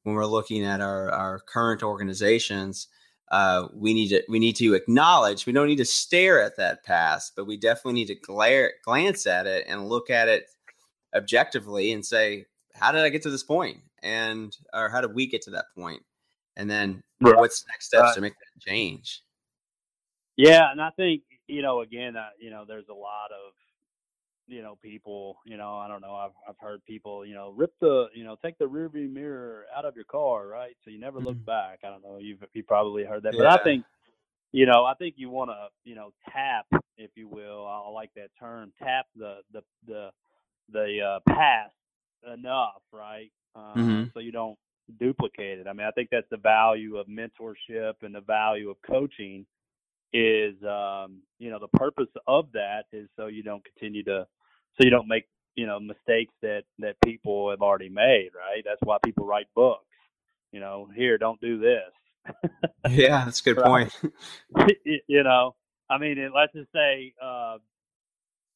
when 0.05 0.14
we're 0.14 0.26
looking 0.26 0.64
at 0.64 0.80
our, 0.80 1.11
our 1.11 1.40
current 1.40 1.82
organizations, 1.82 2.88
uh, 3.30 3.68
we 3.74 3.94
need 3.94 4.09
to 4.09 4.22
we 4.28 4.38
need 4.38 4.55
to 4.55 4.74
acknowledge 4.74 5.46
we 5.46 5.52
don't 5.52 5.66
need 5.66 5.78
to 5.78 5.84
stare 5.84 6.42
at 6.42 6.57
that 6.57 6.84
past, 6.84 7.32
but 7.34 7.46
we 7.46 7.57
definitely 7.57 7.94
need 7.94 8.07
to 8.07 8.14
glare, 8.14 8.74
glance 8.84 9.26
at 9.26 9.46
it 9.46 9.64
and 9.66 9.88
look 9.88 10.11
at 10.11 10.28
it 10.28 10.46
objectively 11.16 11.90
and 11.92 12.05
say, 12.05 12.44
how 12.74 12.92
did 12.92 13.00
I 13.00 13.09
get 13.09 13.22
to 13.22 13.30
this 13.30 13.42
point, 13.42 13.78
and 14.02 14.57
or 14.72 14.88
how 14.88 15.00
did 15.00 15.14
we 15.14 15.26
get 15.26 15.42
to 15.42 15.50
that 15.52 15.66
point, 15.76 16.02
and 16.57 16.70
then 16.70 17.02
right. 17.20 17.36
what's 17.36 17.64
next 17.68 17.86
steps 17.86 18.02
right. 18.02 18.14
to 18.14 18.20
make 18.20 18.34
that 18.34 18.61
change. 18.61 19.22
Yeah, 20.36 20.70
and 20.70 20.80
I 20.80 20.90
think 20.90 21.22
you 21.46 21.62
know 21.62 21.80
again, 21.80 22.16
uh, 22.16 22.28
you 22.38 22.50
know, 22.50 22.64
there's 22.68 22.88
a 22.88 22.94
lot 22.94 23.30
of 23.32 23.52
you 24.47 24.62
know 24.62 24.76
people 24.82 25.36
you 25.45 25.57
know 25.57 25.78
i 25.78 25.88
don't 25.88 26.01
know 26.01 26.14
i've 26.14 26.32
i've 26.49 26.59
heard 26.59 26.84
people 26.84 27.24
you 27.24 27.34
know 27.34 27.53
rip 27.57 27.72
the 27.80 28.07
you 28.14 28.24
know 28.24 28.36
take 28.42 28.59
the 28.59 28.64
rearview 28.64 29.11
mirror 29.11 29.64
out 29.76 29.84
of 29.84 29.95
your 29.95 30.05
car 30.05 30.47
right 30.47 30.76
so 30.84 30.90
you 30.90 30.99
never 30.99 31.18
look 31.18 31.36
mm-hmm. 31.36 31.45
back 31.45 31.80
i 31.84 31.88
don't 31.88 32.03
know 32.03 32.18
you've 32.20 32.42
you 32.53 32.62
probably 32.62 33.05
heard 33.05 33.22
that 33.22 33.34
yeah. 33.34 33.40
but 33.42 33.61
i 33.61 33.64
think 33.64 33.84
you 34.53 34.66
know 34.66 34.84
i 34.84 34.95
think 34.95 35.14
you 35.16 35.30
want 35.30 35.51
to 35.51 35.66
you 35.88 35.95
know 35.95 36.12
tap 36.30 36.66
if 36.99 37.11
you 37.14 37.28
will 37.28 37.66
i 37.66 37.88
like 37.90 38.11
that 38.14 38.28
term 38.38 38.72
tap 38.82 39.07
the 39.16 39.38
the 39.53 39.62
the 39.86 40.11
the 40.72 41.01
uh, 41.01 41.20
past 41.32 41.72
enough 42.32 42.82
right 42.92 43.30
uh, 43.57 43.74
mm-hmm. 43.74 44.05
so 44.12 44.20
you 44.20 44.32
don't 44.32 44.59
duplicate 45.01 45.59
it 45.59 45.66
i 45.66 45.72
mean 45.72 45.86
i 45.86 45.90
think 45.92 46.09
that's 46.12 46.28
the 46.30 46.36
value 46.36 46.97
of 46.99 47.07
mentorship 47.07 47.95
and 48.03 48.14
the 48.14 48.20
value 48.20 48.68
of 48.68 48.76
coaching 48.86 49.47
is 50.14 50.55
um, 50.62 51.20
you 51.40 51.51
know 51.51 51.59
the 51.59 51.68
purpose 51.76 52.09
of 52.28 52.47
that 52.53 52.84
is 52.92 53.09
so 53.16 53.26
you 53.26 53.42
don't 53.42 53.64
continue 53.64 54.05
to 54.05 54.24
so 54.77 54.85
you 54.85 54.91
don't 54.91 55.09
make 55.09 55.25
you 55.55 55.66
know 55.66 55.79
mistakes 55.81 56.35
that 56.43 56.62
that 56.79 56.97
people 57.05 57.51
have 57.51 57.62
already 57.62 57.89
made 57.89 58.31
right 58.37 58.62
that's 58.64 58.81
why 58.83 58.97
people 59.05 59.27
write 59.27 59.47
books 59.55 59.85
you 60.53 60.61
know 60.61 60.89
here 60.95 61.18
don't 61.18 61.41
do 61.41 61.59
this 61.59 62.33
yeah 62.91 63.25
that's 63.25 63.41
a 63.41 63.45
good 63.45 63.62
point 63.62 63.93
you 64.85 65.22
know 65.22 65.55
i 65.91 65.99
mean 65.99 66.16
let's 66.35 66.53
just 66.53 66.72
say 66.72 67.12
uh 67.22 67.57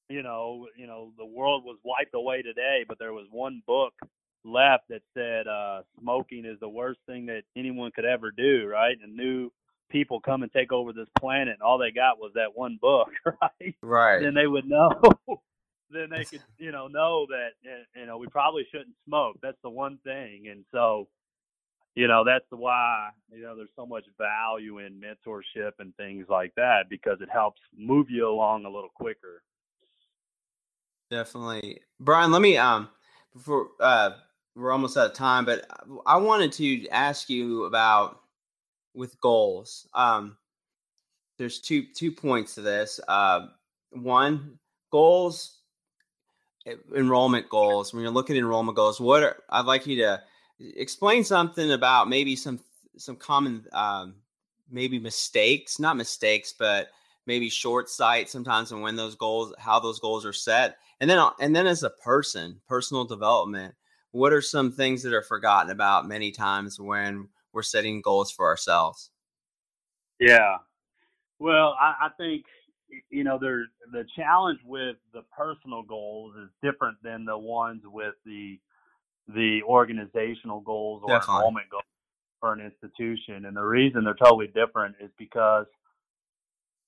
you 0.09 0.23
know 0.23 0.66
you 0.77 0.87
know 0.87 1.12
the 1.19 1.27
world 1.27 1.64
was 1.64 1.77
wiped 1.85 2.14
away 2.14 2.43
today 2.43 2.85
but 2.89 2.99
there 2.99 3.12
was 3.12 3.27
one 3.31 3.62
book 3.66 3.93
left 4.45 4.85
that 4.89 5.03
said 5.14 5.47
uh 5.47 5.83
smoking 6.01 6.45
is 6.47 6.59
the 6.61 6.69
worst 6.69 7.01
thing 7.07 7.27
that 7.27 7.43
anyone 7.57 7.91
could 7.95 8.07
ever 8.07 8.31
do 8.31 8.66
right 8.66 8.97
and 9.03 9.14
new 9.14 9.51
people 9.91 10.21
come 10.21 10.43
and 10.43 10.53
take 10.53 10.73
over 10.73 10.93
this 10.93 11.09
planet 11.19 11.55
and 11.55 11.62
all 11.62 11.79
they 11.79 11.91
got 11.91 12.19
was 12.19 12.33
that 12.35 12.55
one 12.57 12.79
book, 12.81 13.09
right? 13.25 13.75
Right. 13.83 14.21
Then 14.21 14.35
they 14.35 14.47
would 14.47 14.66
know. 14.66 15.01
Then 15.91 16.11
they 16.11 16.24
could, 16.24 16.43
you 16.59 16.72
know, 16.72 16.89
know 16.89 17.26
that 17.28 17.51
you 17.95 18.07
know 18.07 18.18
we 18.18 18.26
probably 18.26 18.66
shouldn't 18.70 18.97
smoke. 19.07 19.36
That's 19.43 19.61
the 19.62 19.70
one 19.70 19.99
thing, 20.05 20.49
and 20.49 20.64
so, 20.72 21.09
you 21.95 22.09
know, 22.09 22.24
that's 22.24 22.45
why 22.51 23.11
you 23.32 23.43
know 23.43 23.57
there's 23.57 23.70
so 23.76 23.86
much 23.86 24.05
value 24.18 24.78
in 24.78 25.01
mentorship 25.01 25.72
and 25.78 25.95
things 25.97 26.26
like 26.28 26.53
that 26.57 26.89
because 26.89 27.20
it 27.20 27.28
helps 27.32 27.61
move 27.76 28.11
you 28.11 28.28
along 28.28 28.64
a 28.64 28.70
little 28.70 28.91
quicker. 28.95 29.43
Definitely, 31.11 31.80
Brian. 32.01 32.32
Let 32.32 32.43
me 32.43 32.57
um 32.57 32.89
before 33.32 33.68
uh 33.80 34.11
we're 34.59 34.72
almost 34.72 34.97
out 34.97 35.07
of 35.07 35.14
time, 35.14 35.45
but 35.45 35.66
I 36.05 36.16
wanted 36.16 36.53
to 36.55 36.89
ask 36.89 37.30
you 37.30 37.64
about 37.64 38.20
with 38.95 39.18
goals. 39.20 39.86
Um, 39.95 40.36
there's 41.39 41.61
two 41.61 41.84
two 41.95 42.11
points 42.11 42.57
to 42.57 42.62
this. 42.62 42.99
Uh, 43.07 43.47
one, 43.91 44.59
goals, 44.91 45.58
enrollment 46.95 47.49
goals. 47.49 47.93
When 47.93 48.03
you're 48.03 48.12
looking 48.12 48.37
at 48.37 48.41
enrollment 48.41 48.77
goals, 48.77 49.01
what 49.01 49.23
are, 49.23 49.37
I'd 49.51 49.66
like 49.66 49.87
you 49.87 49.97
to 49.99 50.23
explain 50.61 51.25
something 51.25 51.73
about 51.73 52.09
maybe 52.09 52.37
some 52.37 52.61
some 52.97 53.16
common 53.16 53.64
um, 53.73 54.14
maybe 54.71 54.99
mistakes, 54.99 55.79
not 55.79 55.97
mistakes, 55.97 56.55
but 56.59 56.89
maybe 57.27 57.49
short 57.49 57.89
sight 57.89 58.29
sometimes 58.29 58.73
and 58.73 58.83
when 58.83 58.97
those 58.97 59.14
goals, 59.14 59.55
how 59.59 59.79
those 59.79 60.01
goals 60.01 60.27
are 60.27 60.33
set, 60.33 60.79
and 61.01 61.09
then 61.09 61.25
and 61.41 61.55
then 61.55 61.66
as 61.66 61.83
a 61.83 61.91
person, 61.91 62.61
personal 62.69 63.05
development. 63.05 63.75
What 64.11 64.33
are 64.33 64.41
some 64.41 64.73
things 64.73 65.03
that 65.03 65.12
are 65.12 65.23
forgotten 65.23 65.71
about 65.71 66.09
many 66.09 66.31
times 66.33 66.81
when 66.81 67.29
we're 67.53 67.62
setting 67.62 68.01
goals 68.01 68.31
for 68.31 68.47
ourselves. 68.47 69.11
Yeah. 70.21 70.59
Well, 71.39 71.77
I, 71.81 71.95
I 72.03 72.09
think 72.16 72.45
you 73.11 73.24
know, 73.24 73.39
there 73.41 73.66
the 73.93 74.05
challenge 74.16 74.61
with 74.64 74.97
the 75.12 75.22
personal 75.36 75.82
goals 75.82 76.34
is 76.36 76.49
different 76.62 76.99
than 77.03 77.24
the 77.24 77.39
ones 77.39 77.82
with 77.84 78.14
the 78.24 78.59
the 79.28 79.61
organizational 79.64 80.61
goals 80.61 81.03
or 81.05 81.09
Definitely. 81.09 81.36
enrollment 81.36 81.70
goals 81.70 81.82
for 82.41 82.53
an 82.53 82.61
institution. 82.61 83.45
And 83.45 83.57
the 83.57 83.62
reason 83.62 84.05
they're 84.05 84.14
totally 84.14 84.47
different 84.47 84.97
is 85.01 85.11
because 85.18 85.66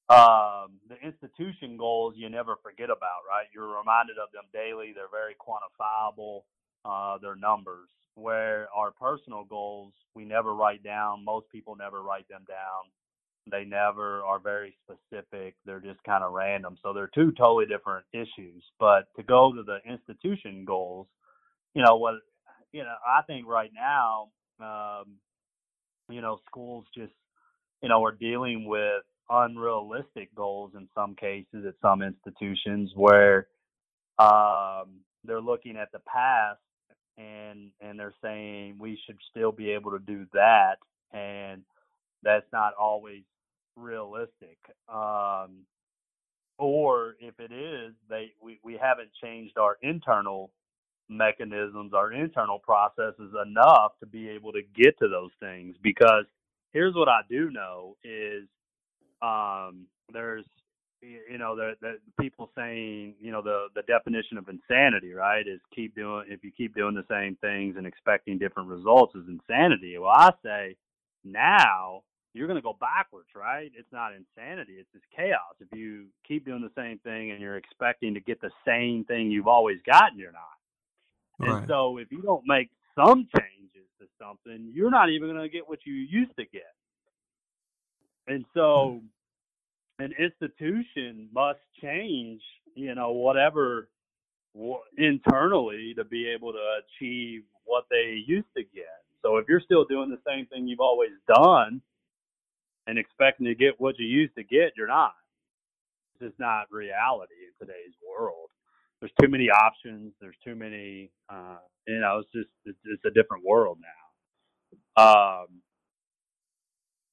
um, 0.08 0.80
the 0.88 0.96
institution 1.04 1.76
goals 1.76 2.14
you 2.16 2.28
never 2.30 2.56
forget 2.62 2.90
about, 2.90 3.22
right? 3.28 3.46
You're 3.54 3.78
reminded 3.78 4.16
of 4.18 4.32
them 4.32 4.44
daily. 4.52 4.92
They're 4.94 5.12
very 5.12 5.36
quantifiable. 5.36 6.42
Uh, 6.84 7.18
they're 7.22 7.36
numbers. 7.36 7.88
Where 8.14 8.68
our 8.74 8.90
personal 8.90 9.44
goals, 9.44 9.92
we 10.14 10.24
never 10.24 10.54
write 10.54 10.82
down. 10.82 11.24
Most 11.24 11.46
people 11.52 11.76
never 11.76 12.02
write 12.02 12.28
them 12.28 12.44
down. 12.48 12.90
They 13.50 13.64
never 13.64 14.22
are 14.22 14.38
very 14.38 14.76
specific. 14.84 15.54
They're 15.64 15.80
just 15.80 16.02
kind 16.04 16.24
of 16.24 16.32
random. 16.32 16.76
So 16.82 16.92
they're 16.92 17.10
two 17.14 17.32
totally 17.32 17.66
different 17.66 18.04
issues. 18.12 18.62
But 18.78 19.08
to 19.16 19.22
go 19.22 19.52
to 19.52 19.62
the 19.62 19.78
institution 19.90 20.64
goals, 20.64 21.06
you 21.74 21.82
know 21.84 21.96
what? 21.96 22.14
You 22.72 22.82
know, 22.82 22.94
I 23.06 23.22
think 23.22 23.46
right 23.46 23.70
now, 23.74 24.28
um, 24.60 25.16
you 26.08 26.20
know, 26.20 26.38
schools 26.48 26.84
just, 26.96 27.12
you 27.82 27.88
know, 27.88 28.04
are 28.04 28.12
dealing 28.12 28.66
with 28.66 29.02
unrealistic 29.30 30.34
goals 30.34 30.72
in 30.76 30.88
some 30.94 31.14
cases 31.14 31.64
at 31.66 31.74
some 31.82 32.02
institutions 32.02 32.90
where 32.94 33.46
um, 34.18 35.00
they're 35.24 35.40
looking 35.40 35.76
at 35.76 35.92
the 35.92 36.00
past 36.00 36.58
and 37.18 37.70
and 37.80 37.98
they're 37.98 38.14
saying 38.22 38.76
we 38.78 38.98
should 39.06 39.18
still 39.30 39.52
be 39.52 39.70
able 39.70 39.90
to 39.92 39.98
do 40.00 40.26
that 40.32 40.76
and 41.12 41.62
that's 42.22 42.46
not 42.52 42.74
always 42.78 43.22
realistic 43.76 44.58
um, 44.92 45.64
or 46.58 47.16
if 47.20 47.38
it 47.38 47.52
is 47.52 47.94
they 48.08 48.32
we, 48.42 48.58
we 48.62 48.78
haven't 48.80 49.10
changed 49.22 49.56
our 49.58 49.78
internal 49.82 50.50
mechanisms 51.08 51.92
our 51.94 52.12
internal 52.12 52.58
processes 52.58 53.32
enough 53.46 53.92
to 54.00 54.06
be 54.06 54.28
able 54.28 54.52
to 54.52 54.62
get 54.74 54.98
to 54.98 55.08
those 55.08 55.30
things 55.40 55.76
because 55.82 56.24
here's 56.72 56.94
what 56.94 57.08
i 57.08 57.20
do 57.28 57.50
know 57.50 57.96
is 58.04 58.44
um, 59.22 59.86
there's 60.12 60.46
you 61.02 61.38
know 61.38 61.56
the, 61.56 61.72
the 61.80 61.94
people 62.20 62.50
saying 62.56 63.14
you 63.20 63.32
know 63.32 63.40
the 63.42 63.68
the 63.74 63.82
definition 63.82 64.36
of 64.36 64.48
insanity 64.48 65.12
right 65.12 65.46
is 65.46 65.60
keep 65.74 65.94
doing 65.94 66.26
if 66.28 66.44
you 66.44 66.50
keep 66.54 66.74
doing 66.74 66.94
the 66.94 67.04
same 67.08 67.36
things 67.36 67.76
and 67.78 67.86
expecting 67.86 68.38
different 68.38 68.68
results 68.68 69.14
is 69.14 69.24
insanity. 69.28 69.96
Well 69.98 70.10
i 70.10 70.30
say 70.44 70.76
now 71.24 72.02
you're 72.32 72.46
going 72.46 72.58
to 72.58 72.62
go 72.62 72.76
backwards 72.80 73.28
right? 73.34 73.70
It's 73.74 73.92
not 73.92 74.12
insanity 74.14 74.74
it's 74.74 74.90
just 74.92 75.04
chaos. 75.14 75.54
If 75.60 75.68
you 75.76 76.06
keep 76.26 76.44
doing 76.44 76.62
the 76.62 76.80
same 76.80 76.98
thing 76.98 77.30
and 77.30 77.40
you're 77.40 77.56
expecting 77.56 78.14
to 78.14 78.20
get 78.20 78.40
the 78.40 78.50
same 78.66 79.04
thing 79.04 79.30
you've 79.30 79.48
always 79.48 79.78
gotten 79.86 80.18
you're 80.18 80.32
not. 80.32 80.42
Right. 81.38 81.58
and 81.58 81.68
so 81.68 81.98
if 81.98 82.10
you 82.10 82.22
don't 82.22 82.44
make 82.46 82.70
some 82.94 83.26
changes 83.36 83.88
to 84.00 84.06
something 84.18 84.70
you're 84.72 84.90
not 84.90 85.10
even 85.10 85.28
going 85.28 85.42
to 85.42 85.48
get 85.48 85.68
what 85.68 85.80
you 85.84 85.94
used 85.94 86.36
to 86.38 86.44
get. 86.44 86.74
And 88.26 88.44
so 88.54 89.00
hmm. 89.98 90.04
an 90.04 90.12
institution 90.18 91.28
must 91.32 91.58
change, 91.82 92.42
you 92.74 92.94
know, 92.94 93.12
whatever 93.12 93.88
wh- 94.56 94.84
internally 94.96 95.94
to 95.96 96.04
be 96.04 96.28
able 96.28 96.52
to 96.52 96.80
achieve 96.80 97.42
what 97.64 97.84
they 97.90 98.22
used 98.26 98.48
to 98.56 98.62
get. 98.62 99.02
So 99.22 99.36
if 99.36 99.46
you're 99.48 99.60
still 99.60 99.84
doing 99.84 100.10
the 100.10 100.18
same 100.26 100.46
thing 100.46 100.66
you've 100.66 100.80
always 100.80 101.10
done 101.28 101.80
and 102.86 102.98
expecting 102.98 103.46
to 103.46 103.54
get 103.54 103.80
what 103.80 103.98
you 103.98 104.06
used 104.06 104.34
to 104.36 104.42
get, 104.42 104.72
you're 104.76 104.86
not. 104.86 105.14
It's 106.14 106.30
just 106.30 106.40
not 106.40 106.70
reality 106.70 107.34
in 107.46 107.66
today's 107.66 107.94
world. 108.06 108.50
There's 109.00 109.12
too 109.20 109.28
many 109.28 109.48
options. 109.48 110.12
There's 110.20 110.36
too 110.44 110.54
many, 110.54 111.10
uh, 111.28 111.56
you 111.86 112.00
know, 112.00 112.18
it's 112.18 112.30
just, 112.32 112.50
it's, 112.66 112.78
it's 112.84 113.04
a 113.04 113.10
different 113.10 113.44
world 113.44 113.78
now. 113.80 115.02
Um, 115.02 115.46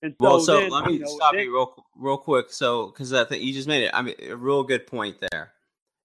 so 0.04 0.14
well, 0.20 0.40
so 0.40 0.60
then, 0.60 0.70
let 0.70 0.86
me 0.86 0.94
you 0.94 1.00
know, 1.00 1.16
stop 1.16 1.34
then- 1.34 1.44
you 1.44 1.54
real 1.54 1.86
real 1.96 2.18
quick. 2.18 2.52
So, 2.52 2.88
because 2.88 3.14
I 3.14 3.24
think 3.24 3.44
you 3.44 3.54
just 3.54 3.68
made 3.68 3.84
it, 3.84 3.92
I 3.94 4.02
mean, 4.02 4.16
a 4.30 4.36
real 4.36 4.64
good 4.64 4.86
point 4.86 5.18
there, 5.32 5.54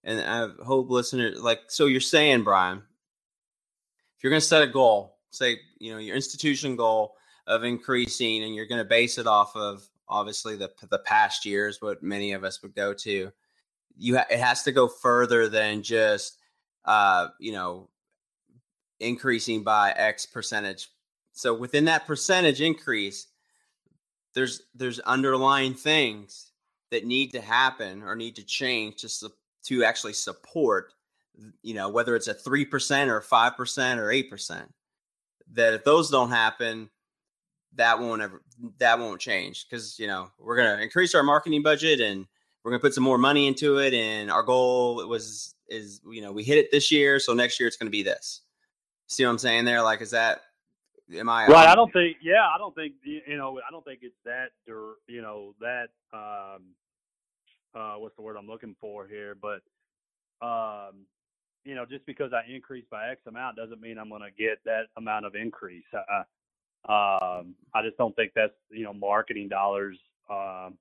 and 0.02 0.20
I 0.20 0.64
hope 0.64 0.88
listeners 0.88 1.40
like. 1.40 1.60
So 1.68 1.86
you're 1.86 2.00
saying, 2.00 2.42
Brian, 2.42 2.78
if 4.16 4.24
you're 4.24 4.30
going 4.30 4.40
to 4.40 4.46
set 4.46 4.62
a 4.62 4.66
goal, 4.66 5.18
say 5.30 5.58
you 5.78 5.92
know 5.92 5.98
your 5.98 6.16
institution 6.16 6.76
goal 6.76 7.16
of 7.46 7.64
increasing, 7.64 8.44
and 8.44 8.54
you're 8.54 8.66
going 8.66 8.80
to 8.80 8.88
base 8.88 9.18
it 9.18 9.26
off 9.26 9.54
of 9.56 9.86
obviously 10.08 10.56
the 10.56 10.70
the 10.90 10.98
past 11.00 11.44
years, 11.44 11.80
what 11.80 12.02
many 12.02 12.32
of 12.32 12.44
us 12.44 12.62
would 12.62 12.74
go 12.74 12.94
to. 12.94 13.30
You 13.96 14.16
ha- 14.16 14.26
it 14.30 14.38
has 14.38 14.62
to 14.64 14.72
go 14.72 14.88
further 14.88 15.48
than 15.48 15.82
just 15.82 16.38
uh, 16.84 17.28
you 17.38 17.52
know 17.52 17.88
increasing 19.00 19.62
by 19.62 19.92
X 19.92 20.26
percentage. 20.26 20.88
So 21.32 21.54
within 21.54 21.86
that 21.86 22.06
percentage 22.06 22.60
increase 22.60 23.28
there's 24.34 24.62
there's 24.74 25.00
underlying 25.00 25.74
things 25.74 26.52
that 26.90 27.06
need 27.06 27.32
to 27.32 27.40
happen 27.40 28.02
or 28.02 28.16
need 28.16 28.36
to 28.36 28.44
change 28.44 29.00
to 29.00 29.08
su- 29.08 29.32
to 29.64 29.84
actually 29.84 30.12
support 30.12 30.94
you 31.62 31.74
know 31.74 31.88
whether 31.88 32.14
it's 32.14 32.28
a 32.28 32.34
3% 32.34 33.08
or 33.08 33.20
5% 33.20 33.96
or 33.96 34.08
8% 34.08 34.66
that 35.54 35.74
if 35.74 35.84
those 35.84 36.10
don't 36.10 36.30
happen 36.30 36.90
that 37.76 37.98
won't 37.98 38.22
ever 38.22 38.42
that 38.78 38.98
won't 38.98 39.20
change 39.20 39.68
cuz 39.68 39.98
you 39.98 40.06
know 40.06 40.30
we're 40.38 40.56
going 40.56 40.76
to 40.76 40.82
increase 40.82 41.14
our 41.14 41.22
marketing 41.22 41.62
budget 41.62 42.00
and 42.00 42.26
we're 42.62 42.70
going 42.70 42.80
to 42.80 42.84
put 42.84 42.94
some 42.94 43.04
more 43.04 43.18
money 43.18 43.46
into 43.46 43.78
it 43.78 43.94
and 43.94 44.30
our 44.30 44.42
goal 44.42 45.06
was 45.06 45.54
is 45.68 46.00
you 46.10 46.20
know 46.20 46.32
we 46.32 46.44
hit 46.44 46.58
it 46.58 46.70
this 46.70 46.90
year 46.90 47.18
so 47.18 47.32
next 47.32 47.58
year 47.58 47.66
it's 47.66 47.76
going 47.76 47.86
to 47.86 47.90
be 47.90 48.02
this 48.02 48.42
see 49.06 49.24
what 49.24 49.30
i'm 49.30 49.38
saying 49.38 49.64
there 49.64 49.82
like 49.82 50.00
is 50.00 50.10
that 50.10 50.42
am 51.14 51.28
i 51.28 51.46
Right. 51.46 51.68
I 51.68 51.74
don't 51.74 51.92
think. 51.92 52.18
Yeah, 52.22 52.46
I 52.54 52.58
don't 52.58 52.74
think. 52.74 52.94
You 53.04 53.36
know, 53.36 53.58
I 53.58 53.70
don't 53.70 53.84
think 53.84 54.00
it's 54.02 54.16
that. 54.24 54.50
You 54.66 55.22
know, 55.22 55.54
that. 55.60 55.88
Um, 56.14 56.74
uh, 57.74 57.94
what's 57.94 58.16
the 58.16 58.22
word 58.22 58.36
I'm 58.36 58.46
looking 58.46 58.76
for 58.80 59.06
here? 59.06 59.36
But, 59.40 59.62
um, 60.46 61.06
you 61.64 61.74
know, 61.74 61.86
just 61.86 62.04
because 62.06 62.32
I 62.32 62.42
increase 62.52 62.84
by 62.90 63.10
X 63.10 63.20
amount 63.26 63.56
doesn't 63.56 63.80
mean 63.80 63.98
I'm 63.98 64.08
going 64.08 64.22
to 64.22 64.42
get 64.42 64.58
that 64.64 64.84
amount 64.96 65.26
of 65.26 65.34
increase. 65.34 65.84
Uh, 65.94 66.22
um, 66.88 67.54
I 67.74 67.82
just 67.84 67.96
don't 67.96 68.14
think 68.16 68.32
that's 68.34 68.54
you 68.70 68.84
know 68.84 68.92
marketing 68.92 69.48
dollars. 69.48 69.98
Um, 70.30 70.78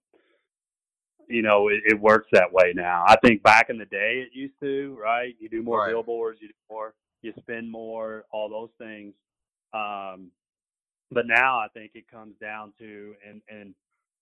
you 1.28 1.42
know, 1.42 1.70
it, 1.70 1.82
it 1.86 2.00
works 2.00 2.28
that 2.34 2.52
way 2.52 2.74
now. 2.76 3.04
I 3.08 3.16
think 3.24 3.44
back 3.44 3.70
in 3.70 3.78
the 3.78 3.86
day 3.86 4.26
it 4.26 4.30
used 4.38 4.60
to. 4.62 4.98
Right. 5.02 5.36
You 5.40 5.50
do 5.50 5.62
more 5.62 5.80
Right. 5.80 5.92
billboards. 5.92 6.40
You 6.42 6.50
do 6.50 6.54
more. 6.70 6.94
You 7.22 7.34
spend 7.40 7.72
more. 7.72 8.26
All 8.32 8.50
those 8.50 8.70
things. 8.78 9.14
Um, 9.74 10.32
but 11.12 11.28
now 11.28 11.60
I 11.60 11.68
think 11.74 11.92
it 11.96 12.10
comes 12.10 12.36
down 12.42 12.74
to 12.80 13.14
and 13.28 13.42
and 13.50 13.74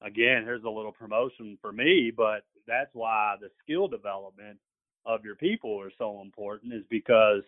again, 0.02 0.44
here's 0.44 0.64
a 0.64 0.70
little 0.70 0.92
promotion 0.92 1.58
for 1.62 1.72
me, 1.72 2.12
but 2.16 2.44
that's 2.68 2.90
why 2.94 3.36
the 3.42 3.50
skill 3.64 3.88
development 3.88 4.58
of 5.06 5.26
your 5.26 5.36
people 5.36 5.80
are 5.82 5.92
so 5.98 6.22
important 6.22 6.74
is 6.74 6.84
because 6.90 7.44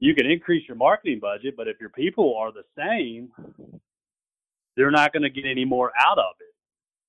you 0.00 0.14
can 0.14 0.26
increase 0.26 0.66
your 0.66 0.76
marketing 0.76 1.20
budget, 1.20 1.54
but 1.56 1.68
if 1.68 1.76
your 1.80 1.90
people 1.90 2.36
are 2.36 2.52
the 2.52 2.64
same, 2.76 3.30
they're 4.76 4.90
not 4.90 5.12
going 5.12 5.22
to 5.22 5.30
get 5.30 5.44
any 5.44 5.64
more 5.64 5.92
out 5.98 6.18
of 6.18 6.34
it 6.40 6.50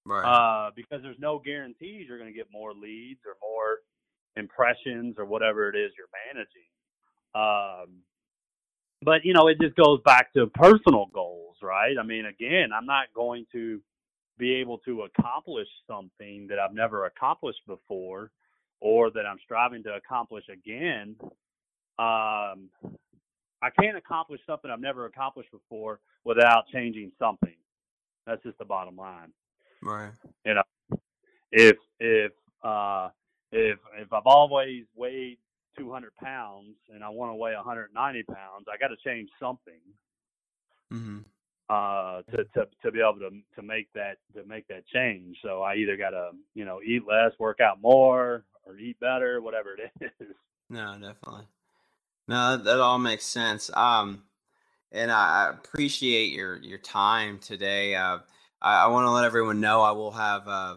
right 0.05 0.25
uh, 0.25 0.71
because 0.75 1.01
there's 1.01 1.19
no 1.19 1.39
guarantees 1.39 2.05
you're 2.07 2.17
going 2.17 2.31
to 2.31 2.37
get 2.37 2.47
more 2.51 2.73
leads 2.73 3.19
or 3.25 3.35
more 3.41 3.79
impressions 4.35 5.15
or 5.17 5.25
whatever 5.25 5.69
it 5.69 5.75
is 5.75 5.91
you're 5.97 6.07
managing. 6.27 6.67
Um, 7.33 8.01
but 9.03 9.25
you 9.25 9.33
know, 9.33 9.47
it 9.47 9.59
just 9.59 9.75
goes 9.75 9.99
back 10.05 10.33
to 10.33 10.47
personal 10.47 11.07
goals, 11.13 11.55
right? 11.61 11.95
I 11.99 12.03
mean, 12.03 12.25
again, 12.25 12.69
I'm 12.75 12.85
not 12.85 13.07
going 13.15 13.45
to 13.51 13.81
be 14.37 14.55
able 14.55 14.79
to 14.79 15.03
accomplish 15.03 15.67
something 15.87 16.47
that 16.49 16.59
I've 16.59 16.73
never 16.73 17.05
accomplished 17.05 17.61
before, 17.67 18.31
or 18.79 19.11
that 19.11 19.25
I'm 19.25 19.37
striving 19.43 19.83
to 19.83 19.93
accomplish 19.93 20.45
again. 20.51 21.15
Um, 21.99 22.69
I 23.61 23.69
can't 23.79 23.97
accomplish 23.97 24.41
something 24.47 24.71
I've 24.71 24.79
never 24.79 25.05
accomplished 25.05 25.51
before 25.51 25.99
without 26.23 26.63
changing 26.73 27.11
something. 27.19 27.55
That's 28.25 28.41
just 28.43 28.57
the 28.57 28.65
bottom 28.65 28.95
line 28.95 29.31
right 29.81 30.11
You 30.45 30.55
know, 30.55 30.63
if 31.51 31.77
if 31.99 32.31
uh 32.63 33.09
if 33.51 33.79
if 33.99 34.13
I've 34.13 34.25
always 34.25 34.85
weighed 34.95 35.37
200 35.77 36.15
pounds 36.15 36.75
and 36.93 37.03
I 37.03 37.09
want 37.09 37.31
to 37.31 37.35
weigh 37.35 37.55
190 37.55 38.23
pounds, 38.23 38.65
I 38.71 38.77
got 38.77 38.89
to 38.89 38.97
change 39.03 39.29
something 39.39 39.79
hmm 40.91 41.19
uh 41.69 42.21
to, 42.31 42.43
to 42.53 42.67
to 42.83 42.91
be 42.91 42.99
able 42.99 43.19
to 43.19 43.29
to 43.55 43.61
make 43.61 43.91
that 43.93 44.17
to 44.35 44.43
make 44.45 44.67
that 44.67 44.85
change. 44.87 45.37
So 45.41 45.61
I 45.61 45.75
either 45.75 45.97
got 45.97 46.11
to 46.11 46.31
you 46.53 46.65
know 46.65 46.81
eat 46.85 47.03
less, 47.07 47.31
work 47.39 47.59
out 47.59 47.81
more, 47.81 48.43
or 48.65 48.77
eat 48.77 48.99
better, 48.99 49.41
whatever 49.41 49.75
it 49.75 49.91
is. 50.19 50.35
No, 50.69 50.93
definitely. 50.93 51.47
No, 52.27 52.57
that, 52.57 52.79
all 52.79 52.99
makes 52.99 53.25
sense. 53.25 53.69
Um, 53.73 54.23
and 54.91 55.11
I, 55.11 55.49
appreciate 55.49 56.33
your 56.33 56.57
your 56.57 56.77
time 56.77 57.39
today. 57.39 57.95
Uh, 57.95 58.19
I, 58.61 58.83
I 58.83 58.87
want 58.87 59.05
to 59.05 59.11
let 59.11 59.25
everyone 59.25 59.59
know 59.59 59.81
I 59.81 59.91
will 59.91 60.11
have 60.11 60.47
uh, 60.47 60.75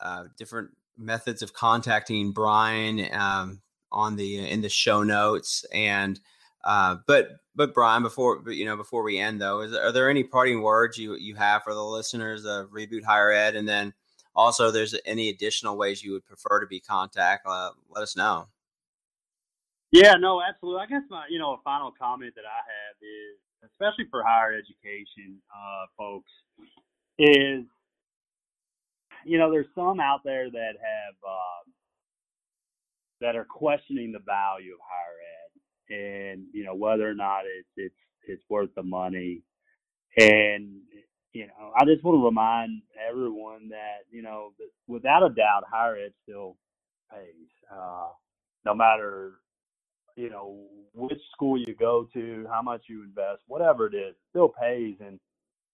uh, 0.00 0.24
different 0.36 0.70
methods 0.96 1.42
of 1.42 1.52
contacting 1.52 2.32
Brian 2.32 3.06
um, 3.12 3.60
on 3.92 4.16
the 4.16 4.48
in 4.48 4.60
the 4.60 4.68
show 4.68 5.02
notes. 5.02 5.64
And 5.72 6.20
uh, 6.64 6.96
but 7.06 7.30
but 7.54 7.74
Brian, 7.74 8.02
before 8.02 8.42
you 8.50 8.64
know, 8.64 8.76
before 8.76 9.02
we 9.02 9.18
end 9.18 9.40
though, 9.40 9.60
is 9.60 9.74
are 9.74 9.92
there 9.92 10.10
any 10.10 10.24
parting 10.24 10.62
words 10.62 10.98
you 10.98 11.16
you 11.16 11.34
have 11.34 11.62
for 11.62 11.74
the 11.74 11.84
listeners 11.84 12.44
of 12.44 12.70
Reboot 12.70 13.04
Higher 13.04 13.32
Ed? 13.32 13.56
And 13.56 13.68
then 13.68 13.94
also, 14.34 14.70
there's 14.70 14.94
any 15.06 15.30
additional 15.30 15.78
ways 15.78 16.04
you 16.04 16.12
would 16.12 16.26
prefer 16.26 16.60
to 16.60 16.66
be 16.66 16.78
contact, 16.78 17.46
uh, 17.46 17.70
let 17.88 18.02
us 18.02 18.16
know. 18.16 18.48
Yeah, 19.92 20.14
no, 20.20 20.42
absolutely. 20.42 20.82
I 20.82 20.86
guess 20.86 21.02
my 21.10 21.26
you 21.30 21.38
know 21.38 21.54
a 21.54 21.62
final 21.64 21.92
comment 21.98 22.34
that 22.36 22.44
I 22.46 22.60
have 22.62 22.96
is, 23.02 23.70
especially 23.70 24.06
for 24.10 24.22
higher 24.24 24.52
education 24.54 25.40
uh, 25.54 25.86
folks, 25.96 26.30
is 27.18 27.64
you 29.24 29.38
know 29.38 29.50
there's 29.50 29.66
some 29.74 30.00
out 30.00 30.22
there 30.24 30.50
that 30.50 30.74
have 30.80 31.14
uh, 31.26 31.70
that 33.20 33.36
are 33.36 33.46
questioning 33.46 34.12
the 34.12 34.20
value 34.20 34.74
of 34.74 34.80
higher 34.82 35.18
ed 35.22 35.94
and 35.94 36.44
you 36.52 36.64
know 36.64 36.74
whether 36.74 37.08
or 37.08 37.14
not 37.14 37.42
it's 37.46 37.68
it's 37.76 37.94
it's 38.28 38.42
worth 38.50 38.70
the 38.76 38.82
money 38.82 39.42
and 40.18 40.70
you 41.32 41.46
know 41.46 41.72
i 41.78 41.84
just 41.84 42.04
want 42.04 42.16
to 42.18 42.24
remind 42.24 42.82
everyone 43.10 43.68
that 43.70 44.00
you 44.10 44.22
know 44.22 44.52
that 44.58 44.68
without 44.88 45.24
a 45.24 45.30
doubt 45.34 45.64
higher 45.70 45.96
ed 45.96 46.12
still 46.24 46.56
pays 47.12 47.48
uh 47.72 48.08
no 48.64 48.74
matter 48.74 49.34
you 50.16 50.30
know 50.30 50.64
which 50.94 51.20
school 51.32 51.58
you 51.58 51.74
go 51.78 52.08
to 52.14 52.46
how 52.52 52.62
much 52.62 52.84
you 52.88 53.04
invest 53.04 53.42
whatever 53.48 53.86
it 53.86 53.94
is 53.94 54.14
still 54.30 54.48
pays 54.50 54.96
and 55.00 55.20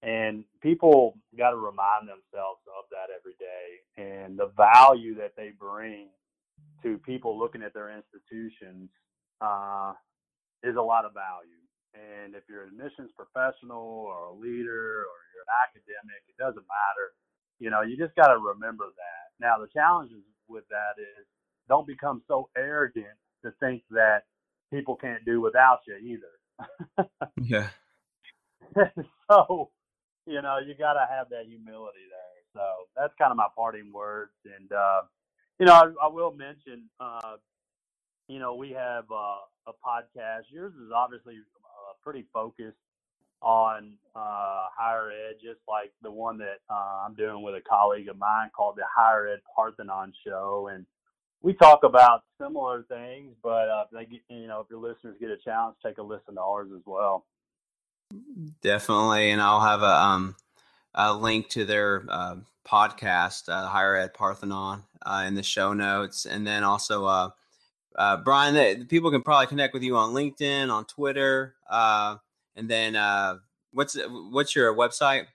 and 0.03 0.45
people 0.63 1.19
got 1.39 1.51
to 1.51 1.57
remind 1.57 2.03
themselves 2.09 2.61
of 2.79 2.85
that 2.91 3.09
every 3.17 3.35
day 3.41 4.23
and 4.25 4.39
the 4.39 4.51
value 4.57 5.15
that 5.17 5.33
they 5.37 5.53
bring 5.59 6.09
to 6.83 6.99
people 6.99 7.39
looking 7.39 7.63
at 7.63 7.75
their 7.75 7.91
institutions 7.95 8.91
uh, 9.41 9.93
is 10.63 10.77
a 10.77 10.83
lot 10.83 11.05
of 11.05 11.15
value. 11.15 11.61
And 11.95 12.35
if 12.35 12.45
you're 12.49 12.65
an 12.65 12.75
admissions 12.75 13.11
professional 13.17 14.07
or 14.09 14.33
a 14.33 14.35
leader 14.35 15.07
or 15.07 15.17
you're 15.35 15.47
an 15.47 15.57
academic, 15.69 16.23
it 16.29 16.37
doesn't 16.39 16.67
matter. 16.67 17.07
You 17.61 17.71
know, 17.71 17.83
you 17.83 17.97
just 17.97 18.17
got 18.17 18.29
to 18.33 18.39
remember 18.39 18.87
that. 18.87 19.25
Now, 19.41 19.59
the 19.61 19.69
challenges 19.73 20.25
with 20.49 20.65
that 20.71 21.01
is 21.01 21.27
don't 21.69 21.87
become 21.87 22.23
so 22.29 22.49
arrogant 22.57 23.15
to 23.45 23.53
think 23.61 23.83
that 23.91 24.25
people 24.73 24.97
can't 24.97 25.25
do 25.25 25.41
without 25.41 25.81
you 25.87 25.97
either. 25.97 27.09
yeah. 27.43 27.69
so, 29.31 29.71
you 30.27 30.41
know, 30.43 30.59
you 30.59 30.75
got 30.75 30.95
to 30.95 31.07
have 31.09 31.29
that 31.31 31.45
humility 31.47 32.05
there. 32.11 32.43
So 32.55 32.63
that's 32.97 33.13
kind 33.19 33.31
of 33.31 33.37
my 33.37 33.49
parting 33.55 33.93
words. 33.93 34.33
And, 34.45 34.73
uh, 34.73 35.03
you 35.59 35.67
know, 35.67 35.75
I, 35.75 36.07
I 36.07 36.09
will 36.09 36.35
mention, 36.35 36.89
uh, 36.99 37.37
you 38.29 38.39
know, 38.39 38.55
we 38.55 38.71
have 38.71 39.05
uh, 39.11 39.45
a 39.67 39.73
podcast. 39.87 40.45
Yours 40.51 40.73
is 40.75 40.91
obviously 40.95 41.35
uh, 41.35 41.93
pretty 42.03 42.27
focused 42.33 42.79
on 43.43 43.95
uh, 44.15 44.67
higher 44.77 45.11
ed, 45.11 45.35
just 45.43 45.61
like 45.69 45.93
the 46.03 46.11
one 46.11 46.39
that 46.39 46.61
uh, 46.71 47.05
I'm 47.05 47.15
doing 47.15 47.43
with 47.43 47.55
a 47.55 47.61
colleague 47.69 48.09
of 48.09 48.17
mine 48.17 48.51
called 48.57 48.77
the 48.77 48.85
Higher 48.95 49.29
Ed 49.29 49.41
Parthenon 49.55 50.13
Show, 50.25 50.69
and 50.73 50.87
we 51.43 51.53
talk 51.55 51.85
about 51.85 52.23
similar 52.41 52.85
things. 52.85 53.35
But 53.43 53.69
uh, 53.69 53.85
if 53.85 53.91
they, 53.91 54.05
get, 54.05 54.21
you 54.29 54.47
know, 54.47 54.61
if 54.61 54.67
your 54.71 54.81
listeners 54.81 55.17
get 55.21 55.31
a 55.31 55.37
chance, 55.37 55.75
take 55.85 55.99
a 55.99 56.03
listen 56.03 56.35
to 56.35 56.41
ours 56.41 56.71
as 56.75 56.83
well. 56.87 57.27
Definitely, 58.63 59.31
and 59.31 59.41
I'll 59.41 59.61
have 59.61 59.83
a 59.83 59.87
um 59.87 60.37
a 60.95 61.15
link 61.15 61.49
to 61.51 61.65
their 61.65 62.05
uh, 62.09 62.37
podcast, 62.67 63.49
uh, 63.49 63.67
Higher 63.67 63.97
Ed 63.97 64.15
Parthenon, 64.15 64.83
uh, 65.05 65.25
in 65.27 65.35
the 65.35 65.43
show 65.43 65.73
notes, 65.73 66.27
and 66.27 66.47
then 66.47 66.65
also 66.65 67.07
uh, 67.07 67.31
uh, 67.97 68.19
Brian. 68.19 68.55
The, 68.55 68.85
people 68.85 69.11
can 69.11 69.23
probably 69.23 69.47
connect 69.47 69.75
with 69.75 69.83
you 69.83 69.97
on 69.97 70.13
LinkedIn, 70.13 70.71
on 70.71 70.85
Twitter, 70.85 71.55
uh, 71.71 72.17
and 72.55 72.69
then 72.69 72.97
uh, 72.97 73.37
what's 73.73 73.97
what's 74.31 74.55
your 74.55 74.75
website? 74.75 75.27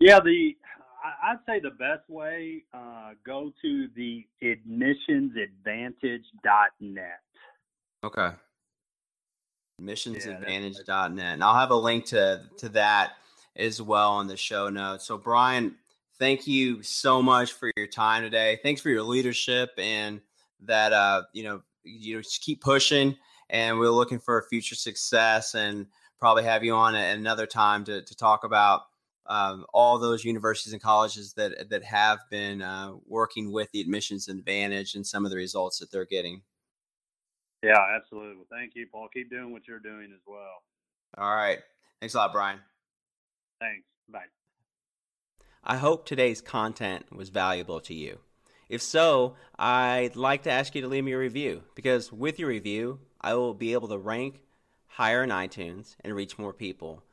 Yeah, 0.00 0.20
the 0.20 0.56
I'd 1.02 1.38
say 1.46 1.60
the 1.60 1.70
best 1.70 2.08
way 2.08 2.64
uh, 2.72 3.10
go 3.24 3.52
to 3.62 3.88
the 3.96 4.26
admissionsadvantage.net. 4.42 7.20
Okay. 8.04 8.30
Admissionsadvantage.net. 9.80 11.16
Yeah, 11.16 11.32
and 11.32 11.42
I'll 11.42 11.58
have 11.58 11.70
a 11.70 11.76
link 11.76 12.04
to 12.06 12.42
to 12.58 12.68
that 12.70 13.12
as 13.56 13.82
well 13.82 14.12
on 14.12 14.26
the 14.26 14.36
show 14.36 14.68
notes. 14.68 15.06
So 15.06 15.18
Brian, 15.18 15.76
thank 16.18 16.46
you 16.46 16.82
so 16.82 17.22
much 17.22 17.52
for 17.52 17.70
your 17.76 17.86
time 17.86 18.22
today. 18.22 18.58
Thanks 18.62 18.80
for 18.80 18.90
your 18.90 19.02
leadership 19.02 19.70
and 19.78 20.20
that 20.60 20.92
uh, 20.92 21.22
you 21.32 21.42
know 21.42 21.62
you 21.84 22.16
know 22.16 22.22
just 22.22 22.42
keep 22.42 22.60
pushing. 22.60 23.16
And 23.50 23.78
we're 23.78 23.90
looking 23.90 24.18
for 24.18 24.40
future 24.48 24.76
success 24.76 25.54
and 25.54 25.86
probably 26.18 26.44
have 26.44 26.64
you 26.64 26.74
on 26.74 26.94
another 26.94 27.46
time 27.46 27.84
to 27.84 28.02
to 28.02 28.16
talk 28.16 28.44
about 28.44 28.82
um, 29.26 29.64
all 29.72 29.98
those 29.98 30.24
universities 30.24 30.72
and 30.72 30.82
colleges 30.82 31.34
that 31.34 31.70
that 31.70 31.84
have 31.84 32.18
been 32.30 32.62
uh, 32.62 32.92
working 33.06 33.52
with 33.52 33.70
the 33.72 33.80
admissions 33.80 34.28
advantage 34.28 34.94
and 34.94 35.06
some 35.06 35.24
of 35.24 35.30
the 35.30 35.36
results 35.36 35.78
that 35.78 35.90
they're 35.90 36.04
getting. 36.04 36.42
Yeah, 37.62 37.78
absolutely. 37.94 38.36
Well, 38.36 38.46
thank 38.50 38.74
you, 38.74 38.86
Paul. 38.90 39.08
Keep 39.12 39.30
doing 39.30 39.52
what 39.52 39.68
you're 39.68 39.78
doing 39.78 40.10
as 40.12 40.20
well. 40.26 40.62
All 41.16 41.34
right. 41.34 41.60
Thanks 42.00 42.14
a 42.14 42.18
lot, 42.18 42.32
Brian. 42.32 42.58
Thanks. 43.60 43.86
Bye. 44.08 44.24
I 45.62 45.76
hope 45.76 46.04
today's 46.04 46.40
content 46.40 47.14
was 47.14 47.28
valuable 47.28 47.80
to 47.82 47.94
you. 47.94 48.18
If 48.68 48.82
so, 48.82 49.36
I'd 49.56 50.16
like 50.16 50.42
to 50.44 50.50
ask 50.50 50.74
you 50.74 50.82
to 50.82 50.88
leave 50.88 51.04
me 51.04 51.12
a 51.12 51.18
review 51.18 51.62
because 51.76 52.10
with 52.10 52.40
your 52.40 52.48
review, 52.48 52.98
I 53.20 53.34
will 53.34 53.54
be 53.54 53.74
able 53.74 53.88
to 53.88 53.98
rank 53.98 54.40
higher 54.86 55.22
in 55.22 55.30
iTunes 55.30 55.94
and 56.00 56.14
reach 56.14 56.38
more 56.38 56.52
people. 56.52 57.04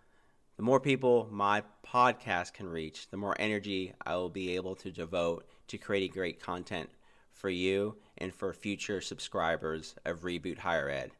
The 0.60 0.66
more 0.66 0.82
people 0.82 1.30
my 1.32 1.64
podcast 1.88 2.52
can 2.52 2.68
reach, 2.68 3.08
the 3.08 3.16
more 3.16 3.34
energy 3.40 3.94
I 4.06 4.18
will 4.18 4.28
be 4.28 4.58
able 4.58 4.76
to 4.76 4.92
devote 4.92 5.48
to 5.70 5.78
creating 5.78 6.12
great 6.12 6.42
content 6.42 6.90
for 7.32 7.50
you 7.50 7.96
and 8.18 8.36
for 8.36 8.52
future 8.52 9.00
subscribers 9.00 9.96
of 10.04 10.24
Reboot 10.24 10.58
Higher 10.58 10.90
Ed. 10.90 11.12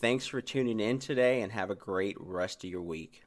Thanks 0.00 0.26
for 0.26 0.40
tuning 0.40 0.80
in 0.80 0.98
today 0.98 1.42
and 1.42 1.52
have 1.52 1.70
a 1.70 1.76
great 1.76 2.16
rest 2.18 2.64
of 2.64 2.70
your 2.70 2.82
week. 2.82 3.22